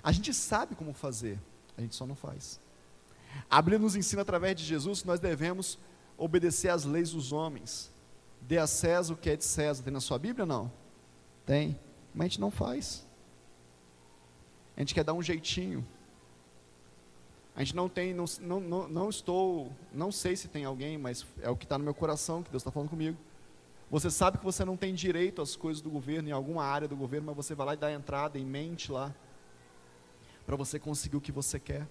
A 0.03 0.11
gente 0.11 0.33
sabe 0.33 0.75
como 0.75 0.93
fazer, 0.93 1.39
a 1.77 1.81
gente 1.81 1.95
só 1.95 2.05
não 2.05 2.15
faz. 2.15 2.59
A 3.49 3.61
Bíblia 3.61 3.79
nos 3.79 3.95
ensina 3.95 4.21
através 4.21 4.55
de 4.55 4.63
Jesus 4.63 5.01
que 5.01 5.07
nós 5.07 5.19
devemos 5.19 5.77
obedecer 6.17 6.69
às 6.69 6.83
leis 6.83 7.11
dos 7.11 7.31
homens. 7.31 7.91
Dê 8.41 8.57
a 8.57 8.67
César 8.67 9.13
o 9.13 9.17
que 9.17 9.29
é 9.29 9.35
de 9.35 9.45
César. 9.45 9.83
Tem 9.83 9.93
na 9.93 10.01
sua 10.01 10.17
Bíblia 10.17 10.45
não? 10.45 10.71
Tem. 11.45 11.79
Mas 12.13 12.25
a 12.25 12.27
gente 12.29 12.41
não 12.41 12.51
faz. 12.51 13.05
A 14.75 14.81
gente 14.81 14.93
quer 14.93 15.03
dar 15.03 15.13
um 15.13 15.21
jeitinho. 15.21 15.85
A 17.55 17.63
gente 17.63 17.75
não 17.75 17.89
tem, 17.89 18.13
não, 18.13 18.25
não, 18.39 18.59
não, 18.59 18.87
não 18.87 19.09
estou, 19.09 19.71
não 19.93 20.11
sei 20.11 20.35
se 20.35 20.47
tem 20.47 20.63
alguém, 20.63 20.97
mas 20.97 21.25
é 21.41 21.49
o 21.49 21.55
que 21.55 21.65
está 21.65 21.77
no 21.77 21.83
meu 21.83 21.93
coração, 21.93 22.41
que 22.41 22.49
Deus 22.49 22.61
está 22.61 22.71
falando 22.71 22.89
comigo. 22.89 23.17
Você 23.91 24.09
sabe 24.09 24.39
que 24.39 24.43
você 24.43 24.65
não 24.65 24.75
tem 24.75 24.95
direito 24.95 25.41
às 25.41 25.55
coisas 25.55 25.81
do 25.81 25.89
governo, 25.91 26.29
em 26.29 26.31
alguma 26.31 26.63
área 26.63 26.87
do 26.87 26.95
governo, 26.95 27.27
mas 27.27 27.35
você 27.35 27.53
vai 27.53 27.67
lá 27.67 27.73
e 27.73 27.77
dá 27.77 27.91
entrada 27.91 28.39
em 28.39 28.45
mente 28.45 28.91
lá, 28.91 29.13
para 30.45 30.55
você 30.55 30.79
conseguir 30.79 31.17
o 31.17 31.21
que 31.21 31.31
você 31.31 31.59
quer 31.59 31.85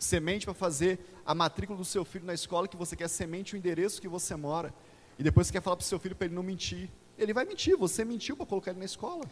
semente 0.00 0.46
para 0.46 0.54
fazer 0.54 0.98
a 1.26 1.34
matrícula 1.34 1.78
do 1.78 1.84
seu 1.84 2.04
filho 2.04 2.24
na 2.24 2.32
escola, 2.32 2.66
que 2.66 2.76
você 2.76 2.96
quer 2.96 3.08
semente 3.08 3.54
o 3.54 3.56
endereço 3.58 4.00
que 4.00 4.08
você 4.08 4.34
mora. 4.34 4.72
E 5.18 5.22
depois 5.22 5.46
você 5.46 5.52
quer 5.52 5.60
falar 5.60 5.76
para 5.76 5.84
o 5.84 5.86
seu 5.86 6.00
filho 6.00 6.16
para 6.16 6.24
ele 6.24 6.34
não 6.34 6.42
mentir. 6.42 6.90
Ele 7.18 7.34
vai 7.34 7.44
mentir, 7.44 7.76
você 7.76 8.02
mentiu 8.02 8.34
para 8.34 8.46
colocar 8.46 8.70
ele 8.70 8.80
na 8.80 8.86
escola. 8.86 9.24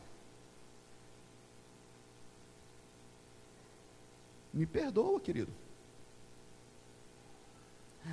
Me 4.53 4.67
perdoa, 4.67 5.19
querido. 5.19 5.51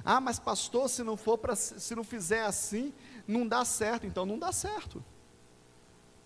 Ah, 0.04 0.20
mas 0.20 0.39
pastor, 0.39 0.89
se 0.89 1.04
não 1.04 1.16
for 1.16 1.38
para 1.38 1.56
se 1.56 1.96
não 1.96 2.04
fizer 2.04 2.43
assim, 2.43 2.93
não 3.28 3.48
dá 3.48 3.64
certo, 3.64 4.06
então 4.06 4.26
não 4.26 4.38
dá 4.38 4.52
certo. 4.52 5.04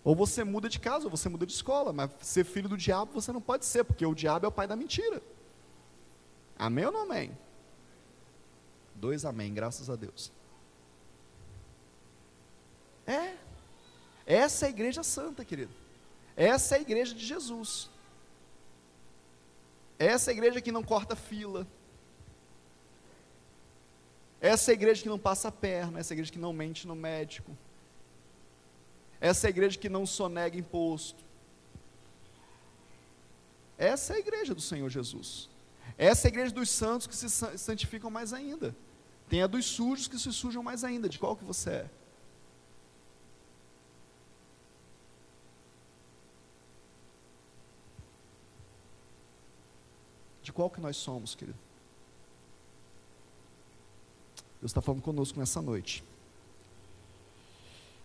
Ou 0.04 0.16
você 0.16 0.44
muda 0.44 0.70
de 0.70 0.80
casa, 0.80 1.06
ou 1.06 1.12
você 1.12 1.30
muda 1.30 1.46
de 1.46 1.54
escola, 1.54 1.92
mas 1.92 2.10
ser 2.22 2.46
filho 2.46 2.70
do 2.70 2.78
diabo 2.78 3.12
você 3.14 3.32
não 3.32 3.42
pode 3.42 3.66
ser, 3.66 3.84
porque 3.84 4.06
o 4.06 4.16
diabo 4.16 4.46
é 4.46 4.50
o 4.50 4.52
pai 4.52 4.68
da 4.68 4.76
mentira. 4.76 5.22
Amém 6.58 6.86
ou 6.86 6.92
não 6.92 7.04
amém? 7.04 7.38
Dois 8.96 9.24
amém, 9.26 9.54
graças 9.54 9.90
a 9.90 9.96
Deus. 9.96 10.32
É. 13.06 13.36
Essa 14.26 14.66
é 14.66 14.68
a 14.68 14.70
igreja 14.70 15.04
santa, 15.04 15.44
querido. 15.44 15.74
Essa 16.36 16.76
é 16.76 16.78
a 16.78 16.82
igreja 16.82 17.16
de 17.16 17.26
Jesus. 17.26 17.90
Essa 19.98 20.30
é 20.30 20.34
a 20.34 20.38
igreja 20.38 20.62
que 20.62 20.72
não 20.72 20.84
corta 20.84 21.16
fila. 21.16 21.68
Essa 24.42 24.72
é 24.72 24.74
a 24.74 24.76
igreja 24.76 25.02
que 25.02 25.10
não 25.10 25.20
passa 25.20 25.50
a 25.50 25.52
perna. 25.52 26.00
Essa 26.00 26.14
é 26.14 26.16
a 26.16 26.18
igreja 26.18 26.32
que 26.32 26.40
não 26.40 26.54
mente 26.54 26.88
no 26.88 26.96
médico. 26.96 27.56
Essa 29.20 29.48
é 29.48 29.50
a 29.50 29.50
igreja 29.50 29.78
que 29.78 29.90
não 29.90 30.06
sonega 30.06 30.58
imposto. 30.58 31.24
Essa 33.78 34.14
é 34.14 34.16
a 34.18 34.20
igreja 34.20 34.56
do 34.56 34.62
Senhor 34.62 34.90
Jesus. 34.90 35.50
Essa 35.98 36.28
é 36.28 36.30
a 36.30 36.32
igreja 36.32 36.54
dos 36.54 36.70
santos 36.70 37.08
que 37.08 37.16
se 37.16 37.30
santificam 37.58 38.10
mais 38.10 38.32
ainda. 38.32 38.76
Tem 39.28 39.44
a 39.44 39.48
dos 39.48 39.66
sujos 39.66 40.08
que 40.08 40.18
se 40.18 40.32
sujam 40.32 40.64
mais 40.64 40.84
ainda. 40.84 41.10
De 41.10 41.20
qual 41.20 41.36
que 41.36 41.44
você 41.44 41.70
é? 41.70 41.90
De 50.42 50.54
qual 50.54 50.70
que 50.70 50.82
nós 50.82 50.98
somos, 50.98 51.36
querido? 51.36 51.69
Deus 54.60 54.72
está 54.72 54.82
falando 54.82 55.01
conosco 55.01 55.39
nessa 55.39 55.62
noite. 55.62 56.03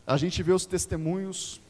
A 0.06 0.16
gente 0.16 0.42
vê 0.42 0.52
os 0.52 0.66
testemunhos, 0.66 1.60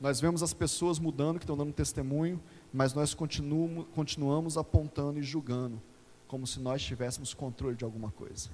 nós 0.00 0.20
vemos 0.20 0.42
as 0.42 0.52
pessoas 0.52 0.98
mudando, 0.98 1.38
que 1.38 1.44
estão 1.44 1.56
dando 1.56 1.72
testemunho, 1.72 2.40
mas 2.72 2.92
nós 2.92 3.14
continuamos, 3.14 3.86
continuamos 3.94 4.56
apontando 4.58 5.18
e 5.18 5.22
julgando, 5.22 5.80
como 6.26 6.46
se 6.46 6.60
nós 6.60 6.82
tivéssemos 6.82 7.32
controle 7.32 7.76
de 7.76 7.84
alguma 7.84 8.10
coisa. 8.10 8.50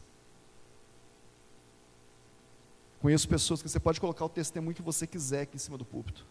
Conheço 3.01 3.29
pessoas 3.29 3.61
que 3.61 3.69
você 3.69 3.81
pode 3.81 4.01
colocar 4.01 4.25
o 4.25 4.31
testemunho 4.31 4.75
que 4.75 4.81
você 4.81 5.07
quiser 5.07 5.43
aqui 5.43 5.57
em 5.57 5.59
cima 5.59 5.77
do 5.77 5.85
púlpito. 5.85 6.25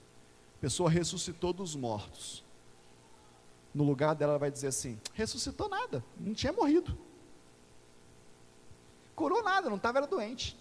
A 0.58 0.62
pessoa 0.62 0.90
ressuscitou 0.90 1.54
dos 1.54 1.76
mortos. 1.76 2.44
No 3.74 3.84
lugar 3.84 4.16
dela, 4.16 4.34
ela 4.34 4.40
vai 4.40 4.50
dizer 4.50 4.68
assim: 4.68 4.98
ressuscitou 5.14 5.68
nada, 5.68 6.04
não 6.20 6.34
tinha 6.34 6.54
morrido. 6.54 6.98
Curou 9.16 9.44
nada, 9.44 9.70
não 9.70 9.78
estava 9.78 10.00
era 10.00 10.08
doente. 10.08 10.58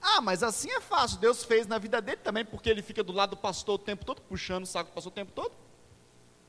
Ah, 0.00 0.20
mas 0.20 0.42
assim 0.42 0.70
é 0.70 0.80
fácil. 0.80 1.18
Deus 1.18 1.44
fez 1.44 1.66
na 1.66 1.78
vida 1.78 2.00
dele 2.00 2.18
também, 2.18 2.44
porque 2.44 2.68
ele 2.70 2.82
fica 2.82 3.02
do 3.02 3.12
lado 3.12 3.30
do 3.30 3.36
pastor 3.36 3.74
o 3.74 3.82
tempo 3.82 4.04
todo, 4.04 4.22
puxando 4.22 4.62
o 4.62 4.66
saco 4.66 4.90
do 4.90 4.94
pastor 4.94 5.12
o 5.12 5.14
tempo 5.14 5.32
todo. 5.32 5.52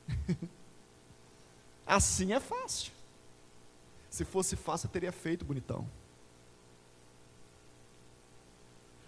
assim 1.86 2.34
é 2.34 2.40
fácil. 2.40 2.92
Se 4.10 4.26
fosse 4.26 4.56
fácil, 4.56 4.88
eu 4.88 4.92
teria 4.92 5.12
feito, 5.12 5.46
bonitão. 5.46 5.88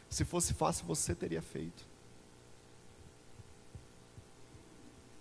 Se 0.09 0.25
fosse 0.25 0.53
fácil, 0.53 0.85
você 0.85 1.15
teria 1.15 1.41
feito. 1.41 1.87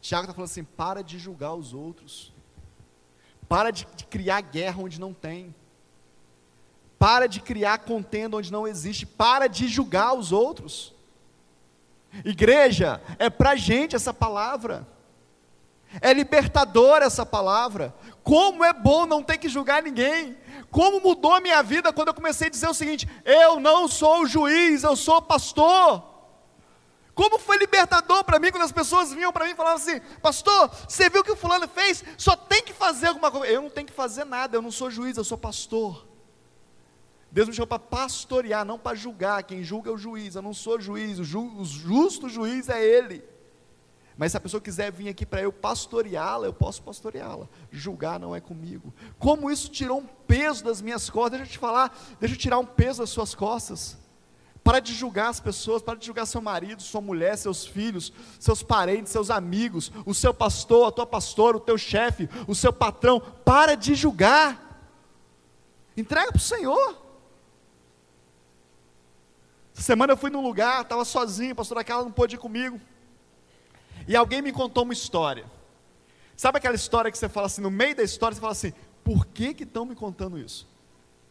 Tiago 0.01 0.25
está 0.25 0.35
falando 0.35 0.51
assim: 0.51 0.65
para 0.65 1.03
de 1.03 1.19
julgar 1.19 1.55
os 1.55 1.73
outros. 1.73 2.33
Para 3.49 3.71
de, 3.71 3.87
de 3.97 4.05
criar 4.05 4.41
guerra 4.41 4.83
onde 4.83 4.99
não 4.99 5.15
tem. 5.15 5.55
Para 7.01 7.26
de 7.26 7.40
criar 7.40 7.78
contenda 7.78 8.36
onde 8.36 8.53
não 8.53 8.68
existe. 8.68 9.07
Para 9.07 9.46
de 9.46 9.66
julgar 9.66 10.12
os 10.12 10.32
outros. 10.32 10.94
Igreja, 12.22 13.01
é 13.18 13.30
para 13.30 13.57
gente 13.57 13.96
essa 13.96 14.12
palavra. 14.12 14.86
É 16.03 16.12
libertadora 16.12 17.07
essa 17.07 17.24
palavra. 17.24 17.94
Como 18.22 18.62
é 18.62 18.74
bom 18.74 19.07
não 19.07 19.22
ter 19.22 19.38
que 19.38 19.48
julgar 19.48 19.82
ninguém. 19.82 20.36
Como 20.70 21.01
mudou 21.01 21.32
a 21.32 21.40
minha 21.40 21.62
vida 21.62 21.90
quando 21.90 22.09
eu 22.09 22.14
comecei 22.14 22.48
a 22.48 22.51
dizer 22.51 22.68
o 22.68 22.74
seguinte: 22.74 23.09
eu 23.24 23.59
não 23.59 23.88
sou 23.88 24.26
juiz, 24.26 24.82
eu 24.82 24.94
sou 24.94 25.22
pastor. 25.22 26.05
Como 27.14 27.38
foi 27.38 27.57
libertador 27.57 28.24
para 28.24 28.38
mim 28.38 28.51
quando 28.51 28.64
as 28.64 28.72
pessoas 28.72 29.11
vinham 29.11 29.32
para 29.32 29.46
mim 29.46 29.53
e 29.53 29.57
falavam 29.57 29.78
assim: 29.78 30.03
Pastor, 30.20 30.70
você 30.86 31.09
viu 31.09 31.22
o 31.22 31.24
que 31.24 31.32
o 31.32 31.36
fulano 31.36 31.66
fez? 31.66 32.05
Só 32.18 32.36
tem 32.36 32.62
que 32.62 32.74
fazer 32.74 33.07
alguma 33.07 33.30
coisa. 33.30 33.51
Eu 33.51 33.62
não 33.62 33.70
tenho 33.70 33.86
que 33.86 33.92
fazer 33.94 34.24
nada, 34.24 34.55
eu 34.55 34.61
não 34.61 34.70
sou 34.70 34.90
juiz, 34.90 35.16
eu 35.16 35.24
sou 35.24 35.38
pastor. 35.38 36.10
Deus 37.33 37.49
me 37.49 37.55
chamou 37.55 37.68
para 37.68 37.78
pastorear, 37.78 38.64
não 38.64 38.78
para 38.78 38.97
julgar. 38.97 39.43
Quem 39.45 39.62
julga 39.62 39.91
é 39.91 39.93
o 39.93 39.99
juiz. 39.99 40.35
Eu 40.35 40.43
não 40.43 40.53
sou 40.53 40.81
juiz, 40.81 41.18
o, 41.18 41.24
ju, 41.24 41.41
o 41.59 41.64
justo 41.64 42.28
juiz 42.28 42.68
é 42.68 42.85
Ele. 42.85 43.22
Mas 44.20 44.33
se 44.33 44.37
a 44.37 44.41
pessoa 44.41 44.61
quiser 44.61 44.93
vir 44.93 45.09
aqui 45.09 45.24
para 45.24 45.41
eu 45.41 45.51
pastoreá-la, 45.51 46.47
eu 46.47 46.53
posso 46.53 46.83
pastoreá-la. 46.83 47.49
Julgar 47.70 48.20
não 48.20 48.37
é 48.37 48.41
comigo. 48.41 48.93
Como 49.18 49.51
isso 49.51 49.70
tirou 49.70 50.01
um 50.01 50.07
peso 50.26 50.62
das 50.62 50.83
minhas 50.83 51.09
costas? 51.09 51.39
Deixa 51.39 51.45
eu 51.45 51.53
te 51.55 51.59
falar, 51.59 51.99
deixa 52.20 52.35
eu 52.35 52.39
tirar 52.39 52.59
um 52.59 52.66
peso 52.66 53.01
das 53.01 53.09
suas 53.09 53.35
costas. 53.35 53.97
Para 54.62 54.78
de 54.78 54.93
julgar 54.93 55.31
as 55.31 55.41
pessoas, 55.41 55.81
para 55.81 55.99
de 55.99 56.05
julgar 56.05 56.26
seu 56.26 56.43
marido, 56.43 56.83
sua 56.83 57.01
mulher, 57.01 57.39
seus 57.39 57.64
filhos, 57.64 58.12
seus 58.39 58.62
parentes, 58.62 59.11
seus 59.11 59.31
amigos, 59.31 59.91
o 60.05 60.12
seu 60.12 60.35
pastor, 60.35 60.89
a 60.89 60.93
tua 60.93 61.07
pastora, 61.07 61.57
o 61.57 61.61
teu 61.61 61.78
chefe, 61.78 62.28
o 62.47 62.55
seu 62.55 62.74
patrão. 62.74 63.20
Para 63.20 63.74
de 63.74 63.95
julgar. 63.95 64.85
Entrega 65.97 66.31
para 66.31 66.37
o 66.37 66.43
Senhor. 66.43 66.99
Semana 69.81 70.12
eu 70.12 70.16
fui 70.16 70.28
num 70.28 70.43
lugar, 70.43 70.83
estava 70.83 71.07
sozinho, 71.07 71.53
a 71.53 71.55
pastora 71.55 71.83
Carla 71.83 72.05
não 72.05 72.12
pôde 72.12 72.37
ir 72.37 72.39
comigo. 72.39 72.78
E 74.07 74.14
alguém 74.14 74.43
me 74.43 74.53
contou 74.53 74.85
uma 74.85 74.93
história. 74.93 75.47
Sabe 76.37 76.59
aquela 76.59 76.74
história 76.74 77.11
que 77.11 77.16
você 77.16 77.31
fala 77.31 77.47
assim, 77.47 77.62
no 77.62 77.70
meio 77.70 77.97
da 77.97 78.03
história, 78.03 78.35
você 78.35 78.41
fala 78.41 78.53
assim, 78.53 78.74
por 79.03 79.26
que 79.26 79.55
que 79.55 79.62
estão 79.62 79.87
me 79.87 79.95
contando 79.95 80.39
isso? 80.39 80.68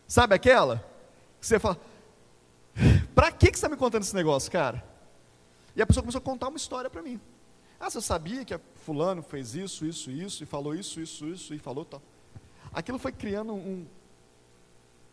Sabe 0.08 0.34
aquela? 0.34 0.84
Que 1.40 1.46
você 1.46 1.60
fala, 1.60 1.80
para 3.14 3.32
que, 3.32 3.52
que 3.52 3.60
você 3.60 3.66
está 3.66 3.70
me 3.70 3.78
contando 3.78 4.02
esse 4.02 4.16
negócio, 4.16 4.52
cara? 4.52 4.84
E 5.76 5.82
a 5.82 5.86
pessoa 5.86 6.02
começou 6.02 6.20
a 6.20 6.24
contar 6.24 6.48
uma 6.48 6.58
história 6.58 6.90
para 6.90 7.04
mim. 7.04 7.22
Ah, 7.80 7.90
você 7.90 8.02
sabia 8.02 8.44
que 8.44 8.60
fulano 8.84 9.22
fez 9.22 9.54
isso, 9.54 9.86
isso, 9.86 10.10
isso, 10.10 10.44
e 10.44 10.48
falou 10.48 10.74
isso, 10.74 11.00
isso, 11.00 11.28
isso, 11.28 11.54
e 11.54 11.60
falou 11.60 11.86
tal. 11.86 12.02
Aquilo 12.74 12.98
foi 12.98 13.12
criando 13.12 13.54
um 13.54 13.86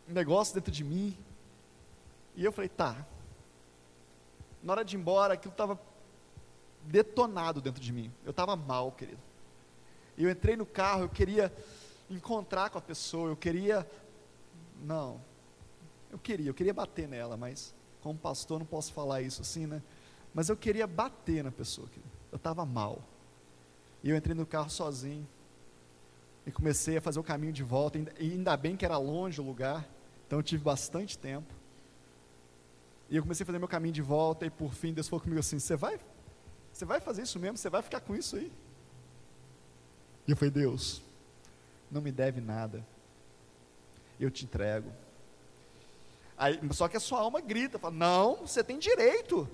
negócio 0.09 0.55
dentro 0.55 0.73
de 0.73 0.83
mim. 0.83 1.15
E 2.35 2.43
eu 2.43 2.53
falei, 2.53 2.69
tá, 2.69 3.07
na 4.67 4.73
hora 4.73 4.85
de 4.85 4.97
ir 4.97 4.99
embora, 4.99 5.35
aquilo 5.35 5.53
estava 5.53 5.79
detonado 6.83 7.61
dentro 7.61 7.81
de 7.81 7.93
mim. 7.93 8.13
Eu 8.25 8.33
estava 8.33 8.57
mal, 8.57 8.91
querido. 8.91 9.21
E 10.19 10.25
eu 10.25 10.31
entrei 10.31 10.57
no 10.57 10.67
carro, 10.67 11.03
eu 11.03 11.09
queria 11.09 11.55
encontrar 12.11 12.69
com 12.71 12.79
a 12.79 12.81
pessoa, 12.81 13.31
eu 13.31 13.37
queria. 13.37 13.89
Não. 14.83 15.21
Eu 16.11 16.19
queria, 16.19 16.51
eu 16.51 16.55
queria 16.55 16.75
bater 16.75 17.07
nela, 17.07 17.37
mas 17.37 17.73
como 18.01 18.19
pastor 18.19 18.59
não 18.59 18.67
posso 18.67 18.93
falar 18.93 19.23
isso 19.23 19.41
assim, 19.41 19.67
né? 19.67 19.81
Mas 20.35 20.49
eu 20.49 20.57
queria 20.57 20.87
bater 20.87 21.45
na 21.45 21.53
pessoa, 21.53 21.87
querido. 21.87 22.11
Eu 22.33 22.37
estava 22.37 22.67
mal. 22.67 23.01
E 24.03 24.11
eu 24.11 24.17
entrei 24.17 24.35
no 24.35 24.45
carro 24.45 24.69
sozinho. 24.69 25.27
E 26.45 26.51
comecei 26.51 26.97
a 26.97 27.01
fazer 27.01 27.21
o 27.21 27.25
caminho 27.25 27.53
de 27.53 27.63
volta. 27.63 27.99
E 28.19 28.33
ainda 28.33 28.57
bem 28.57 28.77
que 28.77 28.85
era 28.85 28.99
longe 28.99 29.41
o 29.41 29.45
lugar. 29.45 29.89
Então 30.27 30.41
eu 30.41 30.43
tive 30.43 30.65
bastante 30.65 31.17
tempo. 31.17 31.55
E 33.09 33.17
eu 33.17 33.23
comecei 33.23 33.45
a 33.45 33.47
fazer 33.47 33.59
meu 33.59 33.69
caminho 33.69 33.95
de 33.95 34.03
volta, 34.03 34.45
e 34.45 34.51
por 34.51 34.75
fim 34.75 34.93
Deus 34.93 35.09
falou 35.09 35.23
comigo 35.23 35.41
assim: 35.41 35.59
Você 35.59 35.77
vai? 35.77 35.99
Você 36.73 36.85
vai 36.85 37.01
fazer 37.01 37.23
isso 37.23 37.39
mesmo? 37.39 37.57
Você 37.57 37.71
vai 37.71 37.83
ficar 37.83 38.01
com 38.01 38.15
isso 38.15 38.37
aí? 38.37 38.53
E 40.27 40.31
eu 40.31 40.37
falei: 40.37 40.51
Deus, 40.51 41.03
não 41.91 42.03
me 42.03 42.11
deve 42.11 42.41
nada, 42.41 42.85
eu 44.19 44.31
te 44.31 44.45
entrego. 44.45 44.91
Aí, 46.37 46.61
só 46.73 46.89
que 46.89 46.97
a 46.97 47.01
sua 47.01 47.21
alma 47.21 47.41
grita: 47.41 47.79
fala, 47.79 47.95
Não, 47.95 48.37
você 48.37 48.63
tem 48.63 48.79
direito, 48.79 49.49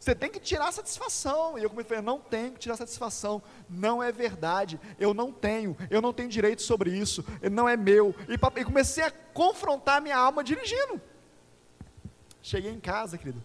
você 0.00 0.14
tem 0.14 0.30
que 0.30 0.40
tirar 0.40 0.72
satisfação. 0.72 1.58
E 1.58 1.62
eu 1.62 1.68
comecei 1.68 1.98
a 1.98 2.00
falar: 2.00 2.12
Não 2.12 2.18
tenho 2.18 2.52
que 2.52 2.60
tirar 2.60 2.76
satisfação, 2.76 3.42
não 3.68 4.02
é 4.02 4.10
verdade, 4.10 4.80
eu 4.98 5.12
não 5.12 5.30
tenho, 5.30 5.76
eu 5.90 6.00
não 6.00 6.14
tenho 6.14 6.30
direito 6.30 6.62
sobre 6.62 6.96
isso, 6.96 7.22
não 7.52 7.68
é 7.68 7.76
meu. 7.76 8.14
E, 8.26 8.60
e 8.60 8.64
comecei 8.64 9.04
a 9.04 9.10
confrontar 9.10 10.00
minha 10.00 10.16
alma 10.16 10.42
dirigindo. 10.42 10.98
Cheguei 12.46 12.70
em 12.70 12.78
casa, 12.78 13.18
querido. 13.18 13.42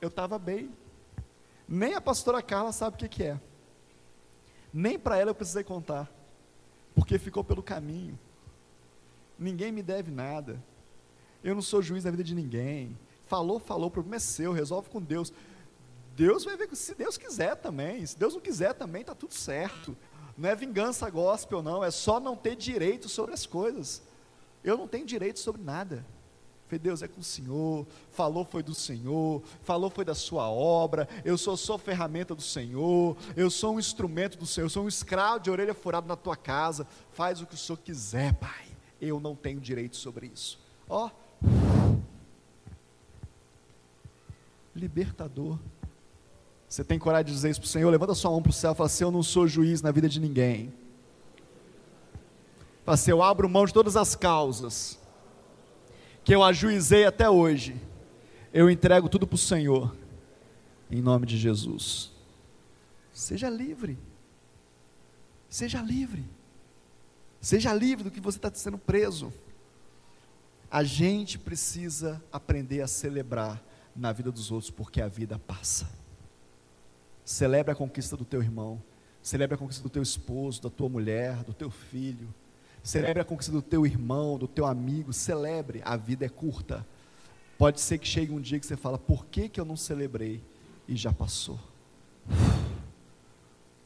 Eu 0.00 0.08
estava 0.08 0.38
bem. 0.38 0.74
Nem 1.68 1.92
a 1.92 2.00
pastora 2.00 2.40
Carla 2.40 2.72
sabe 2.72 2.96
o 2.96 2.98
que, 2.98 3.06
que 3.06 3.24
é. 3.24 3.38
Nem 4.72 4.98
para 4.98 5.18
ela 5.18 5.32
eu 5.32 5.34
precisei 5.34 5.62
contar. 5.62 6.10
Porque 6.94 7.18
ficou 7.18 7.44
pelo 7.44 7.62
caminho. 7.62 8.18
Ninguém 9.38 9.70
me 9.70 9.82
deve 9.82 10.10
nada. 10.10 10.58
Eu 11.44 11.54
não 11.54 11.60
sou 11.60 11.82
juiz 11.82 12.04
da 12.04 12.10
vida 12.10 12.24
de 12.24 12.34
ninguém. 12.34 12.98
Falou, 13.26 13.58
falou, 13.58 13.88
o 13.88 13.90
problema 13.90 14.16
é 14.16 14.18
seu, 14.18 14.50
resolve 14.50 14.88
com 14.88 15.02
Deus. 15.02 15.30
Deus 16.16 16.42
vai 16.42 16.56
ver, 16.56 16.74
se 16.74 16.94
Deus 16.94 17.18
quiser 17.18 17.54
também. 17.56 18.06
Se 18.06 18.18
Deus 18.18 18.32
não 18.32 18.40
quiser 18.40 18.72
também, 18.72 19.02
está 19.02 19.14
tudo 19.14 19.34
certo. 19.34 19.94
Não 20.38 20.48
é 20.48 20.56
vingança 20.56 21.10
gospel, 21.10 21.62
não. 21.62 21.84
É 21.84 21.90
só 21.90 22.18
não 22.18 22.34
ter 22.34 22.56
direito 22.56 23.10
sobre 23.10 23.34
as 23.34 23.44
coisas. 23.44 24.02
Eu 24.64 24.78
não 24.78 24.88
tenho 24.88 25.04
direito 25.04 25.38
sobre 25.38 25.60
nada. 25.60 26.02
Falei, 26.72 26.80
Deus, 26.80 27.02
é 27.02 27.08
com 27.08 27.20
o 27.20 27.24
Senhor, 27.24 27.86
falou 28.12 28.46
foi 28.46 28.62
do 28.62 28.74
Senhor, 28.74 29.42
falou 29.62 29.90
foi 29.90 30.06
da 30.06 30.14
sua 30.14 30.50
obra, 30.50 31.06
eu 31.22 31.36
sou 31.36 31.54
só 31.54 31.76
ferramenta 31.76 32.34
do 32.34 32.40
Senhor, 32.40 33.14
eu 33.36 33.50
sou 33.50 33.74
um 33.74 33.78
instrumento 33.78 34.38
do 34.38 34.46
Senhor, 34.46 34.64
eu 34.64 34.70
sou 34.70 34.84
um 34.84 34.88
escravo 34.88 35.40
de 35.40 35.50
orelha 35.50 35.74
furada 35.74 36.06
na 36.06 36.16
tua 36.16 36.34
casa, 36.34 36.86
faz 37.10 37.42
o 37.42 37.46
que 37.46 37.52
o 37.52 37.58
Senhor 37.58 37.76
quiser, 37.76 38.32
Pai, 38.36 38.64
eu 39.02 39.20
não 39.20 39.36
tenho 39.36 39.60
direito 39.60 39.96
sobre 39.96 40.30
isso. 40.32 40.58
Ó, 40.88 41.10
libertador. 44.74 45.58
Você 46.66 46.82
tem 46.82 46.98
coragem 46.98 47.26
de 47.26 47.32
dizer 47.32 47.50
isso 47.50 47.60
para 47.60 47.66
o 47.66 47.70
Senhor? 47.70 47.90
Levanta 47.90 48.14
sua 48.14 48.30
mão 48.30 48.40
para 48.40 48.48
o 48.48 48.54
céu 48.54 48.72
e 48.72 48.74
fala 48.74 48.86
assim: 48.86 49.04
Eu 49.04 49.10
não 49.10 49.22
sou 49.22 49.46
juiz 49.46 49.82
na 49.82 49.90
vida 49.90 50.08
de 50.08 50.18
ninguém. 50.18 50.72
Fala 52.82 52.94
assim: 52.94 53.10
Eu 53.10 53.22
abro 53.22 53.46
mão 53.46 53.66
de 53.66 53.74
todas 53.74 53.94
as 53.94 54.14
causas 54.14 55.01
que 56.24 56.34
eu 56.34 56.42
ajuizei 56.42 57.04
até 57.04 57.28
hoje, 57.28 57.74
eu 58.52 58.70
entrego 58.70 59.08
tudo 59.08 59.26
para 59.26 59.34
o 59.34 59.38
Senhor, 59.38 59.94
em 60.90 61.00
nome 61.00 61.26
de 61.26 61.36
Jesus. 61.36 62.12
Seja 63.12 63.50
livre, 63.50 63.98
seja 65.48 65.80
livre, 65.82 66.24
seja 67.40 67.74
livre 67.74 68.04
do 68.04 68.10
que 68.10 68.20
você 68.20 68.38
está 68.38 68.52
sendo 68.54 68.78
preso. 68.78 69.32
A 70.70 70.82
gente 70.82 71.38
precisa 71.38 72.22
aprender 72.32 72.80
a 72.80 72.86
celebrar 72.86 73.62
na 73.94 74.12
vida 74.12 74.32
dos 74.32 74.50
outros, 74.50 74.70
porque 74.70 75.02
a 75.02 75.08
vida 75.08 75.38
passa. 75.38 75.90
Celebre 77.24 77.72
a 77.72 77.74
conquista 77.74 78.16
do 78.16 78.24
teu 78.24 78.42
irmão, 78.42 78.82
celebre 79.22 79.54
a 79.54 79.58
conquista 79.58 79.82
do 79.82 79.90
teu 79.90 80.02
esposo, 80.02 80.62
da 80.62 80.70
tua 80.70 80.88
mulher, 80.88 81.42
do 81.44 81.52
teu 81.52 81.70
filho 81.70 82.32
Celebre 82.82 83.20
a 83.20 83.24
conquista 83.24 83.52
do 83.52 83.62
teu 83.62 83.86
irmão, 83.86 84.36
do 84.36 84.48
teu 84.48 84.66
amigo, 84.66 85.12
celebre, 85.12 85.80
a 85.84 85.96
vida 85.96 86.26
é 86.26 86.28
curta. 86.28 86.86
Pode 87.56 87.80
ser 87.80 87.98
que 87.98 88.08
chegue 88.08 88.32
um 88.32 88.40
dia 88.40 88.58
que 88.58 88.66
você 88.66 88.76
fala, 88.76 88.98
por 88.98 89.26
que, 89.26 89.48
que 89.48 89.60
eu 89.60 89.64
não 89.64 89.76
celebrei? 89.76 90.42
E 90.88 90.96
já 90.96 91.12
passou. 91.12 91.60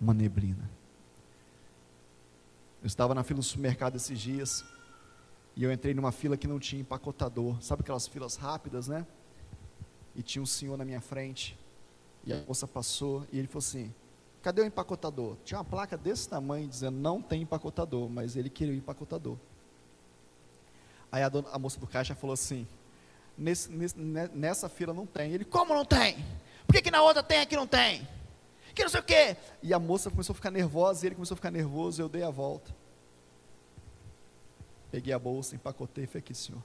Uma 0.00 0.14
neblina. 0.14 0.70
Eu 2.82 2.86
estava 2.86 3.14
na 3.14 3.22
fila 3.22 3.40
do 3.40 3.42
supermercado 3.42 3.96
esses 3.96 4.18
dias, 4.18 4.64
e 5.54 5.62
eu 5.62 5.72
entrei 5.72 5.92
numa 5.92 6.12
fila 6.12 6.36
que 6.36 6.46
não 6.46 6.58
tinha 6.58 6.80
empacotador. 6.80 7.60
Sabe 7.62 7.82
aquelas 7.82 8.06
filas 8.06 8.36
rápidas, 8.36 8.88
né? 8.88 9.06
E 10.14 10.22
tinha 10.22 10.42
um 10.42 10.46
senhor 10.46 10.78
na 10.78 10.84
minha 10.84 11.00
frente, 11.00 11.58
e 12.24 12.32
a 12.32 12.42
moça 12.46 12.66
passou, 12.66 13.26
e 13.30 13.38
ele 13.38 13.48
falou 13.48 13.58
assim: 13.58 13.92
Cadê 14.46 14.62
o 14.62 14.64
empacotador? 14.64 15.36
Tinha 15.44 15.58
uma 15.58 15.64
placa 15.64 15.96
desse 15.96 16.28
tamanho 16.28 16.68
dizendo 16.68 16.96
não 16.96 17.20
tem 17.20 17.42
empacotador, 17.42 18.08
mas 18.08 18.36
ele 18.36 18.48
queria 18.48 18.72
o 18.72 18.76
empacotador. 18.76 19.36
Aí 21.10 21.20
a, 21.24 21.28
dona, 21.28 21.48
a 21.50 21.58
moça 21.58 21.80
do 21.80 21.86
caixa 21.88 22.14
falou 22.14 22.34
assim: 22.34 22.64
nesse, 23.36 23.68
nesse, 23.68 23.98
nessa 23.98 24.68
fila 24.68 24.94
não 24.94 25.04
tem. 25.04 25.32
Ele, 25.32 25.44
como 25.44 25.74
não 25.74 25.84
tem? 25.84 26.24
Por 26.64 26.74
que, 26.74 26.82
que 26.82 26.92
na 26.92 27.02
outra 27.02 27.24
tem 27.24 27.40
aqui 27.40 27.56
não 27.56 27.66
tem? 27.66 28.06
Que 28.72 28.84
não 28.84 28.88
sei 28.88 29.00
o 29.00 29.02
quê. 29.02 29.36
E 29.64 29.74
a 29.74 29.80
moça 29.80 30.12
começou 30.12 30.32
a 30.32 30.36
ficar 30.36 30.52
nervosa, 30.52 31.04
e 31.04 31.08
ele 31.08 31.16
começou 31.16 31.34
a 31.34 31.38
ficar 31.38 31.50
nervoso, 31.50 32.00
eu 32.00 32.08
dei 32.08 32.22
a 32.22 32.30
volta. 32.30 32.72
Peguei 34.92 35.12
a 35.12 35.18
bolsa, 35.18 35.56
empacotei 35.56 36.04
e 36.04 36.06
falei 36.06 36.20
aqui, 36.20 36.34
senhor. 36.36 36.62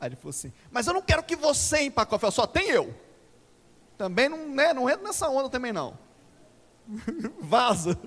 Aí 0.00 0.08
ele 0.08 0.16
falou 0.16 0.30
assim, 0.30 0.50
mas 0.70 0.86
eu 0.86 0.94
não 0.94 1.02
quero 1.02 1.22
que 1.22 1.36
você 1.36 1.82
empacote, 1.82 2.24
eu 2.24 2.30
só 2.30 2.46
tem 2.46 2.70
eu. 2.70 2.94
Também 3.98 4.30
não, 4.30 4.48
né, 4.48 4.72
não 4.72 4.88
entra 4.88 5.04
nessa 5.04 5.28
onda 5.28 5.50
também 5.50 5.74
não. 5.74 6.05
Vaza. 7.40 7.98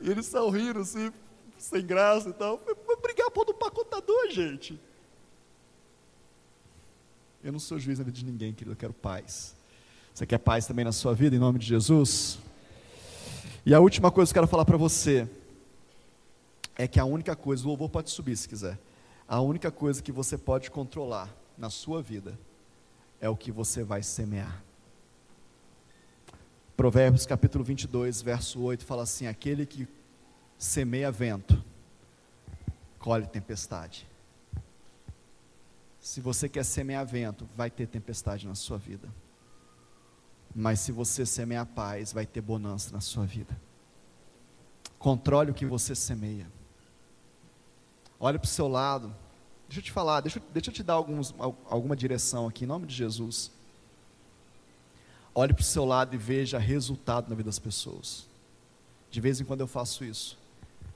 E 0.00 0.10
eles 0.10 0.32
rindo 0.50 0.80
assim, 0.80 1.12
sem 1.58 1.84
graça 1.84 2.28
e 2.28 2.32
tal. 2.32 2.62
Vou 2.86 3.00
brigar 3.00 3.30
por 3.30 3.44
do 3.44 3.54
pacotador, 3.54 4.30
gente. 4.30 4.80
Eu 7.42 7.52
não 7.52 7.58
sou 7.58 7.78
juiz 7.78 7.98
na 7.98 8.04
vida 8.04 8.16
de 8.16 8.24
ninguém, 8.24 8.54
querido, 8.54 8.72
eu 8.72 8.76
quero 8.76 8.94
paz. 8.94 9.54
Você 10.14 10.24
quer 10.24 10.38
paz 10.38 10.66
também 10.66 10.84
na 10.84 10.92
sua 10.92 11.14
vida, 11.14 11.36
em 11.36 11.38
nome 11.38 11.58
de 11.58 11.66
Jesus? 11.66 12.38
E 13.66 13.74
a 13.74 13.80
última 13.80 14.10
coisa 14.10 14.32
que 14.32 14.38
eu 14.38 14.42
quero 14.42 14.50
falar 14.50 14.64
para 14.64 14.78
você 14.78 15.28
é 16.74 16.88
que 16.88 16.98
a 16.98 17.04
única 17.04 17.36
coisa, 17.36 17.64
o 17.64 17.68
louvor 17.68 17.90
pode 17.90 18.10
subir 18.10 18.34
se 18.36 18.48
quiser, 18.48 18.78
a 19.28 19.40
única 19.42 19.70
coisa 19.70 20.02
que 20.02 20.10
você 20.10 20.38
pode 20.38 20.70
controlar 20.70 21.28
na 21.56 21.68
sua 21.68 22.02
vida 22.02 22.38
é 23.20 23.28
o 23.28 23.36
que 23.36 23.52
você 23.52 23.84
vai 23.84 24.02
semear. 24.02 24.63
Provérbios 26.76 27.24
capítulo 27.24 27.62
22, 27.62 28.20
verso 28.20 28.60
8 28.60 28.84
fala 28.84 29.04
assim: 29.04 29.28
Aquele 29.28 29.64
que 29.64 29.86
semeia 30.58 31.10
vento, 31.10 31.62
colhe 32.98 33.26
tempestade. 33.26 34.08
Se 36.00 36.20
você 36.20 36.48
quer 36.48 36.64
semear 36.64 37.06
vento, 37.06 37.48
vai 37.56 37.70
ter 37.70 37.86
tempestade 37.86 38.46
na 38.46 38.56
sua 38.56 38.76
vida. 38.76 39.08
Mas 40.54 40.80
se 40.80 40.90
você 40.90 41.24
semear 41.24 41.64
paz, 41.64 42.12
vai 42.12 42.26
ter 42.26 42.40
bonança 42.40 42.92
na 42.92 43.00
sua 43.00 43.24
vida. 43.24 43.56
Controle 44.98 45.52
o 45.52 45.54
que 45.54 45.64
você 45.64 45.94
semeia. 45.94 46.46
Olhe 48.18 48.38
para 48.38 48.46
o 48.46 48.48
seu 48.48 48.68
lado. 48.68 49.14
Deixa 49.68 49.80
eu 49.80 49.84
te 49.84 49.92
falar, 49.92 50.20
deixa, 50.20 50.42
deixa 50.52 50.70
eu 50.70 50.74
te 50.74 50.82
dar 50.82 50.94
alguns, 50.94 51.34
alguma 51.38 51.96
direção 51.96 52.46
aqui, 52.46 52.64
em 52.64 52.66
nome 52.66 52.86
de 52.86 52.94
Jesus. 52.94 53.50
Olhe 55.34 55.52
para 55.52 55.62
o 55.62 55.64
seu 55.64 55.84
lado 55.84 56.14
e 56.14 56.18
veja 56.18 56.58
resultado 56.58 57.28
na 57.28 57.34
vida 57.34 57.48
das 57.48 57.58
pessoas. 57.58 58.28
De 59.10 59.20
vez 59.20 59.40
em 59.40 59.44
quando 59.44 59.62
eu 59.62 59.66
faço 59.66 60.04
isso. 60.04 60.38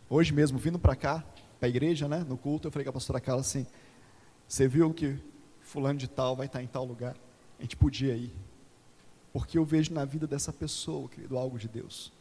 Hoje 0.08 0.32
mesmo, 0.32 0.58
vindo 0.58 0.78
para 0.78 0.94
cá, 0.94 1.24
para 1.58 1.66
a 1.66 1.68
igreja, 1.68 2.06
né, 2.06 2.24
no 2.26 2.36
culto, 2.38 2.68
eu 2.68 2.72
falei 2.72 2.84
com 2.84 2.90
a 2.90 2.92
pastora 2.92 3.20
Carla 3.20 3.40
assim: 3.40 3.66
Você 4.46 4.68
viu 4.68 4.94
que 4.94 5.18
fulano 5.60 5.98
de 5.98 6.06
tal 6.06 6.36
vai 6.36 6.46
estar 6.46 6.62
em 6.62 6.68
tal 6.68 6.84
lugar? 6.84 7.16
A 7.58 7.62
gente 7.62 7.76
podia 7.76 8.14
ir. 8.14 8.32
Porque 9.32 9.58
eu 9.58 9.64
vejo 9.64 9.92
na 9.92 10.04
vida 10.04 10.26
dessa 10.26 10.52
pessoa, 10.52 11.08
querido, 11.08 11.36
algo 11.36 11.58
de 11.58 11.68
Deus. 11.68 12.12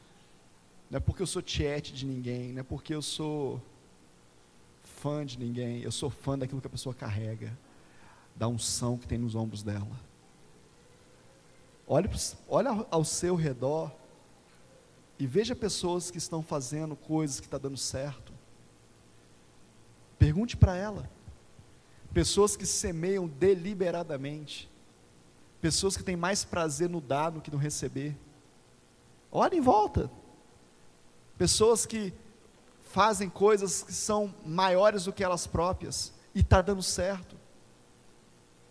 Não 0.89 0.97
é 0.97 0.99
porque 0.99 1.21
eu 1.21 1.27
sou 1.27 1.41
tiete 1.41 1.93
de 1.93 2.05
ninguém, 2.05 2.51
não 2.51 2.61
é 2.61 2.63
porque 2.63 2.95
eu 2.95 3.01
sou 3.01 3.61
fã 4.83 5.23
de 5.23 5.37
ninguém, 5.37 5.81
eu 5.81 5.91
sou 5.91 6.09
fã 6.09 6.37
daquilo 6.37 6.61
que 6.61 6.67
a 6.67 6.69
pessoa 6.69 6.95
carrega, 6.95 7.55
da 8.35 8.47
unção 8.47 8.97
que 8.97 9.07
tem 9.07 9.17
nos 9.17 9.35
ombros 9.35 9.61
dela. 9.61 10.06
Olhe, 11.87 12.09
olhe 12.49 12.67
ao 12.91 13.05
seu 13.05 13.35
redor 13.35 13.91
e 15.17 15.25
veja 15.25 15.55
pessoas 15.55 16.11
que 16.11 16.17
estão 16.17 16.43
fazendo 16.43 16.95
coisas 16.95 17.39
que 17.39 17.47
estão 17.47 17.59
tá 17.59 17.63
dando 17.67 17.77
certo. 17.77 18.33
Pergunte 20.19 20.57
para 20.57 20.75
ela. 20.75 21.09
Pessoas 22.13 22.57
que 22.57 22.65
semeiam 22.65 23.27
deliberadamente. 23.27 24.69
Pessoas 25.61 25.95
que 25.95 26.03
têm 26.03 26.15
mais 26.15 26.43
prazer 26.43 26.89
no 26.89 26.99
dar 26.99 27.29
do 27.29 27.41
que 27.41 27.51
no 27.51 27.57
receber. 27.57 28.17
Olhe 29.31 29.57
em 29.57 29.61
volta. 29.61 30.11
Pessoas 31.37 31.85
que 31.85 32.13
fazem 32.81 33.29
coisas 33.29 33.83
que 33.83 33.93
são 33.93 34.33
maiores 34.45 35.05
do 35.05 35.13
que 35.13 35.23
elas 35.23 35.47
próprias 35.47 36.13
e 36.33 36.41
está 36.41 36.61
dando 36.61 36.83
certo. 36.83 37.35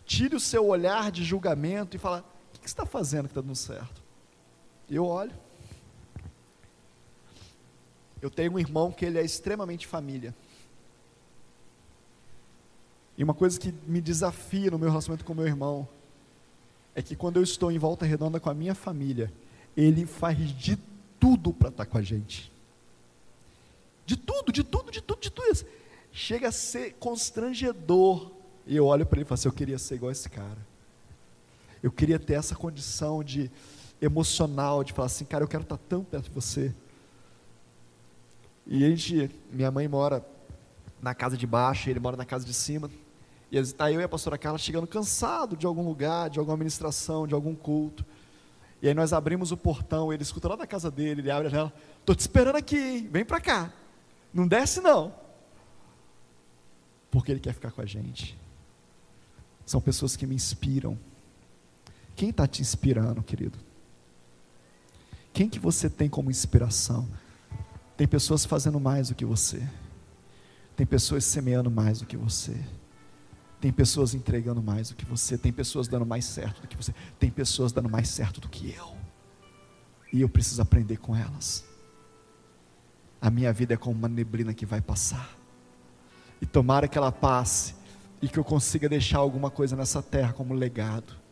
Tire 0.05 0.37
o 0.37 0.41
seu 0.41 0.67
olhar 0.67 1.11
de 1.11 1.25
julgamento 1.25 1.97
e 1.97 1.99
fala: 1.99 2.25
que 2.67 2.71
está 2.71 2.85
fazendo 2.85 3.27
que 3.27 3.31
está 3.31 3.41
dando 3.41 3.55
certo? 3.55 4.03
Eu 4.91 5.07
olho. 5.07 5.33
Eu 8.21 8.29
tenho 8.29 8.55
um 8.55 8.59
irmão 8.59 8.91
que 8.91 9.05
ele 9.05 9.19
é 9.19 9.25
extremamente 9.25 9.87
família. 9.87 10.35
E 13.17 13.23
uma 13.23 13.35
coisa 13.35 13.59
que 13.59 13.73
me 13.87 14.01
desafia 14.01 14.69
no 14.69 14.81
meu 14.81 14.89
relacionamento 14.89 15.25
com 15.25 15.33
meu 15.33 15.47
irmão 15.47 15.89
é 16.93 17.01
que 17.01 17.15
quando 17.15 17.37
eu 17.37 17.43
estou 17.45 17.71
em 17.71 17.79
volta 17.79 18.05
redonda 18.05 18.41
com 18.41 18.51
a 18.51 18.55
minha 18.55 18.75
família, 18.75 19.33
ele 19.77 20.05
faz 20.05 20.37
de 20.37 20.77
tudo 21.21 21.53
para 21.53 21.69
estar 21.69 21.85
tá 21.85 21.91
com 21.91 21.99
a 21.99 22.03
gente. 22.03 22.51
De 24.05 24.17
tudo, 24.17 24.51
de 24.51 24.65
tudo, 24.65 24.91
de 24.91 25.01
tudo, 25.01 25.21
de 25.21 25.31
tudo 25.31 25.53
isso. 25.53 25.65
Chega 26.11 26.49
a 26.49 26.53
ser 26.53 26.95
constrangedor. 26.95 28.33
E 28.67 28.75
eu 28.75 28.87
olho 28.87 29.07
para 29.07 29.19
ele 29.19 29.25
e 29.25 29.29
falo 29.29 29.35
assim: 29.35 29.49
eu 29.49 29.53
queria 29.53 29.79
ser 29.79 29.95
igual 29.95 30.11
esse 30.11 30.29
cara. 30.29 30.76
Eu 31.87 31.93
queria 31.93 32.19
ter 32.19 32.35
essa 32.35 32.57
condição 32.57 33.23
de 33.23 33.49
emocional, 34.03 34.83
de 34.83 34.93
falar 34.93 35.07
assim, 35.07 35.25
cara, 35.25 35.45
eu 35.45 35.49
quero 35.49 35.63
estar 35.63 35.77
tão 35.77 36.03
perto 36.03 36.25
de 36.25 36.31
você. 36.35 36.75
E 38.67 38.85
a 38.85 38.89
gente, 38.89 39.31
minha 39.53 39.71
mãe 39.71 39.87
mora 39.87 40.27
na 41.01 41.15
casa 41.15 41.37
de 41.37 41.47
baixo, 41.47 41.89
ele 41.89 42.01
mora 42.01 42.17
na 42.17 42.25
casa 42.25 42.45
de 42.45 42.53
cima. 42.53 42.91
E 43.53 43.57
está 43.57 43.89
eu 43.93 44.01
e 44.01 44.03
a 44.03 44.09
pastora 44.09 44.37
Carla 44.37 44.59
chegando 44.59 44.85
cansado 44.85 45.57
de 45.57 45.65
algum 45.65 45.87
lugar, 45.87 46.29
de 46.29 46.41
alguma 46.41 46.57
administração, 46.57 47.25
de 47.25 47.35
algum 47.35 47.55
culto. 47.55 48.05
E 48.83 48.89
aí 48.89 48.95
nós 48.95 49.13
abrimos 49.13 49.53
o 49.53 49.57
portão, 49.57 50.13
ele 50.13 50.25
escuta 50.25 50.49
lá 50.49 50.57
da 50.57 50.67
casa 50.67 50.91
dele, 50.91 51.21
ele 51.21 51.31
abre 51.31 51.47
a 51.47 51.51
janela, 51.51 51.73
estou 52.01 52.17
te 52.17 52.21
esperando 52.23 52.57
aqui, 52.57 52.77
hein? 52.77 53.09
vem 53.09 53.25
para 53.25 53.41
cá. 53.41 53.73
Não 54.35 54.49
desce 54.49 54.81
não. 54.81 55.15
Porque 57.13 57.31
ele 57.31 57.39
quer 57.39 57.55
ficar 57.55 57.71
com 57.71 57.81
a 57.81 57.87
gente. 57.87 58.37
São 59.65 59.81
pessoas 59.81 60.17
que 60.17 60.27
me 60.27 60.35
inspiram. 60.35 60.99
Quem 62.17 62.31
está 62.31 62.47
te 62.47 62.63
inspirando, 62.63 63.23
querido? 63.23 63.59
Quem 65.35 65.51
que 65.51 65.59
você 65.59 65.91
tem 65.91 66.09
como 66.09 66.31
inspiração? 66.31 67.07
Tem 67.95 68.09
pessoas 68.09 68.47
fazendo 68.47 68.81
mais 68.81 69.11
do 69.11 69.15
que 69.15 69.25
você. 69.25 69.63
Tem 70.75 70.87
pessoas 70.87 71.25
semeando 71.27 71.71
mais 71.71 71.99
do 71.99 72.07
que 72.07 72.17
você. 72.17 72.59
Tem 73.61 73.71
pessoas 73.71 74.15
entregando 74.15 74.63
mais 74.63 74.89
do 74.89 74.97
que 74.97 75.05
você. 75.05 75.37
Tem 75.37 75.53
pessoas 75.53 75.89
dando 75.89 76.07
mais 76.07 76.25
certo 76.25 76.63
do 76.63 76.69
que 76.69 76.77
você. 76.77 76.95
Tem 77.19 77.31
pessoas 77.31 77.71
dando 77.71 77.89
mais 77.89 78.09
certo 78.09 78.41
do 78.41 78.49
que 78.49 78.73
eu. 78.75 78.97
E 80.11 80.23
eu 80.23 80.29
preciso 80.29 80.63
aprender 80.63 80.97
com 80.97 81.15
elas. 81.15 81.67
A 83.21 83.29
minha 83.29 83.53
vida 83.53 83.75
é 83.75 83.77
como 83.77 83.95
uma 83.95 84.09
neblina 84.09 84.55
que 84.55 84.65
vai 84.65 84.81
passar. 84.81 85.37
E 86.41 86.47
tomara 86.47 86.89
que 86.89 86.97
ela 86.97 87.13
passe 87.13 87.75
e 88.23 88.29
que 88.29 88.39
eu 88.39 88.45
consiga 88.45 88.89
deixar 88.89 89.19
alguma 89.19 89.51
coisa 89.51 89.77
nessa 89.77 90.03
terra 90.03 90.33
como 90.33 90.55
legado. 90.55 91.26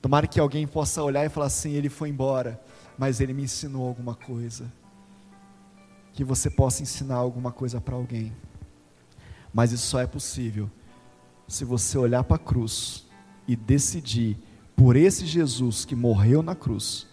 Tomara 0.00 0.26
que 0.26 0.38
alguém 0.38 0.66
possa 0.66 1.02
olhar 1.02 1.24
e 1.24 1.28
falar 1.28 1.46
assim: 1.46 1.72
ele 1.72 1.88
foi 1.88 2.08
embora, 2.08 2.60
mas 2.96 3.20
ele 3.20 3.32
me 3.32 3.42
ensinou 3.42 3.86
alguma 3.86 4.14
coisa. 4.14 4.72
Que 6.12 6.24
você 6.24 6.50
possa 6.50 6.82
ensinar 6.82 7.16
alguma 7.16 7.52
coisa 7.52 7.80
para 7.80 7.94
alguém. 7.94 8.32
Mas 9.52 9.72
isso 9.72 9.86
só 9.86 10.00
é 10.00 10.06
possível 10.06 10.70
se 11.46 11.64
você 11.64 11.96
olhar 11.96 12.22
para 12.24 12.36
a 12.36 12.38
cruz 12.38 13.06
e 13.46 13.56
decidir 13.56 14.36
por 14.76 14.94
esse 14.94 15.24
Jesus 15.24 15.84
que 15.84 15.96
morreu 15.96 16.42
na 16.42 16.54
cruz, 16.54 17.06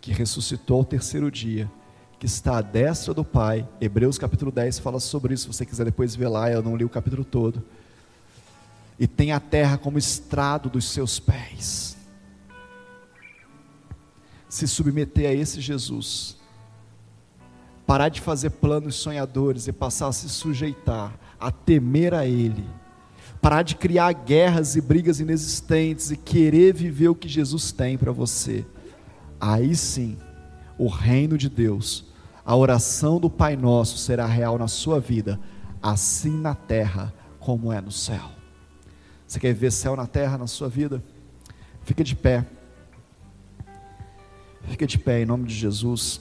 que 0.00 0.12
ressuscitou 0.12 0.78
ao 0.78 0.84
terceiro 0.84 1.30
dia, 1.30 1.70
que 2.18 2.26
está 2.26 2.58
à 2.58 2.62
destra 2.62 3.12
do 3.12 3.24
Pai. 3.24 3.68
Hebreus 3.80 4.16
capítulo 4.16 4.52
10 4.52 4.78
fala 4.78 5.00
sobre 5.00 5.34
isso, 5.34 5.42
se 5.42 5.58
você 5.58 5.66
quiser 5.66 5.84
depois 5.84 6.14
ver 6.14 6.28
lá, 6.28 6.50
eu 6.50 6.62
não 6.62 6.76
li 6.76 6.84
o 6.84 6.88
capítulo 6.88 7.24
todo. 7.24 7.62
E 8.98 9.08
tem 9.08 9.32
a 9.32 9.40
terra 9.40 9.76
como 9.76 9.98
estrado 9.98 10.70
dos 10.70 10.84
seus 10.84 11.18
pés. 11.18 11.93
Se 14.48 14.68
submeter 14.68 15.28
a 15.28 15.32
esse 15.32 15.60
Jesus, 15.60 16.36
parar 17.86 18.08
de 18.08 18.20
fazer 18.20 18.50
planos 18.50 18.94
sonhadores 18.96 19.66
e 19.66 19.72
passar 19.72 20.08
a 20.08 20.12
se 20.12 20.28
sujeitar, 20.28 21.18
a 21.40 21.50
temer 21.50 22.14
a 22.14 22.26
Ele 22.26 22.64
parar 23.44 23.62
de 23.62 23.76
criar 23.76 24.10
guerras 24.14 24.74
e 24.74 24.80
brigas 24.80 25.20
inexistentes 25.20 26.10
e 26.10 26.16
querer 26.16 26.72
viver 26.72 27.08
o 27.08 27.14
que 27.14 27.28
Jesus 27.28 27.72
tem 27.72 27.98
para 27.98 28.10
você. 28.10 28.64
Aí 29.38 29.76
sim, 29.76 30.16
o 30.78 30.88
reino 30.88 31.36
de 31.36 31.50
Deus, 31.50 32.06
a 32.42 32.56
oração 32.56 33.20
do 33.20 33.28
Pai 33.28 33.54
Nosso 33.54 33.98
será 33.98 34.24
real 34.24 34.56
na 34.56 34.66
sua 34.66 34.98
vida, 34.98 35.38
assim 35.82 36.30
na 36.30 36.54
terra 36.54 37.12
como 37.38 37.70
é 37.70 37.82
no 37.82 37.92
céu. 37.92 38.30
Você 39.26 39.38
quer 39.38 39.52
ver 39.52 39.70
céu 39.70 39.94
na 39.94 40.06
terra 40.06 40.38
na 40.38 40.46
sua 40.46 40.70
vida? 40.70 41.04
Fica 41.82 42.02
de 42.02 42.16
pé. 42.16 42.46
Fica 44.68 44.86
de 44.86 44.98
pé 44.98 45.22
em 45.22 45.26
nome 45.26 45.44
de 45.44 45.54
Jesus. 45.54 46.20